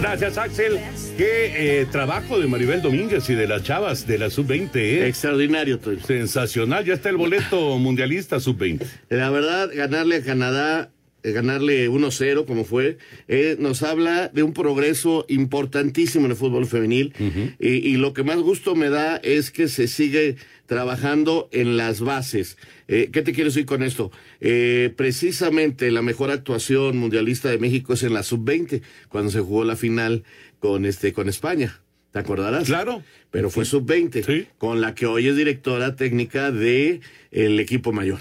Gracias, 0.02 0.36
Axel. 0.36 0.80
Qué 1.16 1.80
eh, 1.80 1.86
trabajo 1.86 2.40
de 2.40 2.48
Maribel 2.48 2.82
Domínguez 2.82 3.30
y 3.30 3.36
de 3.36 3.46
las 3.46 3.62
chavas 3.62 4.04
de 4.04 4.18
la 4.18 4.30
sub-20. 4.30 4.74
¿eh? 4.74 5.06
Extraordinario, 5.06 5.78
Toño. 5.78 6.00
Sensacional. 6.04 6.84
Ya 6.84 6.94
está 6.94 7.08
el 7.08 7.16
boleto 7.16 7.78
mundialista 7.78 8.40
sub-20. 8.40 8.84
La 9.10 9.30
verdad, 9.30 9.70
ganarle 9.72 10.16
a 10.16 10.22
Canadá, 10.24 10.90
ganarle 11.22 11.88
1-0 11.88 12.44
como 12.46 12.64
fue, 12.64 12.98
eh, 13.28 13.56
nos 13.58 13.82
habla 13.82 14.28
de 14.28 14.42
un 14.42 14.52
progreso 14.52 15.24
importantísimo 15.28 16.24
en 16.24 16.32
el 16.32 16.36
fútbol 16.36 16.66
femenil. 16.66 17.12
y, 17.58 17.68
y 17.68 17.96
lo 17.96 18.12
que 18.12 18.24
más 18.24 18.38
gusto 18.38 18.74
me 18.74 18.90
da 18.90 19.16
es 19.16 19.50
que 19.50 19.68
se 19.68 19.86
sigue 19.86 20.36
trabajando 20.66 21.48
en 21.52 21.76
las 21.76 22.00
bases. 22.00 22.56
Eh, 22.88 23.10
¿Qué 23.12 23.22
te 23.22 23.32
quiero 23.32 23.50
decir 23.50 23.66
con 23.66 23.82
esto? 23.82 24.10
Eh, 24.40 24.92
precisamente 24.96 25.90
la 25.90 26.02
mejor 26.02 26.30
actuación 26.30 26.96
mundialista 26.96 27.50
de 27.50 27.58
México 27.58 27.92
es 27.92 28.02
en 28.02 28.14
la 28.14 28.22
sub-20, 28.22 28.80
cuando 29.08 29.30
se 29.30 29.40
jugó 29.40 29.64
la 29.64 29.76
final 29.76 30.24
con, 30.60 30.86
este, 30.86 31.12
con 31.12 31.28
España. 31.28 31.80
¿Te 32.12 32.18
acordarás? 32.18 32.64
Claro. 32.64 33.02
Pero 33.30 33.50
fue 33.50 33.64
sub-20, 33.64 34.46
con 34.58 34.80
la 34.80 34.94
que 34.94 35.06
hoy 35.06 35.28
es 35.28 35.36
directora 35.36 35.96
técnica 35.96 36.50
de 36.50 37.00
el 37.30 37.60
equipo 37.60 37.92
mayor. 37.92 38.20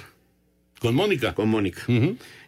Con 0.79 0.95
Mónica. 0.95 1.35
Con 1.35 1.47
Mónica. 1.49 1.83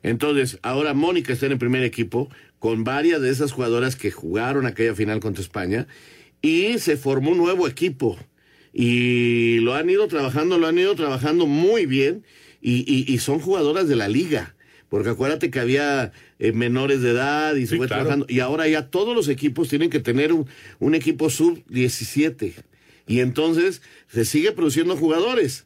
Entonces, 0.03 0.59
ahora 0.61 0.93
Mónica 0.93 1.33
está 1.33 1.45
en 1.47 1.53
el 1.53 1.57
primer 1.57 1.83
equipo 1.83 2.29
con 2.59 2.83
varias 2.83 3.21
de 3.21 3.29
esas 3.29 3.51
jugadoras 3.51 3.95
que 3.95 4.11
jugaron 4.11 4.65
aquella 4.65 4.93
final 4.95 5.19
contra 5.19 5.41
España 5.41 5.87
y 6.41 6.77
se 6.79 6.97
formó 6.97 7.31
un 7.31 7.37
nuevo 7.37 7.67
equipo. 7.67 8.17
Y 8.73 9.59
lo 9.59 9.75
han 9.75 9.89
ido 9.89 10.07
trabajando, 10.07 10.57
lo 10.57 10.67
han 10.67 10.77
ido 10.77 10.95
trabajando 10.95 11.45
muy 11.45 11.85
bien 11.85 12.23
y, 12.61 12.83
y- 12.91 13.11
y 13.11 13.17
son 13.19 13.39
jugadoras 13.39 13.87
de 13.87 13.95
la 13.95 14.07
liga. 14.07 14.55
Porque 14.89 15.09
acuérdate 15.09 15.49
que 15.49 15.59
había 15.59 16.11
eh, 16.39 16.51
menores 16.51 17.01
de 17.01 17.11
edad 17.11 17.55
y 17.55 17.65
se 17.65 17.77
fue 17.77 17.87
claro. 17.87 18.03
trabajando. 18.03 18.25
Y 18.29 18.39
ahora 18.41 18.67
ya 18.67 18.89
todos 18.89 19.15
los 19.15 19.27
equipos 19.27 19.69
tienen 19.69 19.89
que 19.89 19.99
tener 19.99 20.33
un, 20.33 20.45
un 20.79 20.95
equipo 20.95 21.29
sub-17. 21.29 22.53
Y 23.07 23.19
entonces 23.19 23.81
se 24.07 24.23
sigue 24.25 24.51
produciendo 24.51 24.95
jugadores, 24.95 25.65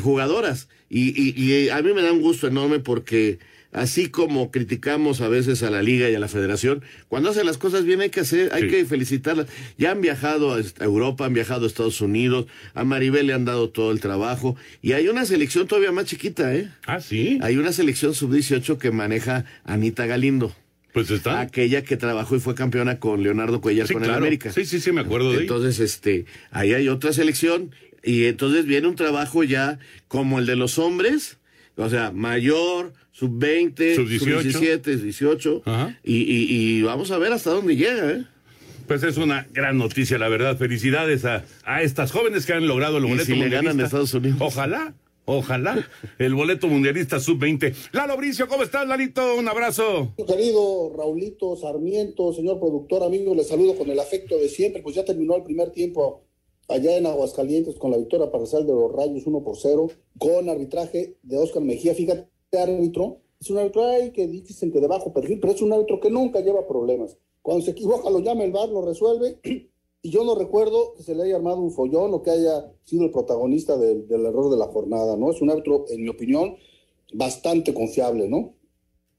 jugadoras. 0.00 0.68
Y, 0.88 1.08
y- 1.20 1.34
y 1.42 1.68
a 1.70 1.80
mí 1.82 1.92
me 1.92 2.02
da 2.02 2.12
un 2.12 2.20
gusto 2.22 2.46
enorme 2.48 2.78
porque 2.80 3.38
así 3.80 4.08
como 4.08 4.50
criticamos 4.50 5.20
a 5.20 5.28
veces 5.28 5.62
a 5.62 5.70
la 5.70 5.82
liga 5.82 6.10
y 6.10 6.14
a 6.14 6.18
la 6.18 6.28
federación, 6.28 6.82
cuando 7.08 7.30
hacen 7.30 7.46
las 7.46 7.58
cosas 7.58 7.84
bien 7.84 8.00
hay 8.00 8.10
que 8.10 8.20
hacer, 8.20 8.52
hay 8.52 8.68
que 8.68 8.84
felicitarlas. 8.84 9.46
Ya 9.76 9.92
han 9.92 10.00
viajado 10.00 10.54
a 10.54 10.84
Europa, 10.84 11.26
han 11.26 11.34
viajado 11.34 11.64
a 11.64 11.66
Estados 11.68 12.00
Unidos, 12.00 12.46
a 12.74 12.84
Maribel 12.84 13.26
le 13.26 13.34
han 13.34 13.44
dado 13.44 13.70
todo 13.70 13.92
el 13.92 14.00
trabajo 14.00 14.56
y 14.82 14.92
hay 14.92 15.08
una 15.08 15.24
selección 15.24 15.66
todavía 15.66 15.92
más 15.92 16.06
chiquita, 16.06 16.54
¿eh? 16.54 16.68
Ah, 16.86 17.00
sí. 17.00 17.38
Hay 17.42 17.56
una 17.56 17.72
selección 17.72 18.14
sub-18 18.14 18.78
que 18.78 18.90
maneja 18.90 19.44
Anita 19.64 20.06
Galindo. 20.06 20.54
Pues 20.92 21.10
está. 21.10 21.40
Aquella 21.40 21.82
que 21.82 21.96
trabajó 21.96 22.34
y 22.36 22.40
fue 22.40 22.54
campeona 22.54 22.98
con 22.98 23.22
Leonardo 23.22 23.60
Cuellar 23.60 23.86
Sí, 23.86 23.94
con 23.94 24.04
el. 24.04 24.10
América. 24.10 24.50
Sí, 24.52 24.64
sí, 24.64 24.80
sí, 24.80 24.90
me 24.90 25.02
acuerdo 25.02 25.30
de 25.30 25.36
ahí. 25.38 25.42
Entonces, 25.42 25.78
este, 25.80 26.24
ahí 26.50 26.72
hay 26.72 26.88
otra 26.88 27.12
selección 27.12 27.70
y 28.02 28.24
entonces 28.24 28.64
viene 28.64 28.88
un 28.88 28.96
trabajo 28.96 29.44
ya 29.44 29.78
como 30.08 30.38
el 30.38 30.46
de 30.46 30.56
los 30.56 30.78
hombres, 30.78 31.38
o 31.76 31.88
sea, 31.88 32.10
mayor, 32.10 32.94
sub-20, 33.18 33.96
Sub-18. 33.96 34.52
sub-17, 34.52 34.96
18, 35.00 35.62
y, 36.04 36.14
y, 36.16 36.46
y 36.78 36.82
vamos 36.82 37.10
a 37.10 37.18
ver 37.18 37.32
hasta 37.32 37.50
dónde 37.50 37.76
llega, 37.76 38.10
¿eh? 38.12 38.24
Pues 38.86 39.02
es 39.02 39.16
una 39.18 39.46
gran 39.52 39.76
noticia, 39.76 40.16
la 40.18 40.28
verdad. 40.28 40.56
Felicidades 40.56 41.24
a, 41.24 41.44
a 41.64 41.82
estas 41.82 42.10
jóvenes 42.10 42.46
que 42.46 42.54
han 42.54 42.66
logrado 42.66 42.96
el 42.98 43.04
Y 43.04 43.08
boleto 43.08 43.26
si 43.26 43.32
le 43.32 43.48
ganan 43.50 43.76
mundialista. 43.76 43.82
a 43.82 43.86
Estados 43.86 44.14
Unidos. 44.14 44.38
Ojalá, 44.40 44.94
ojalá. 45.26 45.86
El 46.18 46.34
boleto 46.34 46.68
mundialista 46.68 47.20
sub-20. 47.20 47.74
Lalo 47.92 48.16
Bricio, 48.16 48.48
¿cómo 48.48 48.62
estás, 48.62 48.88
Lalito? 48.88 49.34
Un 49.34 49.46
abrazo. 49.46 50.14
Querido 50.26 50.94
Raulito 50.96 51.54
Sarmiento, 51.56 52.32
señor 52.32 52.58
productor, 52.60 53.02
amigo, 53.02 53.34
les 53.34 53.48
saludo 53.48 53.76
con 53.76 53.90
el 53.90 53.98
afecto 54.00 54.38
de 54.38 54.48
siempre. 54.48 54.80
Pues 54.80 54.94
ya 54.96 55.04
terminó 55.04 55.36
el 55.36 55.42
primer 55.42 55.70
tiempo 55.70 56.24
allá 56.68 56.96
en 56.96 57.04
Aguascalientes 57.06 57.74
con 57.76 57.90
la 57.90 57.98
victoria 57.98 58.30
parcial 58.30 58.66
de 58.66 58.72
los 58.72 58.90
Rayos 58.90 59.26
1 59.26 59.42
por 59.44 59.56
0, 59.58 59.90
con 60.18 60.48
arbitraje 60.48 61.16
de 61.22 61.36
Oscar 61.36 61.62
Mejía. 61.62 61.94
Fíjate, 61.94 62.26
árbitro, 62.56 63.20
es 63.40 63.50
un 63.50 63.58
árbitro 63.58 63.86
ay, 63.86 64.10
que 64.12 64.26
dicen 64.26 64.72
que 64.72 64.80
de 64.80 64.86
bajo 64.86 65.12
perfil, 65.12 65.38
pero 65.40 65.52
es 65.52 65.62
un 65.62 65.72
árbitro 65.72 66.00
que 66.00 66.10
nunca 66.10 66.40
lleva 66.40 66.66
problemas. 66.66 67.16
Cuando 67.42 67.64
se 67.64 67.72
equivoca, 67.72 68.10
lo 68.10 68.20
llama 68.20 68.44
el 68.44 68.52
bar, 68.52 68.68
lo 68.68 68.82
resuelve. 68.82 69.38
Y 70.00 70.10
yo 70.10 70.22
no 70.22 70.36
recuerdo 70.36 70.94
que 70.94 71.02
se 71.02 71.12
le 71.12 71.24
haya 71.24 71.34
armado 71.34 71.58
un 71.58 71.72
follón 71.72 72.14
o 72.14 72.22
que 72.22 72.30
haya 72.30 72.72
sido 72.84 73.06
el 73.06 73.10
protagonista 73.10 73.76
del, 73.76 74.06
error 74.08 74.48
de 74.48 74.56
la 74.56 74.68
jornada, 74.68 75.16
¿no? 75.16 75.32
Es 75.32 75.42
un 75.42 75.50
árbitro, 75.50 75.86
en 75.88 76.02
mi 76.02 76.08
opinión, 76.08 76.54
bastante 77.12 77.74
confiable, 77.74 78.28
¿no? 78.28 78.54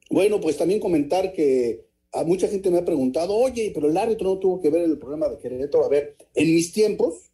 Bueno, 0.09 0.39
pues 0.39 0.55
también 0.55 0.79
comentar 0.79 1.33
que 1.33 1.85
a 2.13 2.23
mucha 2.23 2.47
gente 2.47 2.71
me 2.71 2.77
ha 2.77 2.85
preguntado, 2.85 3.35
oye, 3.35 3.71
pero 3.73 3.89
el 3.89 3.97
árbitro 3.97 4.29
no 4.29 4.39
tuvo 4.39 4.61
que 4.61 4.69
ver 4.69 4.83
el 4.83 4.97
problema 4.97 5.27
de 5.27 5.37
Querétaro. 5.37 5.83
A 5.83 5.89
ver, 5.89 6.15
en 6.33 6.55
mis 6.55 6.71
tiempos, 6.71 7.28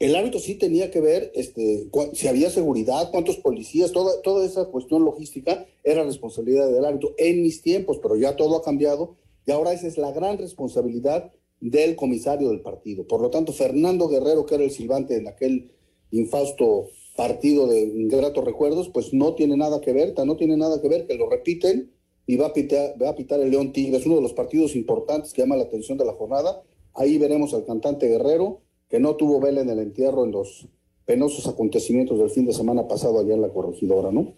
el 0.00 0.16
árbitro 0.16 0.40
sí 0.40 0.54
tenía 0.54 0.90
que 0.90 1.00
ver 1.00 1.30
este, 1.34 1.88
si 2.14 2.26
había 2.26 2.48
seguridad, 2.48 3.10
cuántos 3.10 3.36
policías, 3.36 3.92
toda, 3.92 4.20
toda 4.22 4.46
esa 4.46 4.64
cuestión 4.64 5.04
logística 5.04 5.66
era 5.84 6.04
responsabilidad 6.04 6.70
del 6.72 6.86
árbitro 6.86 7.14
en 7.18 7.42
mis 7.42 7.60
tiempos, 7.60 7.98
pero 8.02 8.16
ya 8.16 8.34
todo 8.34 8.56
ha 8.56 8.62
cambiado 8.62 9.16
y 9.46 9.50
ahora 9.52 9.74
esa 9.74 9.86
es 9.86 9.98
la 9.98 10.10
gran 10.10 10.38
responsabilidad 10.38 11.30
del 11.60 11.96
comisario 11.96 12.48
del 12.48 12.62
partido. 12.62 13.06
Por 13.06 13.20
lo 13.20 13.28
tanto, 13.28 13.52
Fernando 13.52 14.08
Guerrero, 14.08 14.46
que 14.46 14.54
era 14.54 14.64
el 14.64 14.70
silbante 14.70 15.16
en 15.16 15.28
aquel 15.28 15.70
infausto 16.10 16.88
partido 17.14 17.66
de 17.66 17.80
ingratos 17.80 18.42
recuerdos, 18.42 18.88
pues 18.88 19.12
no 19.12 19.34
tiene 19.34 19.58
nada 19.58 19.82
que 19.82 19.92
ver, 19.92 20.14
no 20.24 20.36
tiene 20.38 20.56
nada 20.56 20.80
que 20.80 20.88
ver, 20.88 21.06
que 21.06 21.16
lo 21.16 21.28
repiten 21.28 21.92
y 22.26 22.36
va 22.36 22.46
a 22.46 22.52
pitar, 22.54 22.94
va 23.00 23.10
a 23.10 23.16
pitar 23.16 23.40
el 23.40 23.50
León 23.50 23.72
Tigres, 23.72 24.06
uno 24.06 24.16
de 24.16 24.22
los 24.22 24.32
partidos 24.32 24.74
importantes 24.74 25.34
que 25.34 25.42
llama 25.42 25.56
la 25.56 25.64
atención 25.64 25.98
de 25.98 26.06
la 26.06 26.14
jornada. 26.14 26.62
Ahí 26.94 27.18
veremos 27.18 27.52
al 27.52 27.66
cantante 27.66 28.08
Guerrero, 28.08 28.62
que 28.90 29.00
no 29.00 29.16
tuvo 29.16 29.40
vela 29.40 29.62
en 29.62 29.70
el 29.70 29.78
entierro 29.78 30.24
en 30.24 30.32
los 30.32 30.68
penosos 31.06 31.46
acontecimientos 31.46 32.18
del 32.18 32.30
fin 32.30 32.44
de 32.44 32.52
semana 32.52 32.86
pasado 32.86 33.20
allá 33.20 33.34
en 33.34 33.40
la 33.40 33.48
corregidora, 33.48 34.10
¿no? 34.10 34.34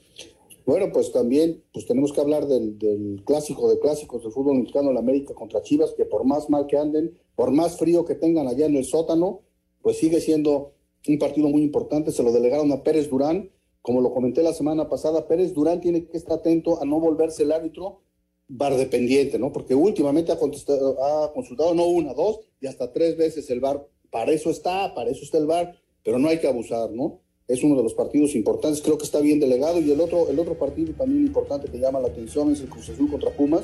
Bueno, 0.64 0.92
pues 0.92 1.10
también 1.10 1.64
pues 1.72 1.86
tenemos 1.86 2.12
que 2.12 2.20
hablar 2.20 2.46
del, 2.46 3.22
clásico 3.24 3.68
de 3.68 3.80
clásicos 3.80 4.22
del 4.22 4.30
fútbol 4.30 4.58
mexicano, 4.58 4.90
el 4.90 4.96
América 4.96 5.34
contra 5.34 5.62
Chivas, 5.62 5.92
que 5.96 6.04
por 6.04 6.24
más 6.24 6.48
mal 6.50 6.66
que 6.66 6.78
anden, 6.78 7.18
por 7.34 7.50
más 7.50 7.78
frío 7.78 8.04
que 8.04 8.14
tengan 8.14 8.46
allá 8.46 8.66
en 8.66 8.76
el 8.76 8.84
sótano, 8.84 9.40
pues 9.80 9.96
sigue 9.98 10.20
siendo 10.20 10.74
un 11.08 11.18
partido 11.18 11.48
muy 11.48 11.62
importante. 11.62 12.12
Se 12.12 12.22
lo 12.22 12.30
delegaron 12.30 12.70
a 12.70 12.84
Pérez 12.84 13.10
Durán. 13.10 13.50
Como 13.80 14.00
lo 14.00 14.14
comenté 14.14 14.44
la 14.44 14.52
semana 14.52 14.88
pasada, 14.88 15.26
Pérez 15.26 15.52
Durán 15.52 15.80
tiene 15.80 16.06
que 16.06 16.16
estar 16.16 16.38
atento 16.38 16.80
a 16.80 16.84
no 16.84 17.00
volverse 17.00 17.42
el 17.42 17.50
árbitro 17.50 18.02
bar 18.46 18.76
dependiente, 18.76 19.38
¿no? 19.38 19.52
Porque 19.52 19.74
últimamente 19.74 20.30
ha, 20.30 20.34
ha 20.36 21.32
consultado 21.32 21.74
no 21.74 21.86
una, 21.86 22.14
dos 22.14 22.40
y 22.60 22.66
hasta 22.66 22.92
tres 22.92 23.16
veces 23.16 23.50
el 23.50 23.60
bar. 23.60 23.88
Para 24.12 24.30
eso 24.30 24.50
está, 24.50 24.94
para 24.94 25.10
eso 25.10 25.24
está 25.24 25.38
el 25.38 25.46
bar, 25.46 25.74
pero 26.04 26.18
no 26.18 26.28
hay 26.28 26.38
que 26.38 26.46
abusar, 26.46 26.90
¿no? 26.90 27.20
Es 27.48 27.64
uno 27.64 27.76
de 27.76 27.82
los 27.82 27.94
partidos 27.94 28.34
importantes, 28.34 28.82
creo 28.82 28.98
que 28.98 29.04
está 29.04 29.20
bien 29.20 29.40
delegado. 29.40 29.80
Y 29.80 29.90
el 29.90 30.00
otro, 30.00 30.28
el 30.28 30.38
otro 30.38 30.54
partido 30.58 30.92
también 30.92 31.26
importante 31.26 31.70
que 31.70 31.78
llama 31.78 31.98
la 31.98 32.08
atención 32.08 32.52
es 32.52 32.60
el 32.60 32.68
Cruz 32.68 32.90
Azul 32.90 33.10
contra 33.10 33.30
Pumas, 33.30 33.62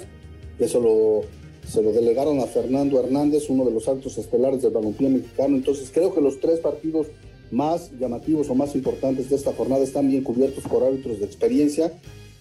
que 0.56 0.66
se 0.66 0.80
lo, 0.80 1.20
se 1.68 1.82
lo 1.82 1.92
delegaron 1.92 2.40
a 2.40 2.46
Fernando 2.46 2.98
Hernández, 2.98 3.50
uno 3.50 3.66
de 3.66 3.72
los 3.72 3.88
altos 3.88 4.16
estelares 4.16 4.62
del 4.62 4.72
balompié 4.72 5.10
mexicano. 5.10 5.54
Entonces 5.54 5.90
creo 5.92 6.14
que 6.14 6.22
los 6.22 6.40
tres 6.40 6.60
partidos 6.60 7.08
más 7.50 7.90
llamativos 7.98 8.48
o 8.48 8.54
más 8.54 8.74
importantes 8.74 9.28
de 9.28 9.36
esta 9.36 9.52
jornada 9.52 9.84
están 9.84 10.08
bien 10.08 10.24
cubiertos 10.24 10.64
por 10.64 10.82
árbitros 10.82 11.20
de 11.20 11.26
experiencia, 11.26 11.92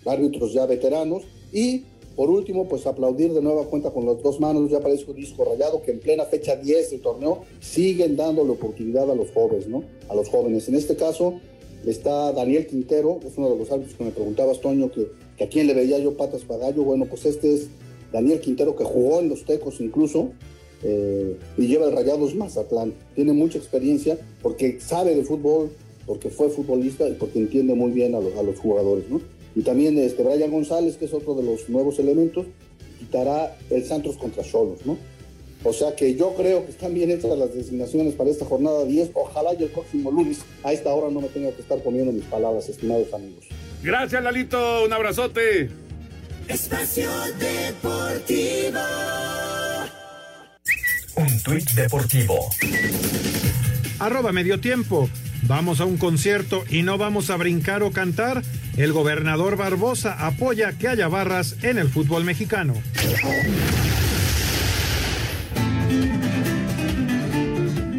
árbitros 0.06 0.54
ya 0.54 0.66
veteranos 0.66 1.24
y 1.52 1.84
por 2.18 2.30
último, 2.32 2.68
pues 2.68 2.86
aplaudir 2.88 3.32
de 3.32 3.42
nueva 3.42 3.64
cuenta 3.66 3.92
con 3.92 4.06
las 4.06 4.22
dos 4.22 4.40
manos, 4.42 4.70
ya 4.70 4.82
parece 4.82 5.06
un 5.10 5.16
disco 5.16 5.46
rayado, 5.46 5.82
que 5.84 5.92
en 5.92 6.00
plena 6.00 6.26
fecha 6.26 6.56
10 6.58 6.92
del 6.92 7.02
torneo 7.02 7.44
siguen 7.62 8.18
dándole 8.18 8.52
oportunidad 8.52 9.10
a 9.10 9.16
los 9.16 9.32
jóvenes, 9.32 9.68
¿no? 9.70 9.84
A 10.10 10.16
los 10.16 10.28
jóvenes. 10.28 10.68
En 10.68 10.74
este 10.76 10.96
caso 10.96 11.36
está 11.86 12.34
Daniel 12.34 12.66
Quintero, 12.68 13.20
es 13.26 13.38
uno 13.38 13.52
de 13.52 13.58
los 13.60 13.72
árbitros 13.72 13.96
que 13.96 14.04
me 14.04 14.12
preguntabas, 14.12 14.60
Toño, 14.60 14.92
que, 14.92 15.08
que 15.38 15.44
a 15.46 15.48
quién 15.50 15.68
le 15.68 15.74
veía 15.76 16.00
yo 16.00 16.18
patas 16.18 16.44
para 16.44 16.60
gallo. 16.68 16.84
Bueno, 16.84 17.06
pues 17.06 17.26
este 17.26 17.54
es 17.54 17.68
Daniel 18.12 18.40
Quintero, 18.42 18.76
que 18.76 18.84
jugó 18.84 19.20
en 19.20 19.30
los 19.30 19.46
Tecos 19.46 19.80
incluso, 19.80 20.32
eh, 20.84 21.38
y 21.58 21.68
lleva 21.68 21.86
el 21.86 21.92
Rayados 21.94 22.36
Mazatlán. 22.36 22.94
Tiene 23.16 23.34
mucha 23.34 23.58
experiencia 23.58 24.18
porque 24.42 24.80
sabe 24.80 25.16
de 25.16 25.24
fútbol, 25.24 25.70
porque 26.06 26.30
fue 26.30 26.50
futbolista 26.50 27.08
y 27.08 27.14
porque 27.14 27.40
entiende 27.40 27.74
muy 27.76 27.92
bien 27.92 28.16
a, 28.16 28.20
los- 28.20 28.36
a 28.38 28.44
los 28.44 28.60
jugadores, 28.60 29.06
¿no? 29.10 29.22
Y 29.58 29.64
también 29.64 29.98
este 29.98 30.22
Brian 30.22 30.52
González, 30.52 30.98
que 30.98 31.06
es 31.06 31.14
otro 31.16 31.34
de 31.34 31.42
los 31.42 31.68
nuevos 31.68 31.98
elementos, 31.98 32.46
quitará 33.00 33.58
el 33.72 33.84
Santos 33.84 34.16
contra 34.16 34.44
Solos, 34.44 34.86
¿no? 34.86 35.00
O 35.64 35.74
sea 35.74 35.96
que 35.96 36.14
yo 36.14 36.36
creo 36.36 36.64
que 36.64 36.70
están 36.70 36.94
bien 36.94 37.10
hechas 37.10 37.36
las 37.36 37.56
designaciones 37.56 38.14
para 38.14 38.30
esta 38.30 38.46
jornada 38.46 38.86
10. 38.86 39.10
Ojalá 39.16 39.56
y 39.60 39.64
el 39.64 39.70
próximo 39.70 40.12
lunes 40.12 40.42
a 40.64 40.74
esta 40.74 40.94
hora 40.94 41.10
no 41.10 41.22
me 41.22 41.30
tenga 41.30 41.52
que 41.54 41.64
estar 41.64 41.80
poniendo 41.80 42.12
mis 42.12 42.26
palabras, 42.26 42.70
estimados 42.70 43.12
amigos. 43.16 43.46
Gracias, 43.82 44.24
Lalito. 44.24 44.86
Un 44.86 44.94
abrazote. 44.94 45.72
Espacio 46.48 47.10
Deportivo. 47.40 48.80
Un 51.16 51.40
tuit 51.42 51.72
deportivo. 51.72 52.36
Arroba 53.98 54.32
medio 54.32 54.60
tiempo. 54.60 55.10
Vamos 55.48 55.82
a 55.82 55.86
un 55.86 55.98
concierto 55.98 56.64
y 56.70 56.84
no 56.84 57.00
vamos 57.00 57.32
a 57.32 57.38
brincar 57.38 57.82
o 57.82 57.92
cantar. 57.92 58.44
El 58.78 58.94
gobernador 58.94 59.58
Barbosa 59.58 60.28
apoya 60.28 60.72
que 60.74 60.88
haya 60.88 61.08
barras 61.08 61.56
en 61.64 61.80
el 61.80 61.90
fútbol 61.90 62.24
mexicano. 62.24 62.76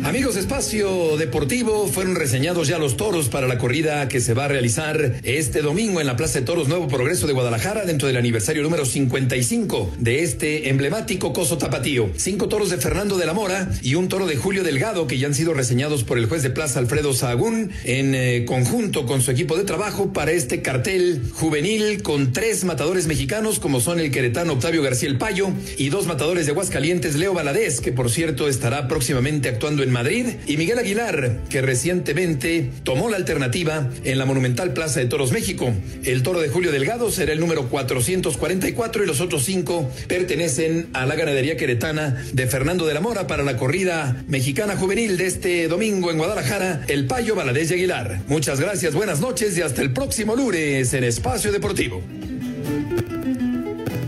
Amigos 0.08 0.36
Espacio 0.36 1.18
Deportivo, 1.18 1.86
fueron 1.86 2.14
reseñados 2.14 2.66
ya 2.66 2.78
los 2.78 2.96
toros 2.96 3.28
para 3.28 3.46
la 3.46 3.58
corrida 3.58 4.08
que 4.08 4.20
se 4.20 4.32
va 4.32 4.46
a 4.46 4.48
realizar 4.48 5.20
este 5.22 5.60
domingo 5.60 6.00
en 6.00 6.06
la 6.06 6.16
Plaza 6.16 6.40
de 6.40 6.46
Toros 6.46 6.66
Nuevo 6.66 6.88
Progreso 6.88 7.26
de 7.26 7.34
Guadalajara 7.34 7.84
dentro 7.84 8.08
del 8.08 8.16
aniversario 8.16 8.62
número 8.62 8.86
55 8.86 9.96
de 9.98 10.22
este 10.22 10.70
emblemático 10.70 11.34
coso 11.34 11.58
tapatío. 11.58 12.08
Cinco 12.16 12.48
toros 12.48 12.70
de 12.70 12.78
Fernando 12.78 13.18
de 13.18 13.26
la 13.26 13.34
Mora 13.34 13.68
y 13.82 13.96
un 13.96 14.08
toro 14.08 14.26
de 14.26 14.36
Julio 14.36 14.64
Delgado 14.64 15.06
que 15.06 15.18
ya 15.18 15.26
han 15.26 15.34
sido 15.34 15.52
reseñados 15.52 16.04
por 16.04 16.16
el 16.16 16.24
juez 16.24 16.42
de 16.42 16.48
plaza 16.48 16.78
Alfredo 16.78 17.12
Sahagún 17.12 17.70
en 17.84 18.14
eh, 18.14 18.46
conjunto 18.46 19.04
con 19.04 19.20
su 19.20 19.30
equipo 19.30 19.58
de 19.58 19.64
trabajo 19.64 20.14
para 20.14 20.32
este 20.32 20.62
cartel 20.62 21.20
juvenil 21.34 22.02
con 22.02 22.32
tres 22.32 22.64
matadores 22.64 23.08
mexicanos 23.08 23.58
como 23.58 23.78
son 23.78 24.00
el 24.00 24.10
queretano 24.10 24.54
Octavio 24.54 24.80
García 24.80 25.10
El 25.10 25.18
Payo 25.18 25.50
y 25.76 25.90
dos 25.90 26.06
matadores 26.06 26.46
de 26.46 26.52
Aguascalientes 26.52 27.14
Leo 27.14 27.34
Valadez 27.34 27.82
que 27.82 27.92
por 27.92 28.10
cierto 28.10 28.48
estará 28.48 28.88
próximamente 28.88 29.50
actuando 29.50 29.82
en 29.82 29.97
Madrid 29.98 30.26
y 30.46 30.56
Miguel 30.56 30.78
Aguilar 30.78 31.40
que 31.50 31.60
recientemente 31.60 32.70
tomó 32.84 33.10
la 33.10 33.16
alternativa 33.16 33.90
en 34.04 34.16
la 34.16 34.26
monumental 34.26 34.72
Plaza 34.72 35.00
de 35.00 35.06
Toros 35.06 35.32
México. 35.32 35.74
El 36.04 36.22
toro 36.22 36.38
de 36.38 36.48
Julio 36.48 36.70
Delgado 36.70 37.10
será 37.10 37.32
el 37.32 37.40
número 37.40 37.68
444 37.68 39.02
y 39.02 39.06
los 39.08 39.20
otros 39.20 39.44
cinco 39.44 39.90
pertenecen 40.06 40.88
a 40.92 41.04
la 41.04 41.16
ganadería 41.16 41.56
queretana 41.56 42.22
de 42.32 42.46
Fernando 42.46 42.86
de 42.86 42.94
la 42.94 43.00
Mora 43.00 43.26
para 43.26 43.42
la 43.42 43.56
corrida 43.56 44.22
mexicana 44.28 44.76
juvenil 44.76 45.16
de 45.16 45.26
este 45.26 45.66
domingo 45.66 46.12
en 46.12 46.18
Guadalajara, 46.18 46.84
El 46.86 47.08
Payo 47.08 47.34
Valadez 47.34 47.72
y 47.72 47.74
Aguilar. 47.74 48.20
Muchas 48.28 48.60
gracias, 48.60 48.94
buenas 48.94 49.18
noches 49.18 49.58
y 49.58 49.62
hasta 49.62 49.82
el 49.82 49.92
próximo 49.92 50.36
lunes 50.36 50.94
en 50.94 51.02
Espacio 51.02 51.50
Deportivo. 51.50 52.00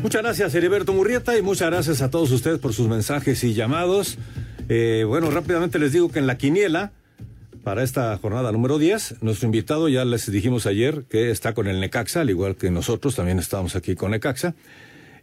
Muchas 0.05 0.23
gracias, 0.23 0.55
Heriberto 0.55 0.93
Murrieta, 0.93 1.37
y 1.37 1.43
muchas 1.43 1.69
gracias 1.69 2.01
a 2.01 2.11
todos 2.11 2.31
ustedes 2.31 2.61
por 2.61 2.73
sus 2.75 2.87
mensajes 2.87 3.43
y 3.43 3.55
llamados. 3.55 4.19
Eh, 4.73 5.03
bueno, 5.05 5.33
rápidamente 5.33 5.81
les 5.81 5.93
digo 5.93 6.13
que 6.13 6.21
en 6.21 6.29
la 6.29 6.39
quiniela, 6.39 6.93
para 7.65 7.83
esta 7.83 8.17
jornada 8.19 8.53
número 8.53 8.79
10. 8.79 9.17
Nuestro 9.21 9.47
invitado, 9.47 9.89
ya 9.89 10.05
les 10.05 10.31
dijimos 10.31 10.65
ayer, 10.65 11.07
que 11.11 11.33
está 11.33 11.55
con 11.55 11.67
el 11.67 11.81
Necaxa, 11.81 12.21
al 12.21 12.31
igual 12.31 12.55
que 12.55 12.71
nosotros, 12.71 13.17
también 13.17 13.41
estamos 13.41 13.75
aquí 13.75 13.97
con 13.97 14.13
Necaxa. 14.13 14.55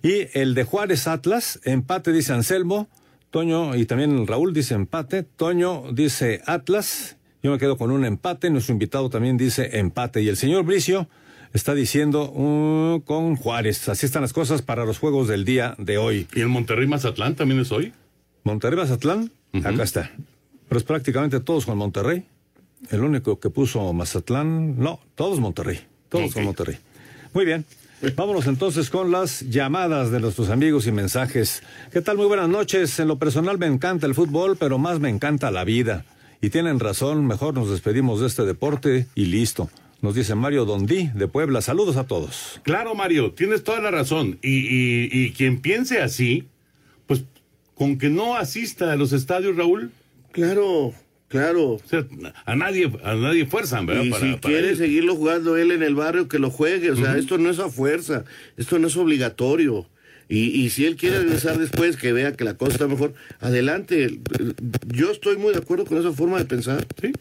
Y 0.04 0.28
el 0.38 0.54
de 0.54 0.66
Juárez 0.66 1.08
Atlas, 1.08 1.62
empate 1.64 2.12
dice 2.12 2.34
Anselmo, 2.34 2.90
Toño 3.32 3.74
y 3.78 3.86
también 3.86 4.28
Raúl 4.28 4.54
dice 4.54 4.74
empate, 4.74 5.24
Toño 5.24 5.94
dice 5.94 6.42
Atlas, 6.46 7.16
yo 7.42 7.52
me 7.52 7.58
quedo 7.58 7.78
con 7.78 7.90
un 7.92 8.04
empate, 8.04 8.50
nuestro 8.50 8.74
invitado 8.74 9.10
también 9.10 9.38
dice 9.38 9.80
empate 9.80 10.22
y 10.22 10.28
el 10.28 10.36
señor 10.36 10.66
Bricio 10.66 11.08
está 11.54 11.74
diciendo 11.74 12.32
uh, 12.32 13.02
con 13.06 13.38
Juárez. 13.38 13.88
Así 13.88 14.06
están 14.06 14.24
las 14.24 14.34
cosas 14.34 14.62
para 14.62 14.84
los 14.84 15.00
juegos 15.00 15.30
del 15.30 15.46
día 15.46 15.74
de 15.78 15.98
hoy. 15.98 16.28
¿Y 16.36 16.42
el 16.42 16.50
Monterrey 16.50 16.88
Mazatlán 16.88 17.36
también 17.36 17.62
es 17.62 17.72
hoy? 17.72 17.94
Monterrey 18.48 18.80
Mazatlán, 18.80 19.30
acá 19.64 19.84
está. 19.84 20.12
Pero 20.70 20.80
es 20.80 20.86
prácticamente 20.86 21.42
todos 21.42 21.66
con 21.66 21.78
Monterrey. 21.78 22.24
El 22.90 23.02
único 23.02 23.40
que 23.42 23.50
puso 23.50 23.92
Mazatlán, 23.92 24.80
no, 24.80 25.02
todos 25.16 25.42
Monterrey. 25.42 25.82
Todos 26.08 26.34
con 26.34 26.46
Monterrey. 26.46 26.78
Muy 27.34 27.44
bien. 27.44 27.66
Vámonos 28.16 28.48
entonces 28.48 28.90
con 28.90 29.12
las 29.12 29.42
llamadas 29.42 30.12
de 30.12 30.22
nuestros 30.22 30.50
amigos 30.50 30.88
y 30.88 30.94
mensajes. 30.94 31.62
¿Qué 31.92 32.00
tal? 32.00 32.16
Muy 32.16 32.28
buenas 32.28 32.48
noches. 32.48 32.98
En 33.00 33.10
lo 33.10 33.20
personal 33.20 33.58
me 33.58 33.66
encanta 33.66 34.06
el 34.06 34.16
fútbol, 34.16 34.56
pero 34.56 34.78
más 34.78 35.02
me 35.02 35.10
encanta 35.10 35.52
la 35.52 35.66
vida. 35.66 36.06
Y 36.40 36.50
tienen 36.50 36.80
razón, 36.80 37.26
mejor 37.26 37.54
nos 37.54 37.70
despedimos 37.70 38.22
de 38.22 38.28
este 38.28 38.46
deporte 38.46 39.08
y 39.14 39.26
listo. 39.26 39.70
Nos 40.02 40.16
dice 40.16 40.36
Mario 40.36 40.64
Dondí 40.64 41.10
de 41.14 41.28
Puebla. 41.28 41.62
Saludos 41.62 41.98
a 41.98 42.06
todos. 42.06 42.62
Claro, 42.64 42.96
Mario, 42.96 43.34
tienes 43.34 43.64
toda 43.64 43.82
la 43.82 43.92
razón. 43.92 44.40
Y, 44.42 44.60
y, 44.60 45.10
y 45.12 45.32
quien 45.32 45.60
piense 45.60 46.02
así, 46.02 46.46
con 47.78 47.98
que 47.98 48.10
no 48.10 48.36
asista 48.36 48.92
a 48.92 48.96
los 48.96 49.14
estadios, 49.14 49.56
Raúl. 49.56 49.92
Claro, 50.32 50.94
Claro. 51.28 51.74
O 51.74 51.82
sea, 51.86 52.06
a 52.46 52.56
nadie, 52.56 52.92
a 53.04 53.16
nadie 53.16 53.46
fuerzan, 53.46 53.86
¿verdad? 53.86 54.04
Y 54.04 54.14
si 54.14 54.36
quiere 54.38 54.76
seguirlo 54.76 55.16
jugando 55.16 55.58
él 55.58 55.72
en 55.72 55.84
el 55.84 55.94
barrio, 55.94 56.28
que 56.28 56.40
lo 56.40 56.50
juegue. 56.50 56.92
O 56.92 56.96
sea, 56.96 57.18
esto 57.18 57.38
no 57.38 57.50
es 57.50 57.60
a 57.60 57.70
fuerza, 57.70 58.24
esto 58.56 58.80
no 58.80 58.88
es 58.88 58.96
obligatorio. 58.96 59.90
Y, 60.30 60.50
y 60.62 60.70
si 60.70 60.86
él 60.86 60.96
quiere 60.96 61.20
regresar 61.20 61.58
después, 61.60 61.98
que 61.98 62.14
vea 62.14 62.34
que 62.34 62.46
la 62.46 62.56
cosa 62.56 62.74
está 62.74 62.88
mejor, 62.88 63.14
adelante. 63.40 64.22
Yo 64.88 65.12
estoy 65.12 65.38
muy 65.38 65.52
de 65.52 65.60
acuerdo 65.60 65.86
con 65.86 65.98
esa 65.98 66.14
forma 66.14 66.38
de 66.38 66.46
pensar. 66.46 66.86
Sí. 67.02 67.12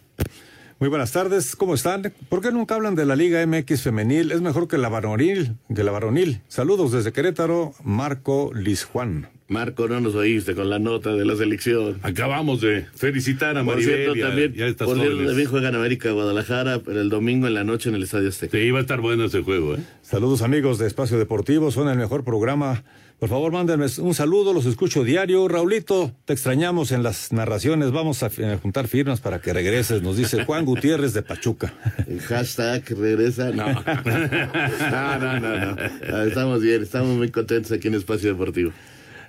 Muy 0.78 0.90
buenas 0.90 1.10
tardes, 1.10 1.56
¿cómo 1.56 1.74
están? 1.74 2.12
¿Por 2.28 2.42
qué 2.42 2.52
nunca 2.52 2.74
hablan 2.74 2.94
de 2.94 3.06
la 3.06 3.16
Liga 3.16 3.44
MX 3.46 3.80
femenil? 3.80 4.30
Es 4.30 4.42
mejor 4.42 4.68
que 4.68 4.76
la 4.76 4.90
varonil, 4.90 5.56
que 5.74 5.82
la 5.82 5.90
varonil. 5.90 6.42
Saludos 6.48 6.92
desde 6.92 7.12
Querétaro, 7.12 7.74
Marco 7.82 8.52
Liz 8.54 8.84
Juan. 8.84 9.30
Marco, 9.48 9.86
no 9.86 10.00
nos 10.00 10.16
oíste 10.16 10.56
con 10.56 10.68
la 10.68 10.80
nota 10.80 11.14
de 11.14 11.24
la 11.24 11.36
selección. 11.36 11.98
Acabamos 12.02 12.60
de 12.60 12.86
felicitar 12.96 13.56
a 13.56 13.62
Maribel. 13.62 14.06
Por 14.06 14.14
cierto, 14.16 14.28
también, 14.28 14.76
por 14.76 14.96
cierto, 14.98 15.24
también 15.24 15.48
juegan 15.48 15.74
América 15.76 16.10
Guadalajara, 16.10 16.80
pero 16.80 17.00
el 17.00 17.10
domingo 17.10 17.46
en 17.46 17.54
la 17.54 17.62
noche 17.62 17.88
en 17.88 17.94
el 17.94 18.02
Estadio 18.02 18.28
Azteca. 18.28 18.58
Sí, 18.58 18.70
va 18.72 18.78
a 18.78 18.82
estar 18.82 19.00
bueno 19.00 19.24
ese 19.24 19.42
juego, 19.42 19.76
¿eh? 19.76 19.78
Saludos 20.02 20.42
amigos 20.42 20.78
de 20.78 20.88
Espacio 20.88 21.16
Deportivo, 21.16 21.70
son 21.70 21.88
el 21.88 21.96
mejor 21.96 22.24
programa. 22.24 22.82
Por 23.20 23.28
favor, 23.28 23.52
mándenme 23.52 23.86
un 24.00 24.14
saludo, 24.14 24.52
los 24.52 24.66
escucho 24.66 25.04
diario. 25.04 25.46
Raulito, 25.46 26.12
te 26.24 26.32
extrañamos 26.32 26.90
en 26.90 27.04
las 27.04 27.32
narraciones. 27.32 27.92
Vamos 27.92 28.24
a 28.24 28.30
juntar 28.60 28.88
firmas 28.88 29.20
para 29.20 29.40
que 29.40 29.52
regreses, 29.52 30.02
nos 30.02 30.16
dice 30.16 30.44
Juan 30.44 30.64
Gutiérrez 30.64 31.14
de 31.14 31.22
Pachuca. 31.22 31.72
El 32.08 32.20
hashtag 32.20 32.84
regresa. 32.98 33.52
No. 33.52 33.66
no, 33.72 35.18
no, 35.18 35.40
no, 35.40 35.76
no. 35.76 36.22
Estamos 36.24 36.60
bien, 36.60 36.82
estamos 36.82 37.16
muy 37.16 37.30
contentos 37.30 37.70
aquí 37.70 37.88
en 37.88 37.94
Espacio 37.94 38.28
Deportivo. 38.28 38.72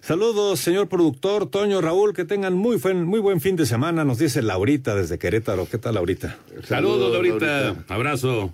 Saludos, 0.01 0.59
señor 0.59 0.87
productor, 0.87 1.49
Toño, 1.49 1.81
Raúl, 1.81 2.13
que 2.13 2.23
tengan 2.25 2.53
muy 2.53 2.77
buen, 2.77 3.03
muy 3.03 3.19
buen 3.19 3.41
fin 3.41 3.55
de 3.55 3.65
semana, 3.65 4.05
nos 4.05 4.19
dice 4.19 4.41
Laurita 4.41 4.95
desde 4.95 5.17
Querétaro. 5.17 5.67
¿Qué 5.69 5.77
tal, 5.77 5.95
Laurita? 5.95 6.37
Saludos, 6.63 7.11
Laurita. 7.11 7.75
Abrazo. 7.87 8.51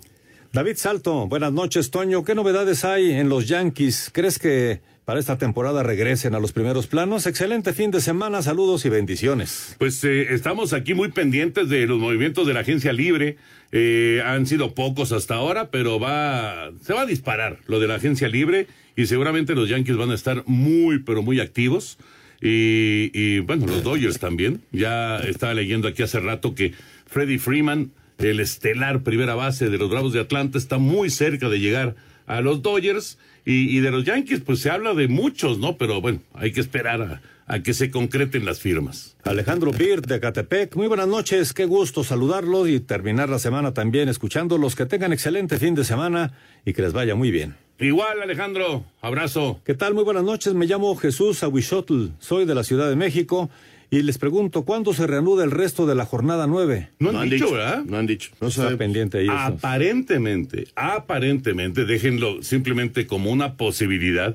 David 0.52 0.76
Salto, 0.76 1.26
buenas 1.26 1.52
noches, 1.52 1.90
Toño. 1.90 2.24
¿Qué 2.24 2.34
novedades 2.34 2.84
hay 2.84 3.12
en 3.12 3.28
los 3.28 3.48
Yankees? 3.48 4.10
¿Crees 4.12 4.38
que 4.38 4.80
para 5.04 5.20
esta 5.20 5.36
temporada 5.36 5.82
regresen 5.82 6.34
a 6.34 6.40
los 6.40 6.52
primeros 6.52 6.86
planos? 6.86 7.26
Excelente 7.26 7.72
fin 7.72 7.90
de 7.90 8.00
semana, 8.00 8.42
saludos 8.42 8.84
y 8.86 8.88
bendiciones. 8.88 9.76
Pues 9.78 10.02
eh, 10.04 10.32
estamos 10.34 10.72
aquí 10.72 10.94
muy 10.94 11.10
pendientes 11.10 11.68
de 11.68 11.86
los 11.86 11.98
movimientos 11.98 12.46
de 12.46 12.54
la 12.54 12.60
agencia 12.60 12.92
libre. 12.92 13.36
Eh, 13.72 14.22
han 14.24 14.46
sido 14.46 14.74
pocos 14.74 15.12
hasta 15.12 15.34
ahora, 15.34 15.70
pero 15.70 16.00
va, 16.00 16.70
se 16.82 16.94
va 16.94 17.02
a 17.02 17.06
disparar 17.06 17.58
lo 17.66 17.80
de 17.80 17.88
la 17.88 17.96
agencia 17.96 18.28
libre 18.28 18.66
y 18.96 19.06
seguramente 19.06 19.54
los 19.54 19.68
Yankees 19.68 19.96
van 19.96 20.10
a 20.10 20.14
estar 20.14 20.42
muy, 20.46 21.00
pero 21.00 21.22
muy 21.22 21.40
activos. 21.40 21.98
Y, 22.40 23.10
y 23.12 23.40
bueno, 23.40 23.66
los 23.66 23.82
Dodgers 23.82 24.18
también. 24.18 24.62
Ya 24.72 25.18
estaba 25.18 25.54
leyendo 25.54 25.88
aquí 25.88 26.02
hace 26.02 26.20
rato 26.20 26.54
que 26.54 26.72
Freddie 27.06 27.38
Freeman, 27.38 27.90
el 28.18 28.40
estelar 28.40 29.02
primera 29.02 29.34
base 29.34 29.68
de 29.68 29.78
los 29.78 29.90
Bravos 29.90 30.12
de 30.12 30.20
Atlanta, 30.20 30.56
está 30.56 30.78
muy 30.78 31.10
cerca 31.10 31.48
de 31.48 31.58
llegar 31.58 31.94
a 32.26 32.40
los 32.40 32.62
Dodgers. 32.62 33.18
Y, 33.44 33.76
y 33.76 33.80
de 33.80 33.90
los 33.90 34.04
Yankees, 34.04 34.40
pues 34.40 34.60
se 34.60 34.70
habla 34.70 34.94
de 34.94 35.08
muchos, 35.08 35.58
¿no? 35.58 35.76
Pero 35.76 36.00
bueno, 36.00 36.20
hay 36.32 36.52
que 36.52 36.60
esperar 36.60 37.02
a, 37.02 37.22
a 37.46 37.62
que 37.62 37.74
se 37.74 37.90
concreten 37.90 38.44
las 38.44 38.60
firmas. 38.60 39.16
Alejandro 39.22 39.70
Birt 39.70 40.06
de 40.06 40.20
Catepec, 40.20 40.74
muy 40.76 40.86
buenas 40.86 41.08
noches, 41.08 41.52
qué 41.52 41.66
gusto 41.66 42.04
saludarlos 42.04 42.68
y 42.68 42.80
terminar 42.80 43.28
la 43.28 43.38
semana 43.38 43.74
también 43.74 44.08
escuchándolos. 44.08 44.74
Que 44.74 44.86
tengan 44.86 45.12
excelente 45.12 45.58
fin 45.58 45.74
de 45.74 45.84
semana 45.84 46.32
y 46.64 46.72
que 46.72 46.82
les 46.82 46.92
vaya 46.92 47.14
muy 47.14 47.30
bien. 47.30 47.54
Igual, 47.78 48.22
Alejandro, 48.22 48.84
abrazo. 49.02 49.60
¿Qué 49.64 49.74
tal? 49.74 49.94
Muy 49.94 50.04
buenas 50.04 50.22
noches, 50.22 50.54
me 50.54 50.66
llamo 50.66 50.94
Jesús 50.96 51.42
Aguishotl, 51.42 52.10
soy 52.20 52.44
de 52.44 52.54
la 52.54 52.62
Ciudad 52.62 52.88
de 52.88 52.96
México 52.96 53.50
y 53.98 54.02
les 54.02 54.18
pregunto, 54.18 54.64
¿cuándo 54.64 54.92
se 54.92 55.06
reanuda 55.06 55.44
el 55.44 55.50
resto 55.50 55.86
de 55.86 55.94
la 55.94 56.04
jornada 56.04 56.46
nueve? 56.46 56.90
No 56.98 57.18
han, 57.18 57.30
dicho, 57.30 57.52
¿verdad? 57.52 57.84
No 57.84 57.96
han 57.96 58.06
dicho. 58.06 58.30
No 58.40 58.48
está 58.48 58.76
pendiente 58.76 59.18
ahí. 59.18 59.28
Aparentemente, 59.30 60.68
aparentemente, 60.74 61.84
déjenlo 61.84 62.42
simplemente 62.42 63.06
como 63.06 63.30
una 63.30 63.54
posibilidad, 63.54 64.34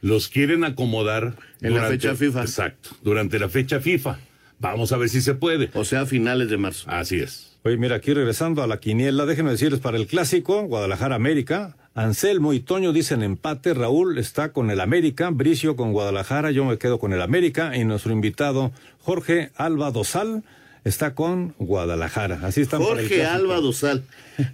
los 0.00 0.28
quieren 0.28 0.64
acomodar 0.64 1.34
en 1.60 1.74
la 1.74 1.88
fecha 1.88 2.14
FIFA. 2.14 2.42
Exacto, 2.42 2.90
durante 3.02 3.38
la 3.38 3.48
fecha 3.48 3.80
FIFA. 3.80 4.18
Vamos 4.58 4.92
a 4.92 4.96
ver 4.96 5.08
si 5.08 5.20
se 5.20 5.34
puede. 5.34 5.70
O 5.74 5.84
sea, 5.84 6.02
a 6.02 6.06
finales 6.06 6.48
de 6.48 6.56
marzo. 6.56 6.88
Así 6.88 7.18
es. 7.18 7.58
Oye, 7.64 7.76
mira, 7.76 7.96
aquí 7.96 8.12
regresando 8.12 8.62
a 8.62 8.66
la 8.66 8.78
quiniela, 8.78 9.26
déjenme 9.26 9.50
decirles 9.50 9.80
para 9.80 9.96
el 9.96 10.06
clásico, 10.06 10.62
Guadalajara 10.62 11.14
América, 11.14 11.76
Anselmo 11.94 12.52
y 12.52 12.60
Toño 12.60 12.92
dicen 12.92 13.22
empate, 13.22 13.74
Raúl 13.74 14.18
está 14.18 14.52
con 14.52 14.70
el 14.70 14.80
América, 14.80 15.30
Bricio 15.30 15.76
con 15.76 15.92
Guadalajara, 15.92 16.50
yo 16.50 16.64
me 16.64 16.78
quedo 16.78 16.98
con 16.98 17.12
el 17.12 17.20
América 17.20 17.76
y 17.76 17.84
nuestro 17.84 18.12
invitado 18.12 18.72
Jorge 19.00 19.50
Alba 19.56 19.90
Dosal 19.90 20.42
está 20.84 21.14
con 21.14 21.54
Guadalajara. 21.58 22.40
Así 22.42 22.62
están 22.62 22.82
Jorge 22.82 23.24
Alba 23.24 23.60
Dosal. 23.60 24.04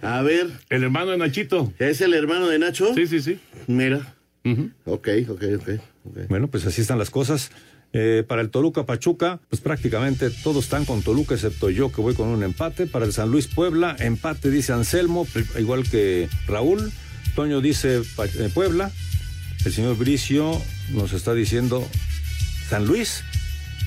A 0.01 0.21
ver. 0.21 0.47
el 0.69 0.83
hermano 0.83 1.11
de 1.11 1.17
Nachito. 1.17 1.71
¿Es 1.79 2.01
el 2.01 2.13
hermano 2.13 2.47
de 2.47 2.59
Nacho? 2.59 2.93
Sí, 2.93 3.07
sí, 3.07 3.21
sí. 3.21 3.39
Mira. 3.67 4.15
Ok, 4.85 5.09
ok, 5.29 5.43
ok. 5.59 5.69
Bueno, 6.27 6.47
pues 6.47 6.65
así 6.65 6.81
están 6.81 6.97
las 6.97 7.09
cosas. 7.09 7.51
Eh, 7.91 8.23
para 8.27 8.41
el 8.41 8.49
Toluca 8.51 8.85
Pachuca, 8.85 9.39
pues 9.49 9.61
prácticamente 9.61 10.29
todos 10.29 10.65
están 10.65 10.85
con 10.85 11.01
Toluca, 11.01 11.33
excepto 11.33 11.71
yo 11.71 11.91
que 11.91 12.01
voy 12.01 12.13
con 12.13 12.27
un 12.27 12.43
empate. 12.43 12.85
Para 12.85 13.05
el 13.05 13.13
San 13.13 13.31
Luis 13.31 13.47
Puebla, 13.47 13.95
empate 13.99 14.51
dice 14.51 14.73
Anselmo, 14.73 15.25
igual 15.57 15.89
que 15.89 16.29
Raúl. 16.47 16.91
Toño 17.39 17.61
dice 17.61 18.01
eh, 18.01 18.49
Puebla. 18.53 18.91
El 19.63 19.71
señor 19.71 19.95
Bricio 19.95 20.61
nos 20.89 21.13
está 21.13 21.33
diciendo 21.33 21.87
San 22.69 22.85
Luis. 22.85 23.23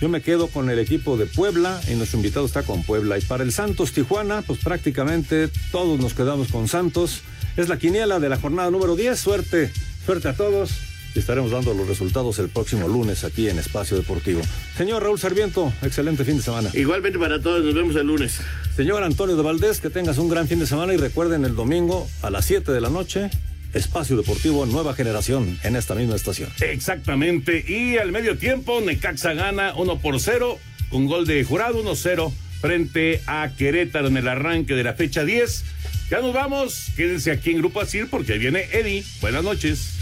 Yo 0.01 0.09
me 0.09 0.23
quedo 0.23 0.47
con 0.47 0.71
el 0.71 0.79
equipo 0.79 1.19
de 1.19 1.27
Puebla 1.27 1.79
y 1.87 1.95
nuestro 1.95 2.19
invitado 2.19 2.47
está 2.47 2.63
con 2.63 2.83
Puebla. 2.83 3.19
Y 3.19 3.21
para 3.21 3.45
el 3.45 3.53
Santos 3.53 3.93
Tijuana, 3.93 4.41
pues 4.41 4.61
prácticamente 4.61 5.51
todos 5.71 6.01
nos 6.01 6.15
quedamos 6.15 6.49
con 6.49 6.67
Santos. 6.67 7.21
Es 7.59 7.69
la 7.69 7.79
quiniela 7.79 8.21
de 8.21 8.31
la 8.31 8.39
jornada 8.39 8.71
número 8.71 8.97
10. 8.97 9.21
Suerte, 9.21 9.71
suerte 10.07 10.29
a 10.29 10.33
todos. 10.35 10.71
Y 11.15 11.19
estaremos 11.19 11.51
dando 11.51 11.75
los 11.75 11.87
resultados 11.87 12.39
el 12.39 12.49
próximo 12.49 12.89
lunes 12.89 13.25
aquí 13.25 13.49
en 13.49 13.59
Espacio 13.59 13.97
Deportivo. 13.97 14.41
Señor 14.77 15.03
Raúl 15.03 15.19
Sarmiento, 15.19 15.73
excelente 15.83 16.25
fin 16.25 16.39
de 16.39 16.43
semana. 16.43 16.71
Igualmente 16.73 17.19
para 17.19 17.41
todos, 17.41 17.63
nos 17.65 17.75
vemos 17.75 17.97
el 17.97 18.07
lunes. 18.07 18.41
Señor 18.77 19.03
Antonio 19.03 19.37
de 19.37 19.43
Valdés, 19.43 19.81
que 19.81 19.91
tengas 19.91 20.19
un 20.19 20.29
gran 20.29 20.49
fin 20.49 20.59
de 20.59 20.67
semana 20.67 20.95
y 20.95 20.97
recuerden 20.97 21.45
el 21.45 21.55
domingo 21.55 22.09
a 22.23 22.31
las 22.31 22.47
7 22.47 22.73
de 22.73 22.81
la 22.81 22.89
noche. 22.89 23.31
Espacio 23.75 24.17
Deportivo 24.17 24.67
Nueva 24.67 24.95
Generación 24.95 25.59
en 25.63 25.77
esta 25.77 25.95
misma 25.95 26.17
estación. 26.17 26.51
Exactamente. 26.61 27.65
Y 27.67 27.97
al 27.97 28.13
medio 28.13 28.37
tiempo, 28.37 28.81
Necaxa 28.81 29.33
gana 29.35 29.75
1 29.75 29.99
por 30.01 30.21
0 30.21 30.59
con 30.91 31.07
gol 31.07 31.27
de 31.27 31.43
jurado 31.45 31.83
1-0 31.83 32.33
frente 32.61 33.23
a 33.27 33.51
Querétaro 33.57 34.09
en 34.09 34.17
el 34.19 34.29
arranque 34.29 34.75
de 34.75 34.85
la 34.85 34.93
fecha 34.93 35.25
10. 35.25 35.65
Ya 36.11 36.21
nos 36.21 36.35
vamos. 36.35 36.89
Quédense 36.97 37.31
aquí 37.31 37.51
en 37.51 37.59
Grupo 37.59 37.81
Asir 37.81 38.09
porque 38.11 38.35
ahí 38.35 38.39
viene 38.39 38.69
Eddie. 38.73 39.05
Buenas 39.21 39.43
noches. 39.43 40.02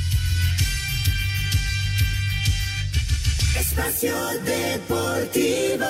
Espacio 3.57 4.15
Deportivo. 4.45 5.87